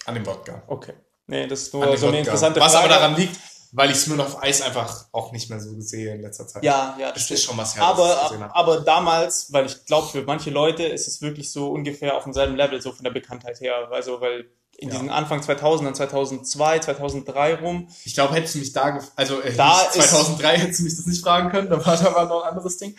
An 0.06 0.16
dem 0.16 0.26
Wodka. 0.26 0.64
Okay. 0.68 0.94
Nee, 1.28 1.48
das 1.48 1.64
ist 1.64 1.74
nur 1.74 1.84
so 1.84 1.90
eine 1.90 2.02
Wodka. 2.02 2.18
interessante 2.18 2.60
Was 2.60 2.74
Frage. 2.74 2.86
aber 2.86 2.94
daran 2.96 3.16
liegt, 3.16 3.38
weil 3.72 3.92
ich 3.92 3.98
Smirnoff 3.98 4.42
Eis 4.44 4.62
einfach 4.62 5.06
auch 5.12 5.32
nicht 5.32 5.50
mehr 5.50 5.60
so 5.60 5.80
sehe 5.80 6.14
in 6.16 6.22
letzter 6.22 6.48
Zeit. 6.48 6.64
Ja, 6.64 6.96
ja, 7.00 7.12
Das 7.12 7.30
ist 7.32 7.44
schon 7.44 7.58
was 7.58 7.76
her, 7.76 7.84
dass 7.84 7.92
aber, 8.00 8.40
hab. 8.42 8.56
aber 8.56 8.80
damals, 8.82 9.52
weil 9.54 9.66
ich 9.68 9.86
glaube, 9.86 10.08
für 10.08 10.24
manche 10.24 10.50
Leute 10.50 10.84
ist 10.84 11.08
es 11.08 11.22
wirklich 11.22 11.52
so 11.52 11.72
ungefähr 11.72 12.18
auf 12.18 12.24
demselben 12.24 12.56
Level, 12.56 12.82
so 12.82 12.92
von 12.92 13.04
der 13.04 13.12
Bekanntheit 13.12 13.60
her. 13.62 13.88
Also, 13.92 14.20
weil 14.22 14.50
in 14.78 14.90
Ja. 14.90 14.96
diesen 14.96 15.10
Anfang 15.10 15.42
2000, 15.44 15.96
2002, 15.96 16.80
2003 16.80 17.56
rum, 17.56 17.88
Ich 18.04 18.14
glaube, 18.14 18.34
hättest 18.36 18.56
du 18.56 18.60
mich 18.60 18.74
da, 18.74 19.00
also 19.16 19.40
äh, 19.42 19.54
Da 19.56 19.84
nicht 19.84 19.96
ist- 19.96 20.10
2003 20.10 20.58
hättest 20.58 20.80
du 20.80 20.84
mich 20.84 20.96
das 20.96 21.06
nicht 21.06 21.22
fragen 21.24 21.50
können, 21.50 21.70
da 21.70 21.86
war 21.86 21.98
da 21.98 22.14
war 22.16 22.26
noch 22.28 22.44
ein 22.44 22.50
anderes 22.50 22.78
Ding. 22.78 22.96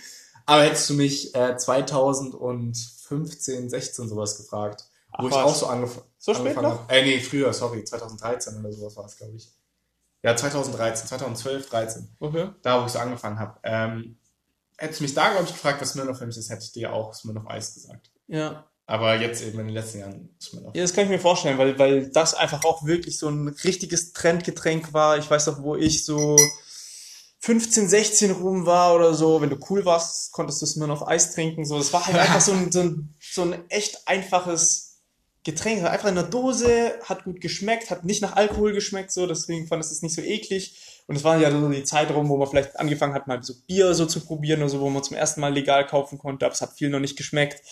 Aber 0.47 0.62
hättest 0.62 0.88
du 0.91 0.95
mich 0.95 1.35
äh, 1.35 1.57
2015, 1.57 3.71
16 3.71 4.09
sowas 4.09 4.37
gefragt, 4.37 4.85
wo 5.19 5.26
Ach, 5.26 5.31
ich 5.31 5.37
was? 5.37 5.45
auch 5.45 5.55
so 5.55 5.67
angef 5.67 6.00
So 6.19 6.35
spät 6.35 6.57
angefangen 6.57 6.69
noch? 6.69 6.81
habe. 6.83 6.95
Äh, 6.95 7.02
nee, 7.05 7.21
früher, 7.21 7.52
sorry, 7.52 7.85
2013 7.85 8.59
oder 8.61 8.73
sowas 8.73 8.97
war 8.97 9.05
es, 9.07 9.17
glaube 9.17 9.35
ich. 9.37 9.49
Ja, 10.23 10.37
2013, 10.37 11.09
2012, 11.09 11.69
13. 11.69 12.17
okay. 12.21 12.50
Da, 12.62 12.81
wo 12.81 12.87
ich 12.87 12.93
so 12.93 12.99
angefangen 13.00 13.38
habe. 13.38 13.59
Ähm, 13.64 14.19
hättest 14.79 15.00
du 15.00 15.05
mich 15.05 15.14
da, 15.14 15.31
glaube 15.31 15.45
ich, 15.45 15.52
gefragt, 15.52 15.81
was 15.81 15.91
Smirnoff 15.91 16.19
für 16.19 16.26
mich 16.26 16.37
ist, 16.37 16.50
hätte 16.50 16.64
ich 16.64 16.73
dir 16.73 16.93
auch 16.93 17.14
Smirnoff 17.14 17.49
Eis 17.49 17.75
gesagt. 17.75 18.11
Ja. 18.29 18.67
Aber 18.87 19.17
jetzt 19.17 19.43
eben 19.43 19.59
in 19.61 19.67
den 19.67 19.75
letzten 19.75 20.00
Jahren 20.00 20.37
Smirnoff. 20.41 20.75
Ja, 20.75 20.83
das 20.83 20.93
kann 20.93 21.05
ich 21.05 21.11
mir 21.11 21.19
vorstellen, 21.19 21.59
weil, 21.59 21.79
weil 21.79 22.11
das 22.11 22.35
einfach 22.35 22.64
auch 22.64 22.85
wirklich 22.85 23.19
so 23.19 23.29
ein 23.29 23.49
richtiges 23.49 24.12
Trendgetränk 24.12 24.93
war. 24.93 25.19
Ich 25.19 25.31
weiß 25.31 25.47
noch, 25.49 25.62
wo 25.62 25.76
ich 25.76 26.05
so 26.05 26.37
15, 27.41 27.88
16 27.88 28.31
rum 28.33 28.67
war 28.67 28.95
oder 28.95 29.14
so, 29.14 29.41
wenn 29.41 29.50
du 29.50 29.59
cool 29.71 29.85
warst, 29.85 30.33
konntest 30.33 30.76
du 30.76 30.87
noch 30.87 31.07
Eis 31.07 31.35
trinken. 31.35 31.64
So, 31.64 31.79
das 31.79 31.93
war 31.93 32.07
halt 32.07 32.17
einfach 32.19 32.41
so 32.41 32.52
ein, 32.52 32.71
so 32.71 32.81
ein, 32.81 33.14
so 33.21 33.43
ein 33.43 33.69
echt 33.71 34.07
einfaches 34.07 34.91
Getränk. 35.44 35.82
Einfach 35.84 36.08
in 36.08 36.14
der 36.14 36.25
Dose, 36.25 36.94
hat 37.04 37.25
gut 37.25 37.40
geschmeckt, 37.40 37.90
hat 37.90 38.04
nicht 38.04 38.22
nach 38.22 38.37
Alkohol 38.37 38.72
geschmeckt, 38.72 39.11
so, 39.11 39.26
deswegen 39.26 39.66
fand 39.66 39.84
ich 39.84 39.90
es 39.90 40.02
nicht 40.02 40.14
so 40.14 40.22
eklig. 40.22 41.02
Und 41.06 41.16
es 41.16 41.25
war 41.25 41.37
ja 41.38 41.50
so 41.50 41.68
die 41.68 41.82
Zeit 41.82 42.11
rum, 42.11 42.28
wo 42.28 42.37
man 42.37 42.49
vielleicht 42.49 42.78
angefangen 42.78 43.14
hat, 43.14 43.26
mal 43.26 43.42
so 43.42 43.54
Bier 43.66 43.94
so 43.94 44.06
zu 44.06 44.20
probieren 44.20 44.61
oder 44.61 44.68
so, 44.68 44.80
wo 44.80 44.88
man 44.88 45.02
zum 45.02 45.16
ersten 45.16 45.40
Mal 45.40 45.52
legal 45.52 45.87
kaufen 45.87 46.18
konnte, 46.18 46.46
aber 46.46 46.54
es 46.54 46.61
hat 46.61 46.72
viel 46.72 46.90
noch 46.90 47.00
nicht 47.00 47.16
geschmeckt. 47.16 47.62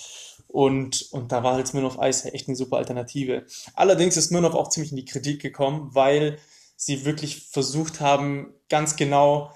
Und, 0.49 1.09
und 1.13 1.31
da 1.31 1.45
war 1.45 1.55
halt 1.55 1.69
Smirnoff 1.69 2.01
Eis 2.01 2.25
echt 2.25 2.49
eine 2.49 2.57
super 2.57 2.79
Alternative. 2.79 3.47
Allerdings 3.75 4.17
ist 4.17 4.27
Smirnoff 4.27 4.55
auch 4.55 4.69
ziemlich 4.69 4.91
in 4.91 4.97
die 4.97 5.05
Kritik 5.05 5.41
gekommen, 5.41 5.91
weil 5.93 6.39
sie 6.75 7.05
wirklich 7.05 7.49
versucht 7.51 8.01
haben, 8.01 8.53
ganz 8.69 8.97
genau 8.97 9.53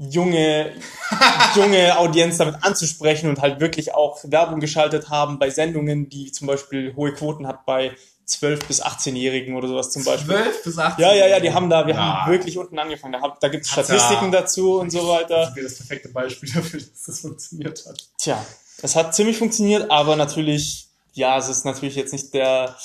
junge, 0.00 0.72
junge 1.54 1.98
Audienz 1.98 2.38
damit 2.38 2.56
anzusprechen 2.62 3.28
und 3.28 3.40
halt 3.40 3.60
wirklich 3.60 3.94
auch 3.94 4.18
Werbung 4.24 4.60
geschaltet 4.60 5.10
haben 5.10 5.38
bei 5.38 5.50
Sendungen, 5.50 6.08
die 6.08 6.32
zum 6.32 6.46
Beispiel 6.46 6.94
hohe 6.96 7.12
Quoten 7.12 7.46
hat 7.46 7.66
bei 7.66 7.92
12- 8.28 8.66
bis 8.66 8.82
18-Jährigen 8.82 9.56
oder 9.56 9.66
sowas 9.68 9.90
zum 9.90 10.04
Beispiel. 10.04 10.34
12 10.36 10.62
bis 10.64 10.78
18. 10.78 11.04
Ja, 11.04 11.12
ja, 11.12 11.26
ja, 11.26 11.40
die 11.40 11.52
haben 11.52 11.68
da, 11.68 11.86
wir 11.86 11.94
Ja. 11.94 12.22
haben 12.24 12.32
wirklich 12.32 12.56
unten 12.56 12.78
angefangen. 12.78 13.12
Da, 13.20 13.36
da 13.40 13.48
gibt 13.48 13.64
es 13.66 13.70
Statistiken 13.72 14.26
ja- 14.32 14.40
dazu 14.40 14.78
und 14.80 14.90
so 14.90 15.06
weiter. 15.08 15.46
Das 15.46 15.56
wäre 15.56 15.66
das 15.66 15.76
perfekte 15.78 16.08
Beispiel 16.10 16.50
dafür, 16.52 16.80
dass 16.80 17.02
das 17.06 17.20
funktioniert 17.20 17.84
hat. 17.88 18.08
Tja, 18.18 18.44
es 18.82 18.94
hat 18.96 19.14
ziemlich 19.14 19.36
funktioniert, 19.36 19.90
aber 19.90 20.14
natürlich, 20.16 20.86
ja, 21.12 21.36
es 21.38 21.48
ist 21.48 21.64
natürlich 21.64 21.96
jetzt 21.96 22.12
nicht 22.12 22.32
der 22.32 22.76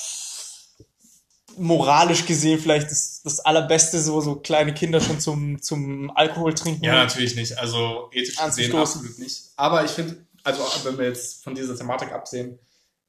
moralisch 1.56 2.26
gesehen 2.26 2.58
vielleicht 2.58 2.90
das, 2.90 3.22
das 3.22 3.40
allerbeste, 3.40 4.00
so, 4.00 4.20
so 4.20 4.36
kleine 4.36 4.74
Kinder 4.74 5.00
schon 5.00 5.20
zum, 5.20 5.62
zum 5.62 6.10
Alkohol 6.16 6.54
trinken. 6.54 6.84
Ja, 6.84 7.04
natürlich 7.04 7.36
nicht. 7.36 7.58
Also 7.58 8.10
ethisch 8.12 8.36
gesehen 8.36 8.74
absolut 8.74 9.18
nicht. 9.18 9.50
Aber 9.56 9.84
ich 9.84 9.90
finde, 9.90 10.16
also 10.42 10.62
auch 10.62 10.84
wenn 10.84 10.98
wir 10.98 11.06
jetzt 11.06 11.42
von 11.42 11.54
dieser 11.54 11.76
Thematik 11.76 12.12
absehen, 12.12 12.58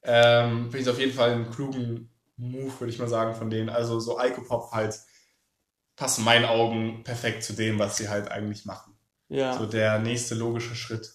ähm, 0.02 0.64
finde 0.64 0.78
ich 0.78 0.82
es 0.82 0.88
auf 0.88 0.98
jeden 0.98 1.12
Fall 1.12 1.32
einen 1.32 1.50
klugen 1.50 2.10
Move, 2.36 2.72
würde 2.80 2.92
ich 2.92 2.98
mal 2.98 3.08
sagen, 3.08 3.34
von 3.34 3.50
denen. 3.50 3.68
Also 3.68 4.00
so 4.00 4.16
Alkopop 4.16 4.72
halt 4.72 4.98
passt 5.96 6.18
in 6.18 6.24
meinen 6.24 6.44
Augen 6.44 7.02
perfekt 7.04 7.42
zu 7.42 7.52
dem, 7.52 7.78
was 7.78 7.96
sie 7.96 8.08
halt 8.08 8.30
eigentlich 8.30 8.64
machen. 8.64 8.94
ja. 9.28 9.58
So 9.58 9.66
der 9.66 9.98
nächste 9.98 10.34
logische 10.34 10.74
Schritt. 10.74 11.12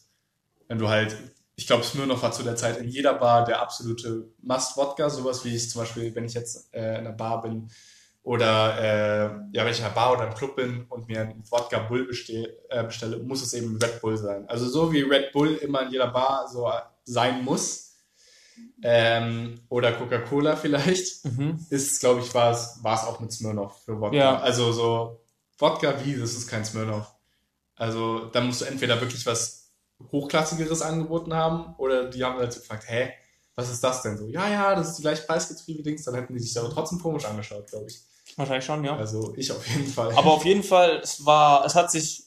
Wenn 0.68 0.78
du 0.78 0.90
halt, 0.90 1.16
ich 1.56 1.68
glaube, 1.68 1.84
Smirnoff 1.84 2.24
war 2.24 2.32
zu 2.32 2.44
der 2.44 2.56
Zeit 2.56 2.78
in 2.78 2.88
jeder 2.90 3.14
Bar 3.14 3.46
der 3.46 3.62
absolute 3.62 4.30
Must-Wodka, 4.42 5.10
sowas 5.10 5.46
wie 5.46 5.56
ich 5.56 5.70
zum 5.70 5.82
Beispiel, 5.82 6.14
wenn 6.16 6.26
ich 6.26 6.34
jetzt 6.34 6.74
äh, 6.74 6.94
in 7.00 7.06
einer 7.08 7.12
Bar 7.12 7.42
bin 7.44 7.70
oder 8.24 8.78
äh, 8.80 9.24
ja, 9.52 9.66
wenn 9.66 9.72
ich 9.72 9.80
in 9.80 9.86
einer 9.86 9.94
Bar 9.94 10.14
oder 10.14 10.28
im 10.28 10.34
Club 10.34 10.56
bin 10.56 10.86
und 10.90 11.08
mir 11.08 11.22
einen 11.22 11.44
Wodka 11.52 11.80
Bull 11.80 12.08
beste 12.08 12.58
äh, 12.70 12.84
bestelle, 12.84 13.18
muss 13.18 13.44
es 13.44 13.54
eben 13.54 13.78
Red 13.78 14.02
Bull 14.02 14.18
sein. 14.18 14.48
Also 14.48 14.68
so 14.68 14.92
wie 14.94 15.02
Red 15.02 15.32
Bull 15.34 15.56
immer 15.56 15.82
in 15.84 15.92
jeder 15.92 16.08
Bar 16.08 16.48
so 16.48 16.72
sein 17.04 17.44
muss. 17.44 17.92
Ähm, 18.82 19.62
oder 19.70 19.94
Coca-Cola 19.94 20.56
vielleicht 20.58 21.26
Mhm. 21.26 21.66
ist, 21.70 22.00
glaube 22.00 22.22
ich, 22.22 22.34
war 22.34 22.52
es, 22.52 22.80
war 22.82 22.96
es 22.96 23.08
auch 23.08 23.20
mit 23.20 23.32
Smirnoff 23.32 23.84
für 23.84 24.00
Wodka. 24.00 24.16
Ja. 24.18 24.40
Also 24.40 24.72
so 24.72 25.22
Wodka 25.58 25.94
wie, 26.04 26.16
das 26.16 26.34
ist 26.34 26.48
kein 26.48 26.66
Smirnoff. 26.66 27.14
Also 27.76 28.26
da 28.26 28.42
musst 28.42 28.62
du 28.62 28.66
entweder 28.66 29.00
wirklich 29.02 29.26
was 29.26 29.63
Hochklassigeres 30.12 30.82
angeboten 30.82 31.34
haben 31.34 31.76
oder 31.78 32.10
die 32.10 32.24
haben 32.24 32.38
halt 32.38 32.54
so 32.54 32.60
gefragt, 32.60 32.86
hä, 32.88 33.12
was 33.56 33.72
ist 33.72 33.84
das 33.84 34.02
denn 34.02 34.18
so? 34.18 34.28
Ja, 34.28 34.50
ja, 34.50 34.76
das 34.76 34.90
ist 34.90 34.98
die 34.98 35.04
gleiche 35.04 35.24
Preisgetriebe 35.24 35.84
Dings, 35.84 36.04
dann 36.04 36.16
hätten 36.16 36.34
die 36.34 36.40
sich 36.40 36.58
aber 36.58 36.70
trotzdem 36.72 37.00
komisch 37.00 37.26
angeschaut, 37.26 37.68
glaube 37.68 37.86
ich. 37.88 38.02
Wahrscheinlich 38.36 38.66
schon, 38.66 38.84
ja. 38.84 38.96
Also 38.96 39.34
ich 39.38 39.52
auf 39.52 39.66
jeden 39.68 39.88
Fall. 39.88 40.12
Aber 40.16 40.32
auf 40.32 40.46
jeden 40.46 40.64
Fall, 40.74 41.00
es 41.04 41.26
war, 41.26 41.66
es 41.66 41.76
hat 41.76 41.92
sich 41.92 42.26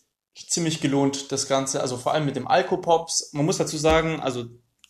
ziemlich 0.49 0.81
gelohnt, 0.81 1.33
das 1.33 1.49
Ganze, 1.49 1.81
also 1.81 1.97
vor 1.97 2.13
allem 2.13 2.27
mit 2.27 2.37
dem 2.37 2.47
Alkopops. 2.47 3.33
Man 3.33 3.47
muss 3.47 3.59
dazu 3.59 3.77
sagen, 3.77 4.21
also 4.21 4.45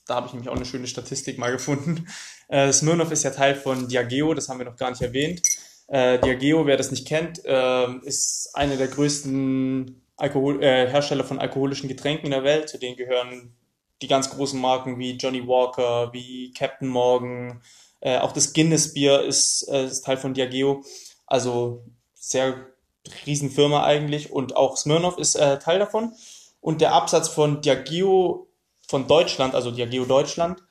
da 0.06 0.16
habe 0.16 0.26
ich 0.26 0.32
nämlich 0.32 0.48
auch 0.48 0.56
eine 0.56 0.64
schöne 0.64 0.86
Statistik 0.86 1.38
mal 1.38 1.52
gefunden. 1.52 2.06
Äh, 2.48 2.72
Smirnoff 2.72 3.10
ist 3.10 3.24
ja 3.24 3.30
Teil 3.30 3.56
von 3.56 3.88
Diageo, 3.88 4.32
das 4.32 4.48
haben 4.48 4.58
wir 4.58 4.66
noch 4.66 4.76
gar 4.76 4.90
nicht 4.90 5.02
erwähnt. 5.02 5.42
Äh, 5.88 6.20
Diageo, 6.20 6.64
wer 6.64 6.76
das 6.76 6.92
nicht 6.92 7.04
kennt, 7.04 7.40
ähm, 7.44 8.02
ist 8.04 8.50
eine 8.54 8.76
der 8.76 8.86
größten 8.86 10.05
Alkohol 10.16 10.62
äh, 10.62 10.88
Hersteller 10.88 11.24
von 11.24 11.38
alkoholischen 11.38 11.88
Getränken 11.88 12.26
in 12.26 12.32
der 12.32 12.44
Welt. 12.44 12.68
Zu 12.68 12.78
denen 12.78 12.96
gehören 12.96 13.54
die 14.02 14.08
ganz 14.08 14.30
großen 14.30 14.60
Marken 14.60 14.98
wie 14.98 15.12
Johnny 15.12 15.46
Walker, 15.46 16.12
wie 16.12 16.52
Captain 16.52 16.88
Morgan. 16.88 17.62
Äh, 18.00 18.18
auch 18.18 18.32
das 18.32 18.52
Guinness 18.52 18.94
Bier 18.94 19.22
ist, 19.22 19.68
äh, 19.68 19.84
ist 19.84 20.04
Teil 20.04 20.16
von 20.16 20.34
Diageo. 20.34 20.82
Also 21.26 21.84
sehr 22.14 22.66
Riesenfirma 23.26 23.84
eigentlich 23.84 24.32
und 24.32 24.56
auch 24.56 24.76
Smirnoff 24.76 25.18
ist 25.18 25.36
äh, 25.36 25.58
Teil 25.58 25.78
davon. 25.78 26.12
Und 26.60 26.80
der 26.80 26.92
Absatz 26.92 27.28
von 27.28 27.60
Diageo 27.60 28.48
von 28.86 29.06
Deutschland, 29.06 29.54
also 29.54 29.70
Diageo 29.70 30.04
Deutschland, 30.04 30.62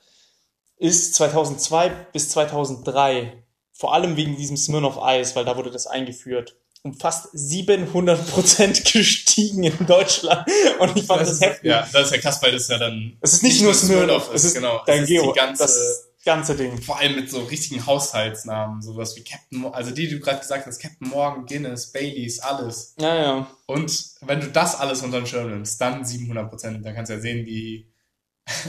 ist 0.78 1.14
2002 1.16 1.90
bis 2.12 2.30
2003, 2.30 3.44
vor 3.72 3.94
allem 3.94 4.18
wegen 4.18 4.36
diesem 4.36 4.58
Smirnoff 4.58 5.02
Eis, 5.02 5.36
weil 5.36 5.46
da 5.46 5.56
wurde 5.56 5.72
das 5.72 5.88
eingeführt, 5.88 6.58
um 6.86 6.94
fast 6.94 7.30
700 7.34 8.30
Prozent 8.30 8.86
gestiegen 8.94 9.64
in 9.64 9.86
Deutschland. 9.88 10.48
Und 10.78 10.96
ich 10.96 11.06
fand 11.06 11.22
das, 11.22 11.32
ist, 11.32 11.42
heftig. 11.42 11.72
ja, 11.72 11.88
das 11.92 12.06
ist 12.06 12.12
ja 12.12 12.22
krass, 12.22 12.42
weil 12.44 12.52
das 12.52 12.68
ja 12.68 12.78
dann 12.78 13.18
Es 13.22 13.34
ist 13.34 13.44
nicht, 13.44 13.60
nur 13.62 13.74
Smirnoff, 13.74 14.30
es 14.32 14.44
ist 14.46 14.54
genau. 14.54 14.84
es 14.86 15.00
ist 15.00 15.10
die 15.10 15.32
ganze, 15.36 15.64
das 15.64 16.10
ganze 16.24 16.56
Ding. 16.56 16.80
vor 16.80 17.00
allem 17.00 17.16
mit 17.16 17.32
so 17.32 17.42
richtigen 17.42 17.84
Haushaltsnamen, 17.88 18.84
sowas 18.84 19.16
wie 19.16 19.24
Captain, 19.24 19.66
also 19.74 19.90
die, 19.90 20.08
die 20.08 20.14
du 20.14 20.20
gerade 20.20 20.40
gesagt 20.40 20.68
hast, 20.68 20.78
Captain 20.80 21.10
Morgan, 21.10 21.48
Guinness, 21.48 21.92
Baileys, 21.92 22.40
alles. 22.40 22.94
Ja, 23.00 23.16
ja. 23.16 23.48
Und 23.66 23.92
wenn 24.22 24.42
du 24.42 24.48
das 24.52 24.80
alles 24.80 25.02
unter 25.02 25.18
den 25.18 25.26
Schirm 25.26 25.50
nimmst, 25.50 25.82
dann 25.82 26.06
700 26.06 26.48
Prozent. 26.48 26.86
Dann 26.86 26.94
kannst 26.94 27.10
du 27.10 27.16
ja 27.16 27.20
sehen, 27.20 27.48
wie. 27.48 27.88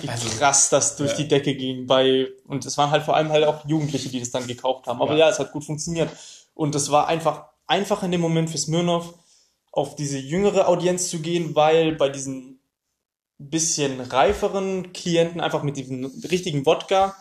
Wie 0.01 0.09
Also, 0.09 0.31
krass 0.31 0.71
das 0.71 0.97
durch 0.97 1.11
ja. 1.11 1.17
die 1.19 1.29
Decke 1.29 1.55
ging 1.55 1.87
bei, 1.87 2.29
und 2.47 2.65
es 2.65 2.79
waren 2.79 2.91
halt 2.91 3.03
vor 3.05 3.15
allem 3.15 3.29
halt 3.31 3.45
auch 3.45 3.67
Jugendliche, 3.67 4.09
die 4.09 4.21
das 4.21 4.31
dann 4.31 4.47
gekauft 4.47 4.87
haben. 4.87 5.03
Aber 5.03 5.13
Ja. 5.13 5.27
ja, 5.27 5.29
es 5.29 5.39
hat 5.39 5.53
gut 5.53 5.67
funktioniert. 5.67 6.09
Und 6.55 6.75
es 6.75 6.91
war 6.91 7.09
einfach, 7.09 7.51
einfach 7.67 8.03
in 8.03 8.13
dem 8.13 8.21
Moment 8.21 8.51
für 8.51 8.59
Smirnoff 8.59 9.15
auf 9.73 9.97
diese 9.97 10.19
jüngere 10.19 10.69
Audienz 10.69 11.09
zu 11.11 11.21
gehen, 11.21 11.55
weil 11.55 11.95
bei 11.97 12.09
diesen 12.09 12.61
bisschen 13.39 14.01
reiferen 14.01 14.93
Klienten 14.93 15.41
einfach 15.41 15.63
mit 15.63 15.77
diesem 15.77 16.07
richtigen 16.31 16.65
Wodka 16.65 17.15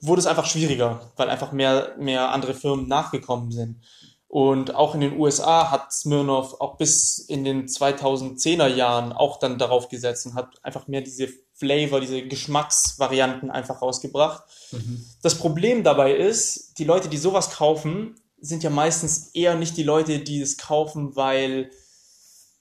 wurde 0.00 0.20
es 0.20 0.26
einfach 0.26 0.46
schwieriger, 0.46 1.12
weil 1.16 1.28
einfach 1.28 1.52
mehr, 1.52 1.94
mehr 1.98 2.30
andere 2.30 2.54
Firmen 2.54 2.88
nachgekommen 2.88 3.50
sind. 3.50 3.82
Und 4.28 4.76
auch 4.76 4.94
in 4.94 5.00
den 5.00 5.18
USA 5.18 5.72
hat 5.72 5.92
Smirnoff 5.92 6.60
auch 6.60 6.76
bis 6.76 7.18
in 7.18 7.42
den 7.42 7.66
2010er 7.66 8.68
Jahren 8.68 9.12
auch 9.12 9.40
dann 9.40 9.58
darauf 9.58 9.88
gesetzt 9.88 10.24
und 10.24 10.34
hat 10.34 10.64
einfach 10.64 10.86
mehr 10.86 11.00
diese 11.00 11.28
Flavor, 11.52 12.00
diese 12.00 12.22
Geschmacksvarianten 12.22 13.50
einfach 13.50 13.82
rausgebracht. 13.82 14.44
Mhm. 14.70 15.04
Das 15.20 15.34
Problem 15.34 15.82
dabei 15.82 16.14
ist, 16.14 16.78
die 16.78 16.84
Leute, 16.84 17.08
die 17.08 17.16
sowas 17.16 17.50
kaufen, 17.50 18.19
sind 18.40 18.62
ja 18.62 18.70
meistens 18.70 19.30
eher 19.34 19.54
nicht 19.54 19.76
die 19.76 19.82
Leute, 19.82 20.20
die 20.20 20.40
es 20.40 20.56
kaufen, 20.56 21.16
weil 21.16 21.70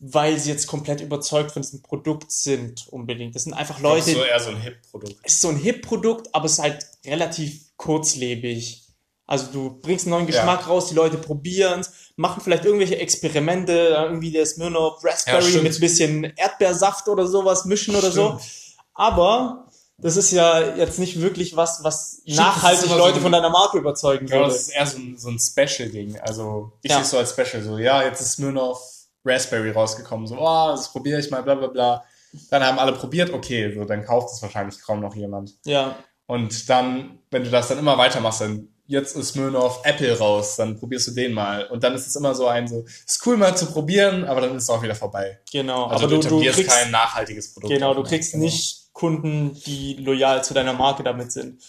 weil 0.02 0.40
sie 0.40 0.50
jetzt 0.50 0.68
komplett 0.68 1.02
überzeugt 1.02 1.52
von 1.52 1.62
diesem 1.62 1.82
Produkt 1.82 2.32
sind 2.32 2.88
unbedingt. 2.88 3.36
Das 3.36 3.44
sind 3.44 3.54
einfach 3.54 3.82
Leute. 3.82 3.98
Das 3.98 4.08
ist 4.08 4.16
so 4.16 4.24
eher 4.24 4.40
so 4.40 4.50
ein 4.52 4.62
Hip-Produkt. 4.62 5.16
Es 5.24 5.34
ist 5.34 5.42
so 5.42 5.50
ein 5.50 5.58
Hip-Produkt, 5.58 6.34
aber 6.34 6.46
es 6.46 6.54
ist 6.54 6.60
halt 6.60 6.86
relativ 7.06 7.76
kurzlebig. 7.76 8.86
Also 9.28 9.48
du 9.52 9.78
bringst 9.82 10.06
einen 10.06 10.12
neuen 10.12 10.26
Geschmack 10.26 10.62
ja. 10.62 10.68
raus, 10.68 10.88
die 10.88 10.96
Leute 10.96 11.18
probieren 11.18 11.84
machen 12.20 12.42
vielleicht 12.44 12.66
irgendwelche 12.66 12.98
Experimente, 12.98 13.72
irgendwie 13.96 14.32
der 14.32 14.46
Smirnoff 14.46 15.04
Raspberry 15.04 15.56
ja, 15.56 15.62
mit 15.62 15.74
ein 15.74 15.80
bisschen 15.80 16.26
Erdbeersaft 16.36 17.08
oder 17.08 17.26
sowas 17.26 17.64
mischen 17.64 17.96
oder 17.96 18.12
stimmt. 18.12 18.42
so. 18.42 18.48
Aber 18.94 19.69
das 20.02 20.18
ist 20.18 20.32
ja 20.32 20.76
jetzt 20.76 21.00
nicht 21.00 21.22
wirklich 21.22 21.56
was, 21.56 21.84
was 21.84 22.22
Stimmt, 22.22 22.38
nachhaltig 22.38 22.90
Leute 22.90 23.00
so 23.00 23.16
ein, 23.16 23.22
von 23.22 23.32
deiner 23.32 23.50
Marke 23.50 23.78
überzeugen 23.78 24.30
würde. 24.30 24.42
Ja, 24.42 24.48
das 24.48 24.62
ist 24.62 24.70
eher 24.70 24.86
so 24.86 24.98
ein, 24.98 25.18
so 25.18 25.30
ein 25.30 25.40
Special-Ding. 25.40 26.20
Also 26.20 26.74
ich 26.82 26.92
ja. 26.92 26.98
sehe 26.98 27.04
es 27.04 27.10
so 27.12 27.18
als 27.18 27.32
Special. 27.32 27.64
So, 27.64 27.78
ja, 27.78 28.04
jetzt 28.04 28.22
ist 28.22 28.34
Smirnoff 28.34 28.82
Raspberry 29.26 29.72
rausgekommen. 29.72 30.28
So, 30.28 30.38
oh, 30.38 30.68
das 30.72 30.92
probiere 30.92 31.20
ich 31.20 31.30
mal, 31.30 31.44
bla 31.44 31.56
bla 31.56 31.68
bla. 31.68 32.04
Dann 32.50 32.64
haben 32.64 32.80
alle 32.80 32.94
probiert, 32.94 33.34
okay, 33.34 33.74
so, 33.74 33.86
dann 33.86 34.06
kauft 34.06 34.34
es 34.34 34.42
wahrscheinlich 34.42 34.82
kaum 34.82 35.00
noch 35.02 35.16
jemand. 35.16 35.56
Ja. 35.66 35.96
Und 36.28 36.70
dann, 36.70 37.20
wenn 37.32 37.44
du 37.44 37.50
das 37.50 37.68
dann 37.68 37.80
immer 37.80 37.98
weitermachst, 37.98 38.42
dann 38.42 38.70
jetzt 38.90 39.16
ist 39.16 39.30
Smirnoff 39.30 39.82
Apple 39.84 40.18
raus, 40.18 40.56
dann 40.56 40.80
probierst 40.80 41.08
du 41.08 41.12
den 41.12 41.34
mal. 41.34 41.66
Und 41.68 41.84
dann 41.84 41.94
ist 41.94 42.08
es 42.08 42.16
immer 42.16 42.34
so 42.34 42.48
ein 42.48 42.68
so, 42.68 42.86
ist 43.06 43.26
cool 43.26 43.38
mal 43.38 43.56
zu 43.56 43.68
probieren, 43.68 44.26
aber 44.26 44.42
dann 44.42 44.56
ist 44.56 44.64
es 44.64 44.70
auch 44.70 44.82
wieder 44.82 44.96
vorbei. 44.96 45.40
Genau, 45.52 45.86
also 45.86 46.06
aber 46.06 46.18
du, 46.18 46.28
du 46.28 46.40
kriegst 46.40 46.68
kein 46.68 46.92
nachhaltiges 46.92 47.54
Produkt. 47.54 47.72
Genau, 47.72 47.94
du 47.94 48.04
kriegst 48.04 48.32
genau. 48.32 48.46
nicht 48.46 48.89
Kunden, 49.00 49.58
die 49.66 49.94
loyal 49.94 50.44
zu 50.44 50.54
deiner 50.54 50.74
Marke 50.74 51.04
damit 51.04 51.32
sind. 51.32 51.62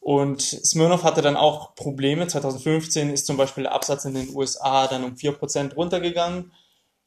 Und 0.00 0.40
Smirnoff 0.40 1.02
hatte 1.02 1.22
dann 1.22 1.36
auch 1.36 1.74
Probleme. 1.74 2.28
2015 2.28 3.10
ist 3.10 3.26
zum 3.26 3.36
Beispiel 3.36 3.64
der 3.64 3.74
Absatz 3.74 4.04
in 4.04 4.14
den 4.14 4.34
USA 4.34 4.86
dann 4.86 5.02
um 5.02 5.14
4% 5.14 5.74
runtergegangen. 5.74 6.52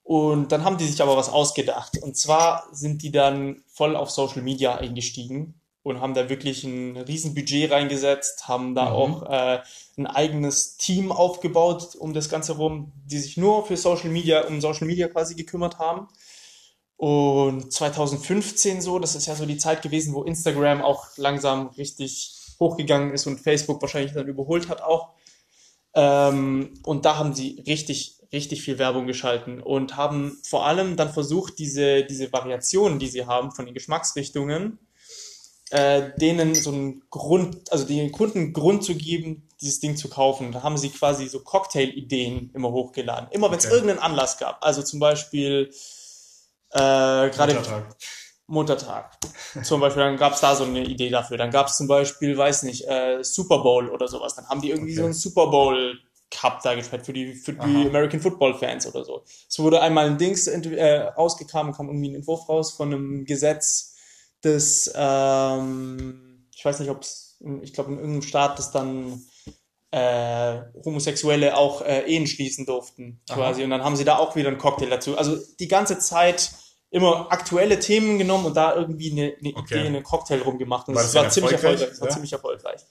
Und 0.03 0.51
dann 0.51 0.65
haben 0.65 0.77
die 0.77 0.85
sich 0.85 1.01
aber 1.01 1.15
was 1.15 1.29
ausgedacht. 1.29 1.97
Und 2.01 2.17
zwar 2.17 2.67
sind 2.73 3.01
die 3.01 3.11
dann 3.11 3.63
voll 3.67 3.95
auf 3.95 4.11
Social 4.11 4.41
Media 4.41 4.75
eingestiegen 4.75 5.53
und 5.83 6.01
haben 6.01 6.13
da 6.13 6.29
wirklich 6.29 6.65
ein 6.65 6.97
Riesenbudget 6.97 7.71
reingesetzt, 7.71 8.49
haben 8.49 8.75
da 8.75 8.89
mhm. 8.89 8.95
auch 8.95 9.29
äh, 9.29 9.61
ein 9.97 10.05
eigenes 10.05 10.75
Team 10.75 11.13
aufgebaut 11.13 11.95
um 11.97 12.13
das 12.13 12.29
Ganze 12.29 12.57
rum, 12.57 12.91
die 13.05 13.19
sich 13.19 13.37
nur 13.37 13.65
für 13.65 13.77
Social 13.77 14.09
Media, 14.09 14.45
um 14.47 14.59
Social 14.59 14.85
Media 14.85 15.07
quasi 15.07 15.33
gekümmert 15.35 15.79
haben. 15.79 16.09
Und 17.01 17.73
2015 17.73 18.79
so, 18.79 18.99
das 18.99 19.15
ist 19.15 19.25
ja 19.25 19.33
so 19.33 19.47
die 19.47 19.57
Zeit 19.57 19.81
gewesen, 19.81 20.13
wo 20.13 20.21
Instagram 20.21 20.83
auch 20.83 21.07
langsam 21.17 21.69
richtig 21.69 22.31
hochgegangen 22.59 23.11
ist 23.11 23.25
und 23.25 23.39
Facebook 23.39 23.81
wahrscheinlich 23.81 24.13
dann 24.13 24.27
überholt 24.27 24.69
hat 24.69 24.83
auch. 24.83 25.09
Ähm, 25.95 26.75
und 26.83 27.05
da 27.05 27.17
haben 27.17 27.33
sie 27.33 27.63
richtig, 27.65 28.19
richtig 28.31 28.61
viel 28.61 28.77
Werbung 28.77 29.07
geschalten 29.07 29.63
und 29.63 29.97
haben 29.97 30.37
vor 30.43 30.67
allem 30.67 30.95
dann 30.95 31.11
versucht, 31.11 31.57
diese, 31.57 32.03
diese 32.03 32.31
Variationen, 32.31 32.99
die 32.99 33.07
sie 33.07 33.25
haben 33.25 33.51
von 33.51 33.65
den 33.65 33.73
Geschmacksrichtungen, 33.73 34.77
äh, 35.71 36.11
denen 36.19 36.53
so 36.53 36.69
einen 36.69 37.01
Grund, 37.09 37.71
also 37.71 37.83
den 37.83 38.11
Kunden 38.11 38.53
Grund 38.53 38.83
zu 38.83 38.93
geben, 38.93 39.49
dieses 39.59 39.79
Ding 39.79 39.97
zu 39.97 40.07
kaufen. 40.07 40.51
Da 40.51 40.61
haben 40.61 40.77
sie 40.77 40.89
quasi 40.89 41.27
so 41.27 41.39
Cocktail-Ideen 41.39 42.51
immer 42.53 42.71
hochgeladen. 42.71 43.27
Immer 43.31 43.49
wenn 43.49 43.57
es 43.57 43.65
okay. 43.65 43.73
irgendeinen 43.73 44.01
Anlass 44.01 44.37
gab. 44.37 44.63
Also 44.63 44.83
zum 44.83 44.99
Beispiel 44.99 45.71
äh, 46.71 47.29
gerade 47.29 47.53
Muttertag. 47.53 47.95
Muttertag. 48.47 49.17
zum 49.63 49.79
Beispiel, 49.79 50.03
dann 50.03 50.17
gab 50.17 50.33
es 50.33 50.41
da 50.41 50.55
so 50.55 50.65
eine 50.65 50.83
Idee 50.83 51.09
dafür. 51.09 51.37
Dann 51.37 51.51
gab 51.51 51.67
es 51.67 51.77
zum 51.77 51.87
Beispiel, 51.87 52.37
weiß 52.37 52.63
nicht, 52.63 52.87
äh, 52.87 53.23
Super 53.23 53.59
Bowl 53.59 53.89
oder 53.89 54.07
sowas. 54.07 54.35
Dann 54.35 54.47
haben 54.47 54.61
die 54.61 54.69
irgendwie 54.69 54.91
okay. 54.91 54.99
so 54.99 55.05
einen 55.05 55.13
Super 55.13 55.47
Bowl 55.47 55.97
Cup 56.31 56.61
dargestellt 56.63 57.05
für 57.05 57.13
die, 57.13 57.33
für 57.33 57.53
die 57.53 57.87
American 57.87 58.19
Football 58.19 58.55
Fans 58.55 58.87
oder 58.87 59.03
so. 59.03 59.23
Es 59.49 59.59
wurde 59.59 59.81
einmal 59.81 60.07
ein 60.07 60.17
Dings 60.17 60.47
äh, 60.47 60.97
rausgekommen, 60.97 61.73
kam 61.73 61.87
irgendwie 61.87 62.09
ein 62.09 62.15
Entwurf 62.15 62.47
raus 62.47 62.71
von 62.71 62.93
einem 62.93 63.25
Gesetz, 63.25 63.95
das, 64.41 64.91
ähm, 64.95 66.47
ich 66.55 66.65
weiß 66.65 66.79
nicht, 66.79 66.89
ob 66.89 67.01
es, 67.01 67.37
ich 67.61 67.73
glaube 67.73 67.91
in 67.91 67.97
irgendeinem 67.97 68.21
Staat 68.23 68.57
das 68.57 68.71
dann 68.71 69.21
äh, 69.91 70.61
Homosexuelle 70.85 71.57
auch 71.57 71.81
äh, 71.81 72.03
Ehen 72.07 72.25
schließen 72.25 72.65
durften, 72.65 73.21
quasi. 73.29 73.61
Aha. 73.61 73.65
Und 73.65 73.69
dann 73.71 73.83
haben 73.83 73.97
sie 73.97 74.05
da 74.05 74.17
auch 74.17 74.35
wieder 74.35 74.47
einen 74.47 74.57
Cocktail 74.57 74.89
dazu. 74.89 75.17
Also 75.17 75.37
die 75.59 75.67
ganze 75.67 75.99
Zeit 75.99 76.51
immer 76.91 77.31
aktuelle 77.31 77.79
Themen 77.79 78.19
genommen 78.19 78.45
und 78.45 78.55
da 78.55 78.75
irgendwie 78.75 79.11
eine, 79.11 79.33
eine 79.39 79.55
okay. 79.55 79.79
Idee, 79.79 79.87
einen 79.87 80.03
Cocktail 80.03 80.41
rumgemacht. 80.41 80.89
Und 80.89 80.95
war 80.95 81.01
das, 81.01 81.15
war 81.15 81.29
ziemlich 81.29 81.53
erfolgreich. 81.53 81.89
Das 81.89 82.01
war 82.01 82.09
ja? 82.09 82.13
ziemlich 82.13 82.33
erfolgreich. 82.33 82.81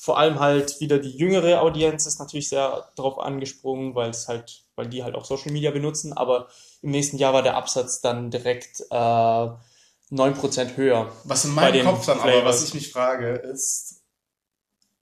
Vor 0.00 0.18
allem 0.18 0.40
halt 0.40 0.80
wieder 0.80 0.98
die 0.98 1.10
jüngere 1.10 1.60
Audienz 1.60 2.06
ist 2.06 2.20
natürlich 2.20 2.48
sehr 2.48 2.88
darauf 2.96 3.18
angesprungen, 3.18 3.94
weil 3.94 4.10
es 4.10 4.28
halt, 4.28 4.62
weil 4.76 4.88
die 4.88 5.02
halt 5.02 5.16
auch 5.16 5.24
Social 5.24 5.52
Media 5.52 5.72
benutzen. 5.72 6.12
Aber 6.12 6.48
im 6.80 6.92
nächsten 6.92 7.18
Jahr 7.18 7.34
war 7.34 7.42
der 7.42 7.56
Absatz 7.56 8.00
dann 8.00 8.30
direkt 8.30 8.80
äh, 8.90 8.94
9% 8.94 10.76
höher. 10.76 11.12
Was 11.24 11.44
in 11.44 11.54
meinem 11.54 11.84
Kopf 11.84 12.06
dann 12.06 12.18
Flavors. 12.18 12.40
aber, 12.40 12.48
was 12.48 12.64
ich 12.64 12.72
mich 12.72 12.92
frage, 12.92 13.30
ist, 13.30 14.02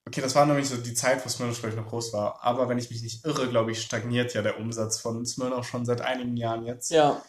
okay, 0.07 0.23
das 0.23 0.35
war 0.35 0.47
nämlich 0.47 0.69
so 0.69 0.77
die 0.79 0.95
Zeit, 0.95 1.25
wo 1.25 1.29
Smirnoff, 1.29 1.61
glaube 1.61 1.77
ich, 1.77 1.81
noch 1.81 1.89
groß 1.89 2.15
war. 2.15 2.43
Aber 2.43 2.69
wenn 2.71 2.79
ich 2.79 2.89
mich 2.89 3.03
nicht 3.03 3.27
irre, 3.27 3.47
glaube 3.49 3.73
ich, 3.73 3.83
stagniert 3.83 4.33
ja 4.33 4.41
der 4.41 4.59
Umsatz 4.59 4.99
von 4.99 5.25
Smirnoff 5.27 5.69
schon 5.69 5.85
seit 5.85 6.01
einigen 6.01 6.37
Jahren 6.39 6.65
jetzt. 6.65 6.91
Ja. 6.91 7.23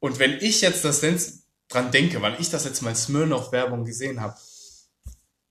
Und 0.00 0.18
wenn 0.18 0.38
ich 0.40 0.60
jetzt 0.60 0.84
das 0.84 1.00
denn 1.00 1.20
dran 1.68 1.90
denke, 1.90 2.22
weil 2.22 2.40
ich 2.40 2.50
das 2.50 2.64
jetzt 2.64 2.82
mal 2.82 2.94
Smirnoff-Werbung 2.94 3.84
gesehen 3.84 4.20
habe, 4.20 4.36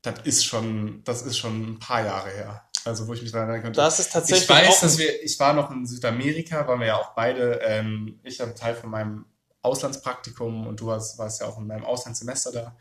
das 0.01 0.19
ist 0.23 0.45
schon, 0.45 1.03
das 1.03 1.21
ist 1.21 1.37
schon 1.37 1.71
ein 1.71 1.79
paar 1.79 2.05
Jahre 2.05 2.29
her. 2.29 2.63
Also 2.85 3.07
wo 3.07 3.13
ich 3.13 3.21
mich 3.21 3.31
daran 3.31 3.49
erinnern 3.49 3.65
könnte. 3.65 3.81
Das 3.81 3.99
ist 3.99 4.13
tatsächlich. 4.13 4.43
Ich 4.43 4.49
weiß, 4.49 4.79
dass 4.79 4.97
wir, 4.97 5.23
ich 5.23 5.37
war 5.39 5.53
noch 5.53 5.69
in 5.71 5.85
Südamerika, 5.85 6.65
waren 6.67 6.79
wir 6.79 6.87
ja 6.87 6.97
auch 6.97 7.13
beide, 7.13 7.59
ähm, 7.63 8.19
ich 8.23 8.39
habe 8.39 8.53
Teil 8.53 8.75
von 8.75 8.89
meinem 8.89 9.25
Auslandspraktikum 9.61 10.67
und 10.67 10.79
du 10.79 10.87
warst, 10.87 11.17
warst 11.17 11.41
ja 11.41 11.47
auch 11.47 11.57
in 11.57 11.67
meinem 11.67 11.83
Auslandssemester 11.83 12.51
da. 12.51 12.77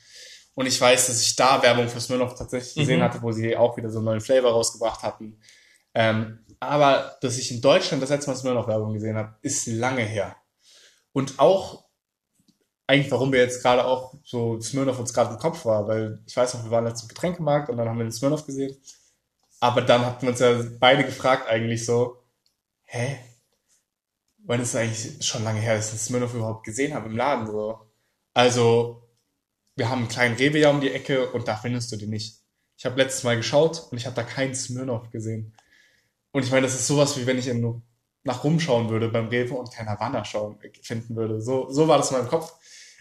Und 0.55 0.67
ich 0.67 0.81
weiß, 0.81 1.09
dass 1.09 1.21
ich 1.21 1.35
da 1.37 1.63
Werbung 1.63 1.89
für 1.89 2.01
Smirnoff 2.01 2.35
tatsächlich 2.35 2.75
gesehen 2.75 3.01
mhm. 3.01 3.05
hatte, 3.05 3.23
wo 3.23 3.33
sie 3.33 3.57
auch 3.57 3.77
wieder 3.77 3.91
so 3.91 3.99
einen 3.99 4.07
neuen 4.07 4.21
Flavor 4.21 4.53
rausgebracht 4.53 5.03
hatten. 5.03 5.41
Ähm, 5.93 6.39
aber 6.61 7.17
dass 7.21 7.37
ich 7.37 7.51
in 7.51 7.61
Deutschland 7.61 8.03
das 8.03 8.11
letzte 8.11 8.31
Mal 8.31 8.37
Smirnoff 8.37 8.69
Werbung 8.69 8.95
gesehen 8.95 9.17
habe, 9.17 9.35
ist 9.43 9.67
lange 9.67 10.03
her. 10.03 10.37
Und 11.17 11.39
auch 11.39 11.87
eigentlich, 12.87 13.11
warum 13.11 13.33
wir 13.33 13.41
jetzt 13.41 13.63
gerade 13.63 13.87
auch 13.87 14.13
so 14.23 14.61
Smirnoff 14.61 14.99
uns 14.99 15.15
gerade 15.15 15.33
im 15.33 15.39
Kopf 15.39 15.65
war, 15.65 15.89
weil 15.89 16.23
ich 16.27 16.37
weiß 16.37 16.53
noch, 16.53 16.65
wir 16.65 16.71
waren 16.71 16.87
jetzt 16.87 17.01
im 17.01 17.09
Getränkemarkt 17.09 17.71
und 17.71 17.79
dann 17.79 17.89
haben 17.89 17.97
wir 17.97 18.05
den 18.05 18.13
Smirnoff 18.13 18.45
gesehen. 18.45 18.77
Aber 19.59 19.81
dann 19.81 20.05
hatten 20.05 20.21
wir 20.21 20.29
uns 20.29 20.41
ja 20.41 20.63
beide 20.79 21.05
gefragt 21.07 21.49
eigentlich 21.49 21.87
so, 21.87 22.19
hä, 22.85 23.19
weil 24.45 24.61
es 24.61 24.77
eigentlich 24.77 25.27
schon 25.27 25.43
lange 25.43 25.59
her 25.59 25.79
ist, 25.79 25.91
dass 25.91 26.03
ich 26.03 26.07
Smirnoff 26.07 26.35
überhaupt 26.35 26.65
gesehen 26.65 26.93
habe 26.93 27.09
im 27.09 27.17
Laden. 27.17 27.47
So. 27.47 27.81
Also, 28.35 29.09
wir 29.75 29.89
haben 29.89 30.01
einen 30.01 30.09
kleinen 30.09 30.37
Rewe 30.37 30.59
ja 30.59 30.69
um 30.69 30.83
die 30.83 30.93
Ecke 30.93 31.31
und 31.31 31.49
da 31.49 31.57
findest 31.57 31.91
du 31.93 31.97
den 31.97 32.11
nicht. 32.11 32.43
Ich 32.77 32.85
habe 32.85 33.01
letztes 33.01 33.25
Mal 33.25 33.39
geschaut 33.39 33.89
und 33.91 33.97
ich 33.97 34.05
habe 34.05 34.17
da 34.17 34.23
keinen 34.23 34.55
Smirnoff 34.55 35.09
gesehen. 35.11 35.57
Und 36.33 36.45
ich 36.45 36.51
meine, 36.51 36.67
das 36.67 36.75
ist 36.75 36.87
sowas, 36.87 37.19
wie 37.19 37.25
wenn 37.25 37.39
ich 37.39 37.49
in, 37.49 37.83
nach 38.27 38.45
rumschauen 38.45 38.91
würde 38.91 39.09
beim 39.09 39.29
Rewe 39.29 39.55
und 39.55 39.73
kein 39.73 39.89
Havanna 39.89 40.25
schauen, 40.25 40.59
finden 40.83 41.17
würde. 41.17 41.41
So, 41.41 41.71
so 41.71 41.89
war 41.89 41.99
das 41.99 42.11
in 42.11 42.19
meinem 42.19 42.29
Kopf. 42.29 42.53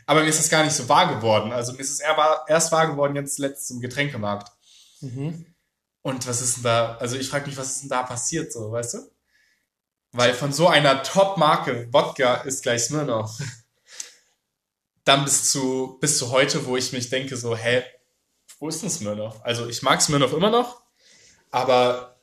Aber 0.06 0.22
mir 0.22 0.30
ist 0.30 0.40
das 0.40 0.50
gar 0.50 0.64
nicht 0.64 0.76
so 0.76 0.88
wahr 0.88 1.14
geworden. 1.14 1.52
Also 1.52 1.74
mir 1.74 1.80
ist 1.80 1.92
es 1.92 2.00
erst 2.00 2.72
wahr 2.72 2.88
geworden 2.88 3.16
jetzt 3.16 3.40
letzt 3.40 3.68
zum 3.68 3.82
Getränkemarkt. 3.82 4.52
Mhm. 5.02 5.46
Und 6.02 6.28
was 6.28 6.42
ist 6.42 6.58
denn 6.58 6.64
da, 6.64 6.98
also 6.98 7.18
ich 7.18 7.28
frage 7.28 7.48
mich, 7.48 7.58
was 7.58 7.72
ist 7.72 7.82
denn 7.82 7.90
da 7.90 8.04
passiert, 8.04 8.54
so, 8.54 8.72
weißt 8.72 8.94
du? 8.94 9.12
Weil 10.12 10.34
von 10.34 10.54
so 10.54 10.68
einer 10.68 11.02
Top-Marke 11.02 11.90
Wodka 11.92 12.36
ist 12.36 12.62
gleich 12.62 12.84
Smirnoff. 12.84 13.40
Dann 15.04 15.24
bis 15.24 15.52
zu, 15.52 15.98
bis 16.00 16.18
zu 16.18 16.32
heute, 16.32 16.66
wo 16.66 16.78
ich 16.78 16.94
mich 16.94 17.10
denke 17.10 17.36
so, 17.36 17.56
hä, 17.56 17.84
wo 18.60 18.70
ist 18.70 18.82
denn 18.82 18.90
Smirnoff? 18.90 19.44
Also 19.44 19.68
ich 19.68 19.82
mag 19.82 20.02
Smirnoff 20.02 20.34
immer 20.34 20.52
noch, 20.52 20.84
aber 21.52 22.15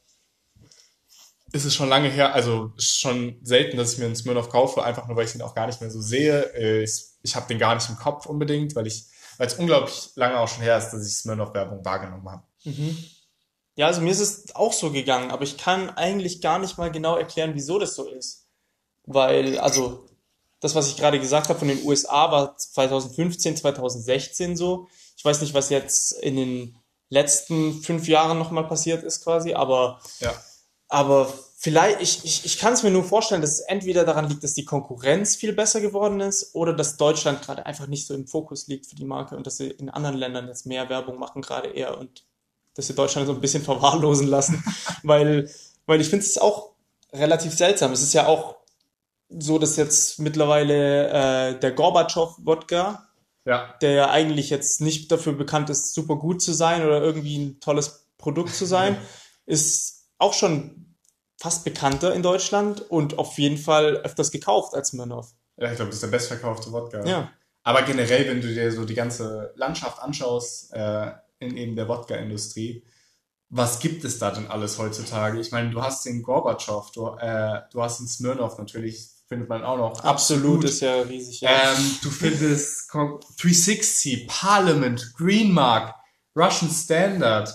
ist 1.53 1.65
es 1.65 1.75
schon 1.75 1.89
lange 1.89 2.09
her, 2.09 2.35
also 2.35 2.73
ist 2.77 2.99
schon 2.99 3.39
selten, 3.43 3.77
dass 3.77 3.93
ich 3.93 3.99
mir 3.99 4.07
einen 4.07 4.17
Smirnoff 4.17 4.49
kaufe, 4.49 4.83
einfach 4.83 5.07
nur, 5.07 5.17
weil 5.17 5.27
ich 5.27 5.35
ihn 5.35 5.43
auch 5.43 5.55
gar 5.55 5.67
nicht 5.67 5.81
mehr 5.81 5.91
so 5.91 6.01
sehe. 6.01 6.55
Äh, 6.55 6.83
ich, 6.83 7.05
ich 7.23 7.37
habe 7.37 7.47
den 7.47 7.59
gar 7.59 7.75
nicht 7.75 7.89
im 7.89 7.97
Kopf 7.97 8.27
unbedingt, 8.27 8.75
weil 8.75 8.87
ich, 8.87 9.05
weil 9.37 9.47
es 9.47 9.55
unglaublich 9.55 10.11
lange 10.15 10.39
auch 10.39 10.49
schon 10.49 10.63
her 10.63 10.79
ist, 10.79 10.91
dass 10.91 11.07
ich 11.07 11.15
Smirnoff-Werbung 11.15 11.85
wahrgenommen 11.85 12.29
habe. 12.29 12.43
Mhm. 12.65 12.97
Ja, 13.75 13.87
also 13.87 14.01
mir 14.01 14.11
ist 14.11 14.21
es 14.21 14.55
auch 14.55 14.73
so 14.73 14.91
gegangen, 14.91 15.31
aber 15.31 15.43
ich 15.43 15.59
kann 15.59 15.91
eigentlich 15.91 16.41
gar 16.41 16.59
nicht 16.59 16.79
mal 16.79 16.91
genau 16.91 17.17
erklären, 17.17 17.53
wieso 17.55 17.79
das 17.79 17.95
so 17.95 18.09
ist. 18.09 18.47
Weil, 19.05 19.59
also, 19.59 20.07
das, 20.61 20.75
was 20.75 20.89
ich 20.89 20.97
gerade 20.97 21.19
gesagt 21.19 21.49
habe 21.49 21.59
von 21.59 21.69
den 21.69 21.85
USA, 21.85 22.31
war 22.31 22.57
2015, 22.57 23.57
2016 23.57 24.57
so. 24.57 24.89
Ich 25.17 25.25
weiß 25.25 25.41
nicht, 25.41 25.55
was 25.55 25.71
jetzt 25.71 26.13
in 26.13 26.37
den 26.37 26.77
letzten 27.09 27.83
fünf 27.83 28.09
Jahren 28.09 28.39
nochmal 28.39 28.67
passiert 28.67 29.03
ist 29.03 29.23
quasi, 29.25 29.55
aber 29.55 30.01
ja. 30.21 30.33
Aber 30.93 31.33
vielleicht, 31.57 32.03
ich, 32.03 32.23
ich, 32.23 32.45
ich 32.45 32.59
kann 32.59 32.75
es 32.75 32.83
mir 32.83 32.91
nur 32.91 33.03
vorstellen, 33.03 33.41
dass 33.41 33.53
es 33.53 33.61
entweder 33.61 34.05
daran 34.05 34.29
liegt, 34.29 34.45
dass 34.45 34.53
die 34.53 34.67
Konkurrenz 34.67 35.37
viel 35.37 35.55
besser 35.55 35.81
geworden 35.81 36.21
ist 36.21 36.55
oder 36.55 36.75
dass 36.75 36.99
Deutschland 36.99 37.41
gerade 37.41 37.65
einfach 37.65 37.87
nicht 37.87 38.07
so 38.07 38.13
im 38.15 38.27
Fokus 38.27 38.67
liegt 38.69 38.85
für 38.85 38.95
die 38.95 39.07
Marke 39.07 39.35
und 39.37 39.47
dass 39.47 39.57
sie 39.57 39.69
in 39.69 39.89
anderen 39.89 40.19
Ländern 40.19 40.49
jetzt 40.49 40.67
mehr 40.67 40.91
Werbung 40.91 41.19
machen, 41.19 41.41
gerade 41.41 41.71
eher 41.71 41.97
und 41.97 42.27
dass 42.75 42.89
sie 42.89 42.95
Deutschland 42.95 43.27
so 43.27 43.33
ein 43.33 43.41
bisschen 43.41 43.63
verwahrlosen 43.71 44.27
lassen. 44.27 44.63
weil, 45.03 45.51
weil 45.87 46.03
ich 46.03 46.11
finde 46.11 46.27
es 46.27 46.37
auch 46.37 46.73
relativ 47.11 47.55
seltsam. 47.55 47.91
Es 47.93 48.03
ist 48.03 48.13
ja 48.13 48.27
auch 48.27 48.57
so, 49.31 49.59
dass 49.59 49.77
jetzt 49.77 50.19
mittlerweile 50.19 51.09
äh, 51.09 51.59
der 51.59 51.73
Gorbatschow-Wodka, 51.73 53.09
Ja. 53.47 53.75
der 53.81 53.93
ja 53.93 54.11
eigentlich 54.11 54.51
jetzt 54.51 54.83
nicht 54.83 55.11
dafür 55.11 55.33
bekannt 55.33 55.71
ist, 55.71 55.95
super 55.95 56.17
gut 56.17 56.43
zu 56.43 56.53
sein 56.53 56.85
oder 56.85 57.01
irgendwie 57.01 57.39
ein 57.39 57.61
tolles 57.61 58.09
Produkt 58.19 58.55
zu 58.55 58.67
sein, 58.67 58.99
ist 59.47 60.01
auch 60.19 60.35
schon 60.35 60.82
fast 61.43 61.65
bekannter 61.65 62.15
in 62.15 62.23
Deutschland 62.23 62.89
und 62.89 63.19
auf 63.19 63.37
jeden 63.37 63.59
Fall 63.59 63.97
öfters 63.97 64.31
gekauft 64.31 64.75
als 64.75 64.91
Smirnoff. 64.91 65.33
Ja, 65.57 65.71
ich 65.71 65.77
glaube, 65.77 65.89
das 65.89 65.97
ist 65.97 66.03
der 66.05 66.09
bestverkaufte 66.17 66.71
Wodka. 66.71 67.05
Ja. 67.05 67.33
Aber 67.65 67.83
generell, 67.83 68.29
wenn 68.29 68.41
du 68.41 68.47
dir 68.47 68.71
so 68.71 68.85
die 68.85 68.95
ganze 68.95 69.53
Landschaft 69.57 70.01
anschaust, 70.01 70.73
äh, 70.73 71.11
in 71.41 71.57
eben 71.57 71.75
der 71.75 71.89
Wodka-Industrie, 71.89 72.85
was 73.49 73.81
gibt 73.81 74.05
es 74.05 74.21
da 74.21 74.31
denn 74.31 74.47
alles 74.47 74.79
heutzutage? 74.79 75.41
Ich 75.41 75.51
meine, 75.51 75.71
du 75.71 75.83
hast 75.83 76.07
den 76.07 76.23
Gorbatschow, 76.23 76.93
du, 76.93 77.09
äh, 77.17 77.63
du 77.73 77.83
hast 77.83 77.99
den 77.99 78.07
Smirnoff 78.07 78.57
natürlich, 78.59 79.09
findet 79.27 79.49
man 79.49 79.65
auch 79.65 79.79
noch. 79.79 80.05
Absolut 80.05 80.63
ist 80.63 80.81
ja 80.81 81.03
riesig. 81.03 81.41
Ja. 81.41 81.73
Ähm, 81.73 81.97
du 82.05 82.11
findest 82.11 82.89
Con- 82.89 83.19
360, 83.41 84.29
Parliament, 84.29 85.13
Greenmark, 85.17 85.93
Russian 86.37 86.71
Standard. 86.71 87.53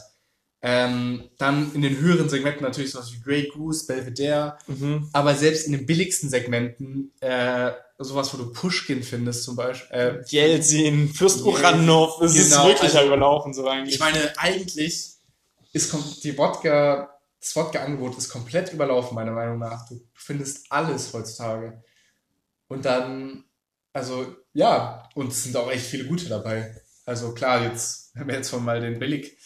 Ähm, 0.61 1.29
dann 1.37 1.71
in 1.75 1.81
den 1.83 1.97
höheren 1.97 2.29
Segmenten 2.29 2.63
natürlich 2.63 2.91
sowas 2.91 3.13
wie 3.13 3.19
Grey 3.21 3.47
Goose, 3.53 3.85
Belvedere. 3.85 4.57
mhm. 4.67 5.07
Aber 5.13 5.35
selbst 5.35 5.67
in 5.67 5.73
den 5.73 5.85
billigsten 5.85 6.29
Segmenten, 6.29 7.13
äh, 7.19 7.71
sowas, 7.99 8.33
wo 8.33 8.37
du 8.37 8.51
Pushkin 8.51 9.03
findest 9.03 9.43
zum 9.43 9.55
Beispiel. 9.55 9.95
Äh, 9.95 10.23
Jelzin, 10.27 11.09
Fürst 11.09 11.41
Uranov, 11.43 12.21
ist 12.21 12.49
genau, 12.49 12.67
wirklich 12.67 12.95
also- 12.95 13.05
überlaufen 13.05 13.53
so 13.53 13.67
eigentlich. 13.67 13.95
ich 13.95 13.99
meine, 13.99 14.33
eigentlich 14.37 15.17
ist 15.73 16.23
die 16.23 16.37
Wodka, 16.37 17.11
das 17.39 17.55
Wodka-Angebot 17.55 18.17
ist 18.17 18.29
komplett 18.29 18.73
überlaufen, 18.73 19.13
meiner 19.15 19.31
Meinung 19.31 19.59
nach. 19.59 19.87
Du 19.87 19.99
findest 20.15 20.71
alles 20.71 21.13
heutzutage. 21.13 21.83
Und 22.67 22.85
dann, 22.85 23.43
also, 23.93 24.35
ja, 24.53 25.07
und 25.13 25.31
es 25.31 25.43
sind 25.43 25.55
auch 25.55 25.71
echt 25.71 25.85
viele 25.85 26.05
gute 26.05 26.27
dabei. 26.27 26.75
Also 27.05 27.33
klar, 27.33 27.63
jetzt, 27.63 28.11
wenn 28.15 28.27
wir 28.27 28.35
jetzt 28.35 28.49
von 28.49 28.65
mal 28.65 28.81
den 28.81 28.99
Billig, 28.99 29.36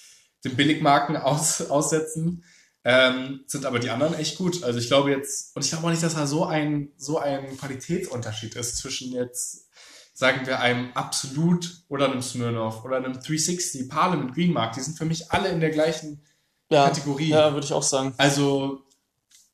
den 0.43 0.55
Billigmarken 0.55 1.17
aus, 1.17 1.61
aussetzen, 1.69 2.43
ähm, 2.83 3.41
sind 3.45 3.65
aber 3.65 3.79
die 3.79 3.89
anderen 3.89 4.15
echt 4.15 4.37
gut. 4.37 4.63
Also 4.63 4.79
ich 4.79 4.87
glaube 4.87 5.11
jetzt, 5.11 5.55
und 5.55 5.63
ich 5.63 5.69
glaube 5.69 5.85
auch 5.85 5.91
nicht, 5.91 6.01
dass 6.01 6.15
da 6.15 6.25
so 6.25 6.45
ein, 6.45 6.91
so 6.97 7.19
ein 7.19 7.57
Qualitätsunterschied 7.57 8.55
ist 8.55 8.77
zwischen 8.77 9.11
jetzt, 9.11 9.67
sagen 10.13 10.45
wir, 10.45 10.59
einem 10.59 10.91
Absolut 10.93 11.83
oder 11.89 12.05
einem 12.05 12.21
Smirnoff 12.21 12.83
oder 12.83 12.97
einem 12.97 13.13
360, 13.13 13.87
Parliament, 13.87 14.33
Greenmark. 14.33 14.73
Die 14.73 14.81
sind 14.81 14.97
für 14.97 15.05
mich 15.05 15.31
alle 15.31 15.49
in 15.49 15.59
der 15.59 15.69
gleichen 15.69 16.23
ja, 16.69 16.87
Kategorie. 16.87 17.29
Ja, 17.29 17.53
würde 17.53 17.65
ich 17.65 17.73
auch 17.73 17.83
sagen. 17.83 18.13
Also, 18.17 18.83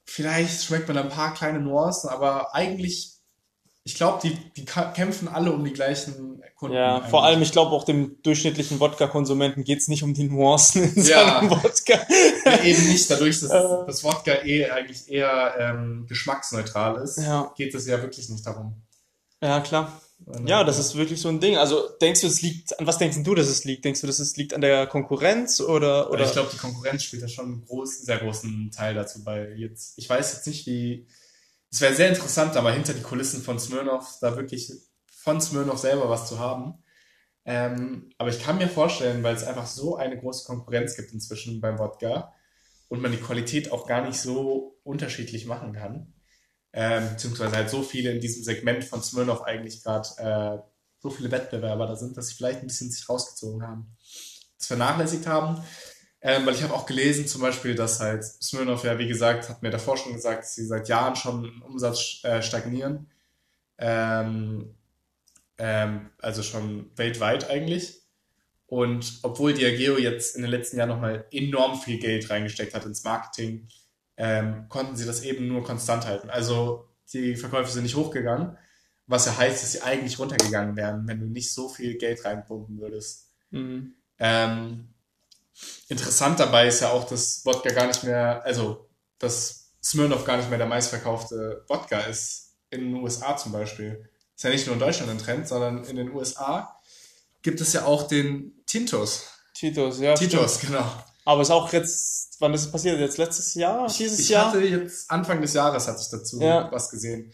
vielleicht 0.06 0.64
schmeckt 0.64 0.88
man 0.88 0.98
ein 0.98 1.10
paar 1.10 1.34
kleine 1.34 1.60
Nuancen, 1.60 2.10
aber 2.10 2.56
eigentlich, 2.56 3.17
ich 3.88 3.96
glaube, 3.96 4.20
die, 4.22 4.36
die 4.58 4.66
kämpfen 4.66 5.30
alle 5.30 5.52
um 5.54 5.64
die 5.64 5.72
gleichen 5.72 6.42
Kunden. 6.56 6.76
Ja, 6.76 6.98
eigentlich. 6.98 7.10
vor 7.10 7.24
allem, 7.24 7.42
ich 7.42 7.54
glaube 7.54 7.72
auch 7.72 7.86
dem 7.86 8.22
durchschnittlichen 8.22 8.80
Wodka-Konsumenten 8.82 9.64
geht's 9.64 9.88
nicht 9.88 10.04
um 10.04 10.14
die 10.14 10.26
Nuancen 10.26 10.84
in 10.94 11.04
Ja. 11.06 11.40
seinem 11.40 11.52
Wodka. 11.52 11.94
Ja, 12.46 12.64
eben 12.64 12.88
nicht, 12.90 13.10
dadurch, 13.10 13.40
dass 13.40 13.50
Äh. 13.50 13.86
das 13.88 14.04
Wodka 14.04 14.34
eh 14.44 14.70
eigentlich 14.70 15.10
eher 15.10 15.56
ähm, 15.58 16.06
geschmacksneutral 16.10 17.02
ist, 17.02 17.18
Ja. 17.18 17.54
geht 17.56 17.74
es 17.74 17.88
ja 17.88 18.02
wirklich 18.02 18.28
nicht 18.28 18.46
darum. 18.46 18.76
Ja, 19.42 19.62
klar. 19.62 20.02
Ja, 20.46 20.64
das 20.66 20.80
ist 20.80 20.96
wirklich 20.96 21.22
so 21.22 21.30
ein 21.30 21.40
Ding. 21.40 21.58
Also 21.58 21.88
denkst 22.02 22.22
du, 22.22 22.28
es 22.28 22.42
liegt, 22.42 22.78
an 22.80 22.88
was 22.88 22.98
denkst 22.98 23.20
du, 23.24 23.36
dass 23.36 23.48
es 23.48 23.64
liegt? 23.64 23.86
Denkst 23.86 24.02
du, 24.02 24.08
dass 24.08 24.20
es 24.20 24.36
liegt 24.36 24.54
an 24.54 24.62
der 24.62 24.88
Konkurrenz 24.88 25.62
oder, 25.62 26.08
Oder 26.08 26.10
oder? 26.10 26.26
ich 26.26 26.32
glaube, 26.34 26.50
die 26.52 26.58
Konkurrenz 26.58 27.04
spielt 27.04 27.22
da 27.24 27.28
schon 27.30 27.46
einen 27.46 27.66
großen, 27.66 28.04
sehr 28.06 28.18
großen 28.18 28.72
Teil 28.76 28.96
dazu 28.96 29.24
bei. 29.24 29.50
Jetzt, 29.56 29.94
ich 29.98 30.10
weiß 30.10 30.34
jetzt 30.34 30.48
nicht, 30.48 30.66
wie. 30.66 31.06
Es 31.70 31.82
wäre 31.82 31.94
sehr 31.94 32.10
interessant, 32.10 32.56
mal 32.56 32.74
hinter 32.74 32.94
die 32.94 33.02
Kulissen 33.02 33.42
von 33.42 33.60
Smirnoff, 33.60 34.18
da 34.22 34.36
wirklich 34.36 34.72
von 35.10 35.42
Smirnoff 35.42 35.80
selber 35.80 36.10
was 36.10 36.28
zu 36.28 36.40
haben. 36.40 36.84
Ähm, 37.46 38.10
aber 38.18 38.30
ich 38.30 38.42
kann 38.42 38.58
mir 38.58 38.68
vorstellen, 38.68 39.24
weil 39.24 39.36
es 39.36 39.44
einfach 39.44 39.68
so 39.68 39.96
eine 39.96 40.20
große 40.20 40.46
Konkurrenz 40.46 40.96
gibt 40.96 41.14
inzwischen 41.14 41.62
beim 41.62 41.80
Wodka 41.80 42.34
und 42.90 43.02
man 43.02 43.12
die 43.12 43.20
Qualität 43.20 43.72
auch 43.72 43.88
gar 43.88 44.06
nicht 44.06 44.20
so 44.20 44.80
unterschiedlich 44.84 45.46
machen 45.46 45.74
kann, 45.74 46.14
ähm, 46.74 47.10
beziehungsweise 47.10 47.56
halt 47.56 47.70
so 47.70 47.84
viele 47.84 48.12
in 48.12 48.20
diesem 48.20 48.44
Segment 48.44 48.84
von 48.84 49.02
Smirnoff 49.02 49.44
eigentlich 49.44 49.84
gerade 49.84 50.10
äh, 50.18 50.68
so 51.00 51.10
viele 51.10 51.32
Wettbewerber 51.32 51.88
da 51.88 51.96
sind, 51.96 52.18
dass 52.18 52.28
sie 52.28 52.36
vielleicht 52.36 52.62
ein 52.62 52.68
bisschen 52.68 52.92
sich 52.92 53.08
rausgezogen 53.08 53.64
haben, 53.64 53.96
das 54.58 54.68
vernachlässigt 54.68 55.28
haben. 55.28 55.64
Ähm, 56.22 56.46
weil 56.46 56.56
ich 56.56 56.64
habe 56.64 56.74
auch 56.74 56.86
gelesen 56.86 57.28
zum 57.28 57.42
Beispiel, 57.42 57.76
dass 57.76 58.00
halt 58.00 58.24
Smirnoff 58.24 58.84
ja, 58.84 58.98
wie 58.98 59.08
gesagt, 59.08 59.50
hat 59.50 59.62
mir 59.62 59.70
davor 59.70 59.98
schon 59.98 60.14
gesagt, 60.14 60.44
dass 60.44 60.56
sie 60.56 60.66
seit 60.66 60.88
Jahren 60.90 61.16
schon 61.16 61.46
im 61.46 61.62
Umsatz 61.62 62.20
äh, 62.24 62.42
stagnieren. 62.42 63.08
Ähm, 63.78 64.76
ähm, 65.58 66.10
also 66.20 66.44
schon 66.44 66.92
weltweit 66.96 67.50
eigentlich. 67.50 68.02
Und 68.66 69.20
obwohl 69.24 69.54
Diageo 69.54 69.98
jetzt 69.98 70.36
in 70.36 70.42
den 70.42 70.52
letzten 70.52 70.78
Jahren 70.78 70.90
nochmal 70.90 71.26
enorm 71.32 71.80
viel 71.80 72.00
Geld 72.00 72.30
reingesteckt 72.30 72.74
hat 72.74 72.86
ins 72.86 73.04
Marketing, 73.04 73.68
ähm, 74.18 74.66
konnten 74.68 74.98
sie 74.98 75.06
das 75.06 75.22
eben 75.22 75.48
nur 75.48 75.64
konstant 75.64 76.06
halten. 76.06 76.30
Also 76.30 76.90
die 77.14 77.36
Verkäufe 77.36 77.72
sind 77.72 77.84
nicht 77.84 77.96
hochgegangen, 77.96 78.58
was 79.06 79.26
ja 79.26 79.38
heißt, 79.38 79.64
dass 79.64 79.72
sie 79.72 79.82
eigentlich 79.84 80.20
runtergegangen 80.20 80.76
wären, 80.76 81.08
wenn 81.08 81.20
du 81.20 81.28
nicht 81.28 81.54
so 81.54 81.70
viel 81.70 81.98
Geld 81.98 82.26
reinpumpen 82.26 82.80
würdest. 82.80 83.32
Mhm. 83.52 83.94
Ähm, 84.20 84.90
interessant 85.90 86.40
dabei 86.40 86.68
ist 86.68 86.82
ja 86.82 86.90
auch, 86.92 87.06
dass 87.08 87.42
Wodka 87.46 87.70
gar 87.74 87.88
nicht 87.88 88.04
mehr, 88.04 88.42
also 88.44 88.90
dass 89.20 89.72
Smirnoff 89.84 90.26
gar 90.26 90.38
nicht 90.38 90.50
mehr 90.50 90.58
der 90.58 90.68
meistverkaufte 90.68 91.64
Wodka 91.68 92.00
ist 92.02 92.56
in 92.70 92.82
den 92.92 92.96
USA 92.96 93.38
zum 93.38 93.52
Beispiel. 93.52 94.10
Ist 94.36 94.44
ja 94.44 94.50
nicht 94.50 94.66
nur 94.68 94.74
in 94.76 94.80
Deutschland 94.80 95.10
ein 95.10 95.18
Trend, 95.18 95.48
sondern 95.48 95.84
in 95.86 95.96
den 95.96 96.12
USA 96.12 96.78
gibt 97.42 97.62
es 97.62 97.74
ja 97.74 97.86
auch 97.86 98.08
den 98.08 98.64
Tintos. 98.66 99.24
Titos, 99.54 100.00
ja. 100.00 100.14
Titos, 100.14 100.58
stimmt. 100.58 100.74
genau. 100.74 100.86
Aber 101.26 101.42
ist 101.42 101.50
auch 101.50 101.72
jetzt, 101.74 102.36
wann 102.40 102.54
ist 102.54 102.66
es 102.66 102.72
passiert? 102.72 103.00
Jetzt 103.00 103.18
letztes 103.18 103.54
Jahr? 103.56 103.88
Dieses 103.88 104.20
ich 104.20 104.30
Jahr? 104.30 104.48
hatte 104.48 104.60
jetzt 104.62 105.10
Anfang 105.10 105.42
des 105.42 105.54
Jahres 105.54 105.88
hatte 105.88 106.00
ich 106.02 106.10
dazu 106.10 106.40
Ja. 106.42 106.72
was 106.72 106.90
gesehen. 106.90 107.34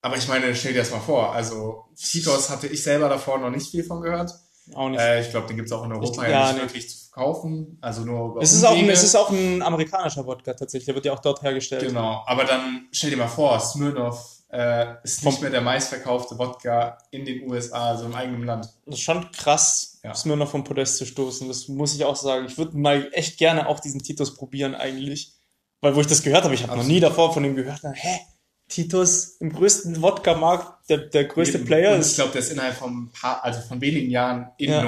Aber 0.00 0.16
ich 0.16 0.26
meine, 0.26 0.54
stell 0.56 0.72
dir 0.72 0.80
das 0.80 0.90
mal 0.90 1.00
vor. 1.00 1.32
Also 1.32 1.84
Titos 1.96 2.50
hatte 2.50 2.66
ich 2.66 2.82
selber 2.82 3.08
davor 3.08 3.38
noch 3.38 3.50
nicht 3.50 3.70
viel 3.70 3.84
von 3.84 4.00
gehört. 4.00 4.32
Auch 4.74 4.88
nicht. 4.88 5.00
Äh, 5.00 5.22
ich 5.22 5.30
glaube, 5.30 5.46
den 5.46 5.56
gibt 5.56 5.68
es 5.68 5.72
auch 5.72 5.84
in 5.84 5.92
Europa 5.92 6.22
Ich- 6.22 6.28
ja, 6.28 6.40
ja, 6.40 6.46
nicht 6.46 6.56
nee. 6.56 6.60
wirklich 6.62 6.90
zu 6.90 6.96
kaufen. 7.12 7.78
Also 7.80 8.02
nur 8.04 8.30
über 8.32 8.42
es 8.42 8.52
ist, 8.52 8.64
auch 8.64 8.70
ein, 8.72 8.78
Umwege. 8.78 8.92
es 8.92 9.04
ist 9.04 9.14
auch 9.14 9.30
ein 9.30 9.62
amerikanischer 9.62 10.26
Wodka 10.26 10.54
tatsächlich. 10.54 10.86
Der 10.86 10.94
wird 10.94 11.04
ja 11.04 11.12
auch 11.12 11.20
dort 11.20 11.42
hergestellt. 11.42 11.86
Genau, 11.86 12.22
aber 12.26 12.44
dann 12.44 12.88
stell 12.90 13.10
dir 13.10 13.16
mal 13.16 13.28
vor, 13.28 13.58
Smirnoff 13.60 14.38
äh, 14.48 14.94
ist 15.04 15.24
nicht 15.24 15.40
mehr 15.40 15.50
der 15.50 15.60
meistverkaufte 15.60 16.38
Wodka 16.38 16.98
in 17.10 17.24
den 17.24 17.48
USA, 17.48 17.90
also 17.90 18.06
im 18.06 18.14
eigenen 18.14 18.44
Land. 18.44 18.68
Das 18.86 18.96
ist 18.96 19.00
schon 19.02 19.30
krass, 19.32 20.00
Ja. 20.02 20.12
noch 20.36 20.48
vom 20.50 20.64
Podest 20.64 20.96
zu 20.98 21.06
stoßen. 21.06 21.48
Das 21.48 21.68
muss 21.68 21.94
ich 21.94 22.04
auch 22.04 22.16
sagen. 22.16 22.46
Ich 22.46 22.58
würde 22.58 22.76
mal 22.76 23.08
echt 23.12 23.38
gerne 23.38 23.66
auch 23.68 23.80
diesen 23.80 24.02
Titus 24.02 24.34
probieren 24.34 24.74
eigentlich. 24.74 25.32
Weil 25.80 25.96
wo 25.96 26.00
ich 26.00 26.06
das 26.06 26.22
gehört 26.22 26.44
habe, 26.44 26.54
ich 26.54 26.62
habe 26.66 26.76
noch 26.76 26.84
nie 26.86 27.00
davor 27.00 27.32
von 27.32 27.42
dem 27.42 27.56
gehört. 27.56 27.80
Na, 27.82 27.92
Hä? 27.92 28.20
Titus 28.68 29.36
im 29.40 29.52
größten 29.52 30.00
Wodka-Markt, 30.00 30.88
der, 30.88 30.98
der 30.98 31.24
größte. 31.24 31.58
Player 31.58 31.92
Und 31.94 32.00
ich 32.00 32.06
ist. 32.06 32.14
glaube, 32.14 32.32
der 32.32 32.40
ist 32.40 32.52
innerhalb 32.52 32.74
von 32.74 33.04
ein 33.04 33.10
paar, 33.12 33.44
also 33.44 33.60
von 33.60 33.80
wenigen 33.80 34.10
Jahren 34.10 34.50
Ja. 34.58 34.82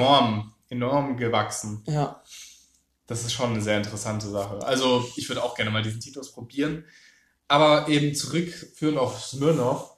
Enorm, 0.68 1.16
gewachsen. 1.16 1.82
Ja. 1.86 2.22
Das 3.06 3.24
ist 3.24 3.32
schon 3.32 3.50
eine 3.50 3.60
sehr 3.60 3.76
interessante 3.76 4.28
Sache. 4.28 4.64
Also 4.64 5.06
ich 5.16 5.28
würde 5.28 5.42
auch 5.42 5.54
gerne 5.54 5.70
mal 5.70 5.82
diesen 5.82 6.00
Titus 6.00 6.32
probieren. 6.32 6.84
Aber 7.48 7.88
eben 7.88 8.14
zurückführen 8.14 8.96
auf 8.96 9.22
Smirnoff. 9.22 9.96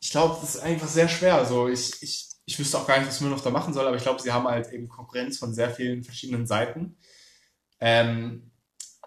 Ich 0.00 0.10
glaube, 0.10 0.38
das 0.40 0.56
ist 0.56 0.62
einfach 0.62 0.88
sehr 0.88 1.08
schwer. 1.08 1.34
Also 1.34 1.68
ich, 1.68 2.02
ich, 2.02 2.28
ich 2.46 2.58
wüsste 2.58 2.78
auch 2.78 2.86
gar 2.86 2.98
nicht, 2.98 3.08
was 3.08 3.18
Smirnoff 3.18 3.42
da 3.42 3.50
machen 3.50 3.74
soll, 3.74 3.86
aber 3.86 3.96
ich 3.96 4.02
glaube, 4.02 4.22
sie 4.22 4.32
haben 4.32 4.48
halt 4.48 4.72
eben 4.72 4.88
Konkurrenz 4.88 5.38
von 5.38 5.52
sehr 5.52 5.70
vielen 5.70 6.02
verschiedenen 6.02 6.46
Seiten. 6.46 6.96
Ähm, 7.78 8.50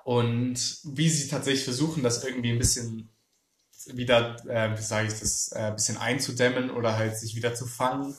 und 0.04 0.80
wie 0.84 1.10
sie 1.10 1.28
tatsächlich 1.28 1.64
versuchen, 1.64 2.04
das 2.04 2.24
irgendwie 2.24 2.52
ein 2.52 2.60
bisschen 2.60 3.10
wieder, 3.88 4.36
äh, 4.48 4.78
wie 4.78 4.82
sage 4.82 5.08
ich 5.08 5.20
das, 5.20 5.52
äh, 5.54 5.60
ein 5.60 5.76
bisschen 5.76 5.98
einzudämmen 5.98 6.70
oder 6.70 6.96
halt 6.96 7.18
sich 7.18 7.36
wieder 7.36 7.56
zu 7.56 7.66
fangen, 7.66 8.16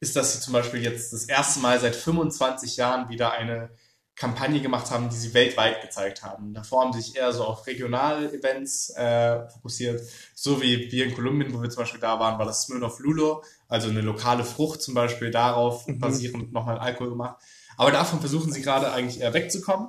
ist, 0.00 0.16
dass 0.16 0.34
sie 0.34 0.40
zum 0.40 0.52
Beispiel 0.52 0.82
jetzt 0.82 1.12
das 1.12 1.24
erste 1.24 1.60
Mal 1.60 1.80
seit 1.80 1.96
25 1.96 2.76
Jahren 2.76 3.08
wieder 3.08 3.32
eine 3.32 3.70
Kampagne 4.16 4.60
gemacht 4.60 4.90
haben, 4.92 5.08
die 5.08 5.16
sie 5.16 5.34
weltweit 5.34 5.82
gezeigt 5.82 6.22
haben. 6.22 6.54
Davor 6.54 6.82
haben 6.84 6.92
sie 6.92 7.00
sich 7.00 7.16
eher 7.16 7.32
so 7.32 7.44
auf 7.44 7.66
Regional-Events 7.66 8.90
äh, 8.90 9.48
fokussiert, 9.48 10.00
so 10.34 10.62
wie 10.62 10.90
wir 10.92 11.06
in 11.06 11.14
Kolumbien, 11.14 11.52
wo 11.52 11.60
wir 11.60 11.68
zum 11.70 11.82
Beispiel 11.82 12.00
da 12.00 12.20
waren, 12.20 12.38
war 12.38 12.46
das 12.46 12.62
Smirnoff 12.62 13.00
Lulo, 13.00 13.42
also 13.68 13.88
eine 13.88 14.02
lokale 14.02 14.44
Frucht 14.44 14.82
zum 14.82 14.94
Beispiel, 14.94 15.30
darauf 15.32 15.86
Mhm. 15.88 15.98
basierend 15.98 16.52
nochmal 16.52 16.78
Alkohol 16.78 17.10
gemacht. 17.10 17.42
Aber 17.76 17.90
davon 17.90 18.20
versuchen 18.20 18.52
sie 18.52 18.62
gerade 18.62 18.92
eigentlich 18.92 19.20
eher 19.20 19.34
wegzukommen 19.34 19.88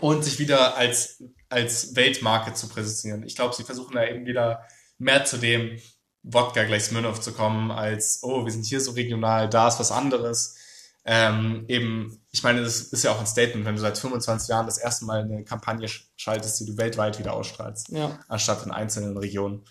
und 0.00 0.22
sich 0.22 0.38
wieder 0.38 0.76
als, 0.76 1.22
als 1.48 1.96
Weltmarke 1.96 2.52
zu 2.52 2.68
präsentieren. 2.68 3.22
Ich 3.22 3.36
glaube, 3.36 3.54
sie 3.54 3.64
versuchen 3.64 3.94
da 3.94 4.04
eben 4.06 4.26
wieder 4.26 4.66
mehr 4.98 5.24
zu 5.24 5.38
dem 5.38 5.78
Wodka 6.22 6.64
gleich 6.64 6.84
Smirnoff 6.84 7.20
zu 7.20 7.32
kommen, 7.32 7.70
als, 7.70 8.20
oh, 8.22 8.44
wir 8.44 8.52
sind 8.52 8.66
hier 8.66 8.80
so 8.80 8.92
regional, 8.92 9.48
da 9.48 9.68
ist 9.68 9.80
was 9.80 9.92
anderes. 9.92 10.56
Ähm, 11.04 11.64
eben, 11.68 12.20
ich 12.30 12.42
meine, 12.42 12.62
das 12.62 12.80
ist 12.80 13.02
ja 13.04 13.10
auch 13.12 13.20
ein 13.20 13.26
Statement, 13.26 13.64
wenn 13.64 13.74
du 13.74 13.80
seit 13.80 13.96
25 13.96 14.48
Jahren 14.48 14.66
das 14.66 14.78
erste 14.78 15.06
Mal 15.06 15.22
eine 15.22 15.44
Kampagne 15.44 15.88
schaltest, 16.16 16.60
die 16.60 16.66
du 16.66 16.76
weltweit 16.76 17.18
wieder 17.18 17.32
ausstrahlst, 17.32 17.88
ja. 17.88 18.18
anstatt 18.28 18.64
in 18.66 18.70
einzelnen 18.70 19.16
Regionen. 19.16 19.64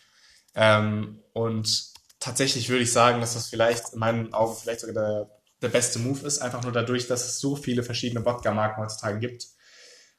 Ähm, 0.55 1.19
und 1.33 1.93
tatsächlich 2.19 2.69
würde 2.69 2.83
ich 2.83 2.91
sagen, 2.91 3.21
dass 3.21 3.35
das 3.35 3.47
vielleicht 3.47 3.93
in 3.93 3.99
meinen 3.99 4.33
Augen 4.33 4.55
vielleicht 4.59 4.81
sogar 4.81 4.95
der, 4.95 5.29
der 5.61 5.69
beste 5.69 5.99
Move 5.99 6.25
ist, 6.25 6.39
einfach 6.39 6.63
nur 6.63 6.71
dadurch, 6.71 7.07
dass 7.07 7.25
es 7.25 7.39
so 7.39 7.55
viele 7.55 7.83
verschiedene 7.83 8.25
Wodka-Marken 8.25 8.81
heutzutage 8.81 9.19
gibt, 9.19 9.47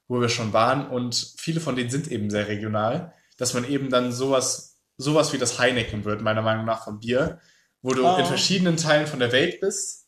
wo 0.07 0.21
wir 0.21 0.29
schon 0.29 0.53
waren 0.53 0.89
und 0.89 1.35
viele 1.39 1.61
von 1.61 1.77
denen 1.77 1.91
sind 1.91 2.09
eben 2.09 2.31
sehr 2.31 2.49
regional, 2.49 3.13
dass 3.37 3.55
man 3.55 3.65
eben 3.65 3.91
dann 3.91 4.13
sowas, 4.13 4.70
sowas 5.01 5.33
wie 5.33 5.39
das 5.39 5.59
Heineken 5.59 6.05
wird, 6.05 6.21
meiner 6.21 6.43
Meinung 6.43 6.67
nach 6.67 6.85
vom 6.85 7.01
Bier, 7.01 7.41
wo 7.83 7.93
du 7.93 8.07
oh. 8.07 8.17
in 8.17 8.27
verschiedenen 8.27 8.77
Teilen 8.77 9.07
von 9.07 9.19
der 9.19 9.33
Welt 9.33 9.61
bist 9.61 10.07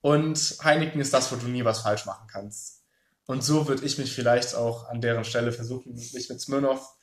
und 0.00 0.38
Heineken 0.62 1.00
ist 1.00 1.14
das, 1.14 1.32
wo 1.32 1.36
du 1.36 1.48
nie 1.48 1.64
was 1.64 1.80
falsch 1.80 2.06
machen 2.06 2.28
kannst. 2.30 2.84
Und 3.26 3.44
so 3.44 3.68
würde 3.68 3.84
ich 3.84 3.98
mich 3.98 4.14
vielleicht 4.14 4.54
auch 4.54 4.88
an 4.88 5.00
deren 5.00 5.24
Stelle 5.24 5.52
versuchen, 5.52 5.94
mich 5.94 6.28
mit 6.28 6.40
Smirnoff, 6.40 6.96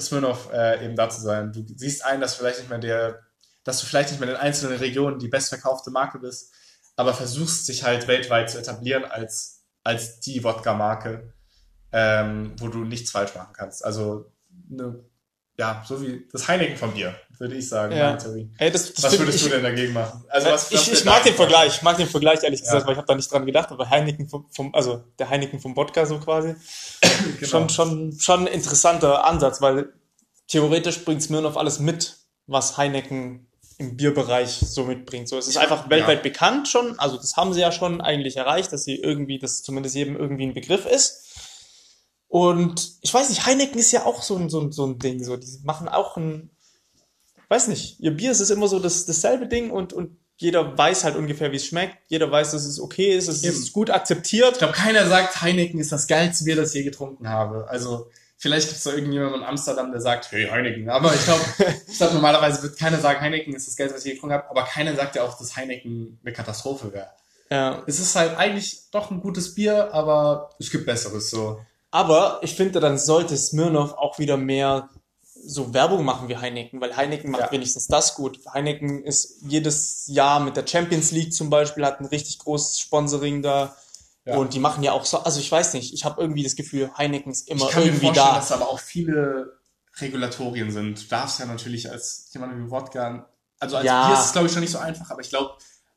Smirnoff 0.00 0.50
äh, 0.52 0.84
eben 0.84 0.96
da 0.96 1.08
zu 1.10 1.20
sein. 1.20 1.52
Du 1.52 1.64
siehst 1.76 2.04
ein, 2.04 2.20
dass 2.20 2.34
vielleicht 2.34 2.60
nicht 2.60 2.70
mehr 2.70 2.78
der, 2.78 3.20
dass 3.62 3.80
du 3.80 3.86
vielleicht 3.86 4.10
nicht 4.10 4.20
mehr 4.20 4.30
in 4.30 4.36
einzelnen 4.36 4.78
Regionen 4.78 5.18
die 5.18 5.28
bestverkaufte 5.28 5.90
Marke 5.90 6.18
bist, 6.18 6.54
aber 6.96 7.12
versuchst 7.12 7.66
sich 7.66 7.84
halt 7.84 8.06
weltweit 8.06 8.50
zu 8.50 8.58
etablieren 8.58 9.04
als, 9.04 9.64
als 9.82 10.20
die 10.20 10.44
Wodka-Marke, 10.44 11.32
ähm, 11.92 12.54
wo 12.58 12.68
du 12.68 12.84
nichts 12.84 13.10
falsch 13.10 13.34
machen 13.34 13.52
kannst. 13.52 13.84
Also 13.84 14.32
eine 14.70 15.04
ja, 15.56 15.84
so 15.86 16.02
wie 16.02 16.26
das 16.32 16.48
Heineken 16.48 16.76
von 16.76 16.92
Bier, 16.92 17.14
würde 17.38 17.54
ich 17.54 17.68
sagen. 17.68 17.94
Ja. 17.94 18.18
Ey, 18.58 18.70
das, 18.72 18.92
das 18.92 19.04
was 19.04 19.18
würdest 19.18 19.38
ich, 19.38 19.44
du 19.44 19.50
denn 19.50 19.62
dagegen 19.62 19.92
machen? 19.92 20.24
Also 20.28 20.50
was, 20.50 20.72
ich, 20.72 20.92
ich 20.92 21.04
mag 21.04 21.22
den 21.22 21.34
Vergleich, 21.34 21.76
ich 21.76 21.82
mag 21.82 21.96
den 21.96 22.08
Vergleich 22.08 22.42
ehrlich 22.42 22.60
gesagt, 22.60 22.80
ja. 22.80 22.86
weil 22.86 22.94
ich 22.94 22.98
habe 22.98 23.06
da 23.06 23.14
nicht 23.14 23.30
dran 23.30 23.46
gedacht, 23.46 23.70
aber 23.70 23.88
Heineken 23.88 24.28
vom, 24.28 24.46
vom 24.50 24.74
also 24.74 25.04
der 25.18 25.30
Heineken 25.30 25.60
vom 25.60 25.76
Wodka 25.76 26.06
so 26.06 26.18
quasi, 26.18 26.56
genau. 27.40 27.46
schon 27.46 27.68
schon 27.68 28.18
schon 28.18 28.40
ein 28.40 28.46
interessanter 28.48 29.24
Ansatz, 29.24 29.60
weil 29.60 29.92
theoretisch 30.48 31.04
bringt 31.04 31.22
Smirnoff 31.22 31.56
alles 31.56 31.78
mit, 31.78 32.16
was 32.46 32.76
Heineken 32.76 33.46
im 33.78 33.96
Bierbereich 33.96 34.50
so 34.50 34.84
mitbringt. 34.84 35.28
So, 35.28 35.38
es 35.38 35.48
ist 35.48 35.56
einfach 35.56 35.88
weltweit 35.90 36.18
ja. 36.18 36.22
bekannt 36.22 36.68
schon, 36.68 36.98
also 36.98 37.16
das 37.16 37.36
haben 37.36 37.52
sie 37.52 37.60
ja 37.60 37.72
schon 37.72 38.00
eigentlich 38.00 38.36
erreicht, 38.36 38.72
dass 38.72 38.84
sie 38.84 38.96
irgendwie, 38.96 39.38
dass 39.38 39.62
zumindest 39.62 39.94
jedem 39.94 40.16
irgendwie 40.16 40.46
ein 40.46 40.54
Begriff 40.54 40.86
ist. 40.86 41.23
Und 42.34 42.96
ich 43.00 43.14
weiß 43.14 43.28
nicht, 43.28 43.46
Heineken 43.46 43.78
ist 43.78 43.92
ja 43.92 44.06
auch 44.06 44.20
so 44.20 44.34
ein, 44.36 44.50
so 44.50 44.60
ein, 44.60 44.72
so 44.72 44.84
ein 44.84 44.98
Ding. 44.98 45.22
So, 45.22 45.36
die 45.36 45.46
machen 45.62 45.86
auch 45.86 46.16
ein, 46.16 46.50
weiß 47.48 47.68
nicht, 47.68 48.00
ihr 48.00 48.10
Bier 48.10 48.32
ist 48.32 48.50
immer 48.50 48.66
so 48.66 48.80
das, 48.80 49.06
dasselbe 49.06 49.46
Ding 49.46 49.70
und, 49.70 49.92
und 49.92 50.18
jeder 50.34 50.76
weiß 50.76 51.04
halt 51.04 51.14
ungefähr, 51.14 51.52
wie 51.52 51.56
es 51.58 51.66
schmeckt. 51.66 51.96
Jeder 52.08 52.28
weiß, 52.32 52.50
dass 52.50 52.64
es 52.64 52.80
okay 52.80 53.16
ist, 53.16 53.28
es 53.28 53.44
Eben. 53.44 53.54
ist 53.54 53.72
gut 53.72 53.88
akzeptiert. 53.88 54.50
Ich 54.50 54.58
glaube, 54.58 54.72
keiner 54.72 55.06
sagt, 55.06 55.42
Heineken 55.42 55.78
ist 55.78 55.92
das 55.92 56.08
geilste 56.08 56.42
Bier, 56.42 56.56
das 56.56 56.70
ich 56.70 56.80
je 56.80 56.82
getrunken 56.82 57.28
habe. 57.28 57.68
Also, 57.68 58.10
vielleicht 58.36 58.66
gibt 58.66 58.78
es 58.78 58.82
da 58.82 58.90
irgendjemand 58.90 59.36
in 59.36 59.44
Amsterdam, 59.44 59.92
der 59.92 60.00
sagt, 60.00 60.32
hey, 60.32 60.48
Heineken. 60.48 60.90
Aber 60.90 61.14
ich 61.14 61.22
glaube, 61.22 61.44
ich 61.86 61.98
glaub, 61.98 62.14
normalerweise 62.14 62.64
wird 62.64 62.76
keiner 62.76 62.98
sagen, 62.98 63.20
Heineken 63.20 63.54
ist 63.54 63.68
das 63.68 63.76
geilste, 63.76 63.94
was 63.94 64.04
ich 64.04 64.08
je 64.08 64.14
getrunken 64.14 64.34
habe. 64.34 64.50
Aber 64.50 64.64
keiner 64.64 64.96
sagt 64.96 65.14
ja 65.14 65.22
auch, 65.22 65.38
dass 65.38 65.54
Heineken 65.54 66.18
eine 66.24 66.32
Katastrophe 66.32 66.92
wäre. 66.92 67.10
Ja. 67.48 67.84
Es 67.86 68.00
ist 68.00 68.16
halt 68.16 68.36
eigentlich 68.36 68.90
doch 68.90 69.12
ein 69.12 69.20
gutes 69.20 69.54
Bier, 69.54 69.94
aber 69.94 70.50
es 70.58 70.72
gibt 70.72 70.84
Besseres 70.84 71.30
so. 71.30 71.60
Aber 71.94 72.40
ich 72.42 72.56
finde, 72.56 72.80
dann 72.80 72.98
sollte 72.98 73.36
Smirnoff 73.36 73.92
auch 73.92 74.18
wieder 74.18 74.36
mehr 74.36 74.90
so 75.22 75.72
Werbung 75.72 76.04
machen 76.04 76.28
wie 76.28 76.36
Heineken, 76.36 76.80
weil 76.80 76.96
Heineken 76.96 77.30
macht 77.30 77.42
ja. 77.42 77.52
wenigstens 77.52 77.86
das 77.86 78.16
gut. 78.16 78.40
Heineken 78.52 79.04
ist 79.04 79.36
jedes 79.42 80.08
Jahr 80.08 80.40
mit 80.40 80.56
der 80.56 80.66
Champions 80.66 81.12
League 81.12 81.32
zum 81.32 81.50
Beispiel, 81.50 81.86
hat 81.86 82.00
ein 82.00 82.06
richtig 82.06 82.40
großes 82.40 82.80
Sponsoring 82.80 83.42
da. 83.42 83.76
Ja. 84.24 84.38
Und 84.38 84.54
die 84.54 84.58
machen 84.58 84.82
ja 84.82 84.90
auch 84.90 85.04
so, 85.04 85.18
also 85.18 85.38
ich 85.38 85.52
weiß 85.52 85.74
nicht, 85.74 85.94
ich 85.94 86.04
habe 86.04 86.20
irgendwie 86.20 86.42
das 86.42 86.56
Gefühl, 86.56 86.90
Heineken 86.98 87.30
ist 87.30 87.48
immer 87.48 87.68
irgendwie 87.76 88.06
mir 88.08 88.12
da. 88.12 88.34
dass 88.34 88.50
aber 88.50 88.70
auch 88.70 88.80
viele 88.80 89.60
Regulatorien 90.00 90.72
sind. 90.72 91.00
Du 91.00 91.08
darfst 91.08 91.38
ja 91.38 91.46
natürlich 91.46 91.88
als 91.92 92.28
jemand 92.32 92.56
wie 92.56 92.70
Wodka, 92.72 93.28
also 93.60 93.76
als 93.76 93.86
ja. 93.86 94.08
Bier 94.08 94.18
ist 94.18 94.26
es 94.26 94.32
glaube 94.32 94.48
ich 94.48 94.52
schon 94.52 94.62
nicht 94.62 94.72
so 94.72 94.78
einfach, 94.78 95.12
aber 95.12 95.20
ich 95.20 95.30
glaube, 95.30 95.52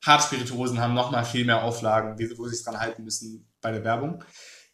Hartspirituosen 0.05 0.79
haben 0.79 0.93
noch 0.93 1.09
mal 1.09 1.23
viel 1.23 1.43
mehr 1.43 1.63
Auflagen, 1.63 2.19
wo 2.37 2.45
sie 2.45 2.55
sich 2.55 2.63
dran 2.63 2.79
halten 2.79 3.03
müssen 3.03 3.51
bei 3.61 3.71
der 3.71 3.83
Werbung. 3.83 4.23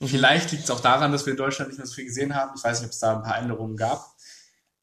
Vielleicht 0.08 0.52
liegt 0.52 0.64
es 0.66 0.72
auch 0.72 0.80
daran, 0.80 1.12
dass 1.12 1.26
wir 1.26 1.32
in 1.32 1.38
Deutschland 1.38 1.70
nicht 1.70 1.78
mehr 1.78 1.88
so 1.88 1.94
viel 1.94 2.06
gesehen 2.06 2.36
haben. 2.36 2.52
Ich 2.56 2.64
weiß 2.64 2.80
nicht, 2.80 2.88
ob 2.88 2.94
es 2.94 3.00
da 3.00 3.16
ein 3.16 3.24
paar 3.24 3.38
Änderungen 3.38 3.78
gab. 3.78 4.14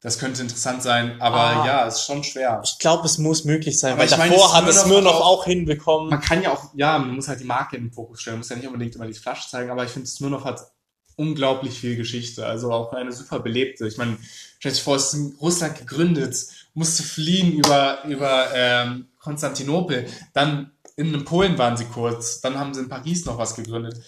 Das 0.01 0.17
könnte 0.17 0.41
interessant 0.41 0.81
sein, 0.81 1.21
aber 1.21 1.37
ah, 1.37 1.65
ja, 1.65 1.83
ist 1.83 2.03
schon 2.03 2.23
schwer. 2.23 2.59
Ich 2.63 2.79
glaube, 2.79 3.05
es 3.05 3.19
muss 3.19 3.45
möglich 3.45 3.79
sein, 3.79 3.93
aber 3.93 4.01
weil 4.01 4.09
davor 4.09 4.27
meine, 4.27 4.53
hat 4.53 4.67
es 4.67 4.81
Smirnoff 4.81 5.13
auch, 5.13 5.39
auch 5.41 5.45
hinbekommen. 5.45 6.09
Man 6.09 6.21
kann 6.21 6.41
ja 6.41 6.51
auch, 6.51 6.71
ja, 6.73 6.97
man 6.97 7.13
muss 7.13 7.27
halt 7.27 7.39
die 7.39 7.45
Marke 7.45 7.77
in 7.77 7.83
den 7.83 7.93
Fokus 7.93 8.19
stellen, 8.19 8.35
man 8.35 8.39
muss 8.39 8.49
ja 8.49 8.55
nicht 8.55 8.65
unbedingt 8.65 8.95
immer 8.95 9.05
die 9.05 9.13
Flasche 9.13 9.47
zeigen, 9.47 9.69
aber 9.69 9.83
ich 9.83 9.91
finde, 9.91 10.07
Smirnoff 10.07 10.43
hat 10.43 10.71
unglaublich 11.17 11.79
viel 11.79 11.95
Geschichte, 11.95 12.47
also 12.47 12.71
auch 12.71 12.93
eine 12.93 13.11
super 13.11 13.41
belebte. 13.41 13.87
Ich 13.87 13.97
meine, 13.97 14.17
stell 14.57 14.71
dir 14.71 14.79
vor, 14.79 14.95
es 14.95 15.13
ist 15.13 15.13
in 15.13 15.35
Russland 15.39 15.77
gegründet, 15.77 16.47
musste 16.73 17.03
fliehen 17.03 17.53
über, 17.53 18.03
über 18.05 18.47
ähm, 18.55 19.09
Konstantinopel, 19.19 20.07
dann 20.33 20.71
in 20.95 21.25
Polen 21.25 21.59
waren 21.59 21.77
sie 21.77 21.85
kurz, 21.85 22.41
dann 22.41 22.57
haben 22.57 22.73
sie 22.73 22.81
in 22.81 22.89
Paris 22.89 23.25
noch 23.25 23.37
was 23.37 23.55
gegründet. 23.55 24.01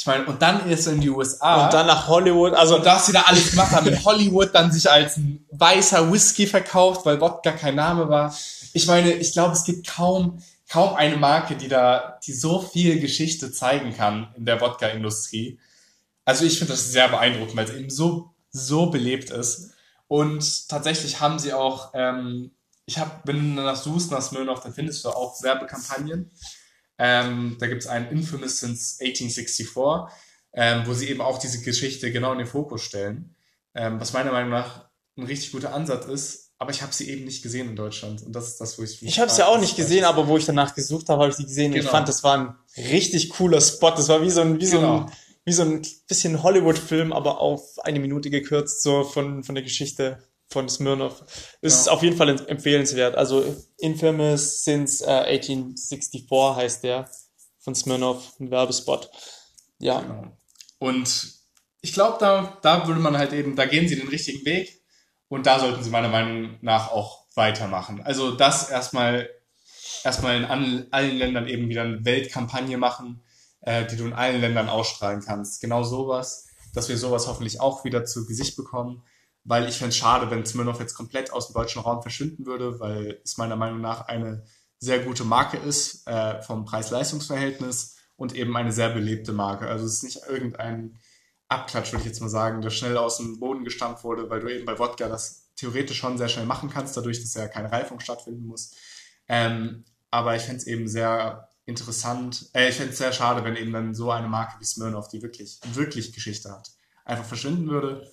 Ich 0.00 0.06
meine, 0.06 0.24
und 0.24 0.40
dann 0.40 0.66
ist 0.70 0.86
er 0.86 0.94
in 0.94 1.02
die 1.02 1.10
USA. 1.10 1.66
Und 1.66 1.74
dann 1.74 1.86
nach 1.86 2.08
Hollywood. 2.08 2.54
Also, 2.54 2.76
und 2.76 2.86
dass 2.86 3.04
sie 3.04 3.12
da 3.12 3.20
alles 3.26 3.50
gemacht 3.50 3.72
haben. 3.72 3.86
In 3.86 4.02
Hollywood 4.02 4.48
dann 4.54 4.72
sich 4.72 4.90
als 4.90 5.18
ein 5.18 5.44
weißer 5.50 6.10
Whisky 6.10 6.46
verkauft, 6.46 7.04
weil 7.04 7.20
Wodka 7.20 7.52
kein 7.52 7.74
Name 7.74 8.08
war. 8.08 8.34
Ich 8.72 8.86
meine, 8.86 9.12
ich 9.12 9.34
glaube, 9.34 9.52
es 9.52 9.64
gibt 9.64 9.86
kaum, 9.86 10.42
kaum 10.70 10.94
eine 10.94 11.18
Marke, 11.18 11.54
die 11.54 11.68
da, 11.68 12.18
die 12.24 12.32
so 12.32 12.62
viel 12.62 12.98
Geschichte 12.98 13.52
zeigen 13.52 13.94
kann 13.94 14.34
in 14.38 14.46
der 14.46 14.58
Wodka-Industrie. 14.62 15.58
Also 16.24 16.46
ich 16.46 16.56
finde 16.56 16.72
das 16.72 16.90
sehr 16.90 17.08
beeindruckend, 17.08 17.56
weil 17.56 17.66
es 17.66 17.74
eben 17.74 17.90
so, 17.90 18.30
so 18.50 18.86
belebt 18.86 19.28
ist. 19.28 19.72
Und 20.08 20.70
tatsächlich 20.70 21.20
haben 21.20 21.38
sie 21.38 21.52
auch, 21.52 21.90
ähm, 21.92 22.52
ich 22.86 22.96
habe, 22.96 23.10
wenn 23.24 23.54
du 23.54 23.62
nach 23.62 23.76
suchst 23.76 24.10
nach 24.12 24.22
Smirnoff, 24.22 24.62
dann 24.62 24.72
findest 24.72 25.04
du 25.04 25.10
auch 25.10 25.42
Werbekampagnen. 25.42 26.30
Ähm, 27.02 27.56
da 27.58 27.66
gibt 27.66 27.80
es 27.80 27.88
einen 27.88 28.10
Infamous 28.10 28.60
Since 28.60 29.02
1864, 29.02 29.68
ähm, 30.52 30.82
wo 30.84 30.92
sie 30.92 31.08
eben 31.08 31.22
auch 31.22 31.38
diese 31.38 31.62
Geschichte 31.62 32.12
genau 32.12 32.32
in 32.32 32.38
den 32.38 32.46
Fokus 32.46 32.82
stellen. 32.82 33.34
Ähm, 33.74 33.98
was 33.98 34.12
meiner 34.12 34.32
Meinung 34.32 34.50
nach 34.50 34.90
ein 35.16 35.24
richtig 35.24 35.52
guter 35.52 35.72
Ansatz 35.72 36.04
ist, 36.04 36.52
aber 36.58 36.72
ich 36.72 36.82
habe 36.82 36.92
sie 36.92 37.08
eben 37.08 37.24
nicht 37.24 37.42
gesehen 37.42 37.70
in 37.70 37.76
Deutschland. 37.76 38.22
Und 38.22 38.36
das 38.36 38.48
ist 38.48 38.60
das, 38.60 38.78
wo 38.78 38.82
ich. 38.82 39.02
Ich 39.02 39.18
habe 39.18 39.30
sie 39.30 39.46
auch 39.46 39.58
nicht 39.58 39.76
gesehen, 39.76 40.04
aber 40.04 40.28
wo 40.28 40.36
ich 40.36 40.44
danach 40.44 40.74
gesucht 40.74 41.08
habe, 41.08 41.22
habe 41.22 41.30
ich 41.30 41.36
sie 41.38 41.46
gesehen. 41.46 41.72
Genau. 41.72 41.80
Und 41.80 41.86
ich 41.86 41.90
fand, 41.90 42.06
das 42.06 42.22
war 42.22 42.36
ein 42.36 42.54
richtig 42.76 43.30
cooler 43.30 43.62
Spot. 43.62 43.92
Das 43.92 44.10
war 44.10 44.20
wie 44.20 44.30
so 44.30 44.42
ein, 44.42 44.60
wie 44.60 44.68
genau. 44.68 44.80
so 44.80 44.86
ein, 45.04 45.12
wie 45.46 45.52
so 45.52 45.62
ein 45.62 45.82
bisschen 46.06 46.42
Hollywood-Film, 46.42 47.14
aber 47.14 47.40
auf 47.40 47.78
eine 47.78 47.98
Minute 47.98 48.28
gekürzt, 48.28 48.82
so 48.82 49.04
von, 49.04 49.42
von 49.42 49.54
der 49.54 49.64
Geschichte 49.64 50.22
von 50.50 50.68
Smirnoff. 50.68 51.24
Ist 51.60 51.86
ja. 51.86 51.92
auf 51.92 52.02
jeden 52.02 52.16
Fall 52.16 52.28
empfehlenswert. 52.48 53.16
Also 53.16 53.44
Infamous 53.78 54.64
since 54.64 55.04
äh, 55.04 55.36
1864 55.36 56.26
heißt 56.30 56.84
der 56.84 57.08
von 57.60 57.74
Smirnoff, 57.74 58.32
ein 58.40 58.50
Werbespot. 58.50 59.10
Ja. 59.78 60.00
Genau. 60.00 60.36
Und 60.78 61.34
ich 61.82 61.92
glaube, 61.92 62.16
da, 62.20 62.58
da 62.62 62.86
würde 62.86 63.00
man 63.00 63.16
halt 63.16 63.32
eben, 63.32 63.56
da 63.56 63.66
gehen 63.66 63.88
sie 63.88 63.96
den 63.96 64.08
richtigen 64.08 64.44
Weg 64.44 64.82
und 65.28 65.46
da 65.46 65.58
sollten 65.58 65.82
sie 65.82 65.90
meiner 65.90 66.08
Meinung 66.08 66.58
nach 66.62 66.90
auch 66.90 67.26
weitermachen. 67.34 68.02
Also 68.02 68.32
das 68.32 68.70
erstmal 68.70 69.30
erstmal 70.02 70.36
in 70.36 70.44
allen 70.44 71.16
Ländern 71.16 71.46
eben 71.46 71.68
wieder 71.68 71.82
eine 71.82 72.04
Weltkampagne 72.04 72.78
machen, 72.78 73.22
äh, 73.60 73.86
die 73.86 73.96
du 73.96 74.06
in 74.06 74.12
allen 74.12 74.40
Ländern 74.40 74.68
ausstrahlen 74.68 75.20
kannst. 75.20 75.60
Genau 75.60 75.82
sowas, 75.82 76.46
dass 76.74 76.88
wir 76.88 76.96
sowas 76.96 77.26
hoffentlich 77.26 77.60
auch 77.60 77.84
wieder 77.84 78.04
zu 78.04 78.26
Gesicht 78.26 78.56
bekommen 78.56 79.02
weil 79.44 79.68
ich 79.68 79.78
fände 79.78 79.90
es 79.90 79.96
schade, 79.96 80.30
wenn 80.30 80.44
Smirnoff 80.44 80.80
jetzt 80.80 80.94
komplett 80.94 81.32
aus 81.32 81.48
dem 81.48 81.54
deutschen 81.54 81.82
Raum 81.82 82.02
verschwinden 82.02 82.46
würde, 82.46 82.78
weil 82.80 83.20
es 83.24 83.36
meiner 83.38 83.56
Meinung 83.56 83.80
nach 83.80 84.02
eine 84.02 84.44
sehr 84.78 85.00
gute 85.00 85.24
Marke 85.24 85.56
ist 85.56 86.06
äh, 86.06 86.42
vom 86.42 86.64
Preis-Leistungs-Verhältnis 86.64 87.96
und 88.16 88.34
eben 88.34 88.56
eine 88.56 88.72
sehr 88.72 88.90
belebte 88.90 89.32
Marke. 89.32 89.66
Also 89.66 89.86
es 89.86 89.94
ist 89.94 90.04
nicht 90.04 90.20
irgendein 90.28 90.98
Abklatsch, 91.48 91.92
würde 91.92 92.02
ich 92.02 92.08
jetzt 92.08 92.20
mal 92.20 92.28
sagen, 92.28 92.60
der 92.60 92.70
schnell 92.70 92.96
aus 92.96 93.16
dem 93.16 93.40
Boden 93.40 93.64
gestampft 93.64 94.04
wurde, 94.04 94.30
weil 94.30 94.40
du 94.40 94.54
eben 94.54 94.66
bei 94.66 94.78
Wodka 94.78 95.08
das 95.08 95.48
theoretisch 95.56 95.98
schon 95.98 96.16
sehr 96.16 96.28
schnell 96.28 96.46
machen 96.46 96.70
kannst, 96.70 96.96
dadurch, 96.96 97.20
dass 97.20 97.34
ja 97.34 97.48
keine 97.48 97.72
Reifung 97.72 98.00
stattfinden 98.00 98.46
muss. 98.46 98.74
Ähm, 99.28 99.84
aber 100.10 100.36
ich 100.36 100.42
fände 100.42 100.58
es 100.58 100.66
eben 100.66 100.88
sehr 100.88 101.48
interessant, 101.66 102.50
äh, 102.54 102.68
ich 102.68 102.76
fände 102.76 102.92
es 102.92 102.98
sehr 102.98 103.12
schade, 103.12 103.44
wenn 103.44 103.56
eben 103.56 103.72
dann 103.72 103.94
so 103.94 104.10
eine 104.10 104.28
Marke 104.28 104.60
wie 104.60 104.64
Smirnoff, 104.64 105.08
die 105.08 105.22
wirklich, 105.22 105.60
wirklich 105.72 106.12
Geschichte 106.12 106.50
hat, 106.50 106.70
einfach 107.04 107.24
verschwinden 107.24 107.68
würde 107.68 108.10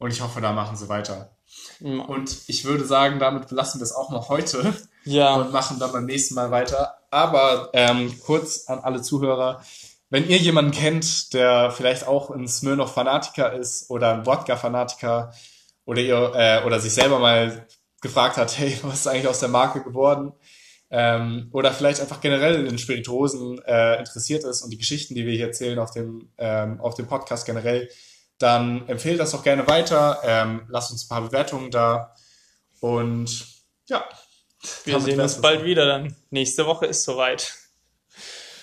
und 0.00 0.12
ich 0.12 0.22
hoffe, 0.22 0.40
da 0.40 0.52
machen 0.52 0.76
sie 0.76 0.88
weiter. 0.88 1.30
Mhm. 1.78 2.00
Und 2.00 2.36
ich 2.48 2.64
würde 2.64 2.84
sagen, 2.84 3.20
damit 3.20 3.48
belassen 3.48 3.80
wir 3.80 3.84
es 3.84 3.92
auch 3.92 4.10
noch 4.10 4.28
heute. 4.28 4.74
Ja. 5.04 5.34
Und 5.34 5.52
machen 5.52 5.78
dann 5.78 5.92
beim 5.92 6.06
nächsten 6.06 6.34
Mal 6.34 6.50
weiter. 6.50 6.98
Aber 7.10 7.70
ähm, 7.74 8.18
kurz 8.24 8.66
an 8.66 8.80
alle 8.80 9.02
Zuhörer. 9.02 9.62
wenn 10.08 10.28
ihr 10.28 10.38
jemanden 10.38 10.72
kennt, 10.72 11.32
der 11.34 11.70
vielleicht 11.70 12.06
auch 12.08 12.30
ein 12.30 12.48
Smirnoff-Fanatiker 12.48 13.52
ist 13.52 13.90
oder 13.90 14.14
ein 14.14 14.26
Wodka-Fanatiker 14.26 15.32
oder 15.84 16.00
ihr 16.00 16.32
äh, 16.34 16.64
oder 16.66 16.80
sich 16.80 16.92
selber 16.92 17.18
mal 17.18 17.66
gefragt 18.00 18.36
hat, 18.36 18.58
hey, 18.58 18.76
was 18.82 19.00
ist 19.00 19.06
eigentlich 19.06 19.28
aus 19.28 19.40
der 19.40 19.48
Marke 19.48 19.82
geworden? 19.82 20.32
Ähm, 20.90 21.48
oder 21.52 21.72
vielleicht 21.72 22.00
einfach 22.00 22.20
generell 22.20 22.66
in 22.66 22.78
Spirituosen 22.78 23.60
äh, 23.64 23.98
interessiert 23.98 24.44
ist 24.44 24.62
und 24.62 24.70
die 24.70 24.78
Geschichten, 24.78 25.14
die 25.14 25.24
wir 25.24 25.34
hier 25.34 25.46
erzählen 25.46 25.78
auf 25.78 25.92
dem, 25.92 26.30
ähm, 26.38 26.80
auf 26.80 26.94
dem 26.94 27.06
Podcast 27.06 27.46
generell, 27.46 27.88
dann 28.40 28.88
empfehlt 28.88 29.20
das 29.20 29.34
auch 29.34 29.44
gerne 29.44 29.66
weiter. 29.68 30.20
Ähm, 30.24 30.62
lasst 30.68 30.90
uns 30.90 31.04
ein 31.04 31.08
paar 31.08 31.20
Bewertungen 31.20 31.70
da. 31.70 32.14
Und 32.80 33.46
ja. 33.86 34.08
Wir 34.84 35.00
sehen 35.00 35.20
uns 35.20 35.40
bald 35.40 35.64
wieder 35.64 35.86
dann. 35.86 36.16
Nächste 36.30 36.66
Woche 36.66 36.86
ist 36.86 37.04
soweit. 37.04 37.54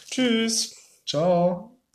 Tschüss. 0.09 0.75
Ciao. 1.05 1.76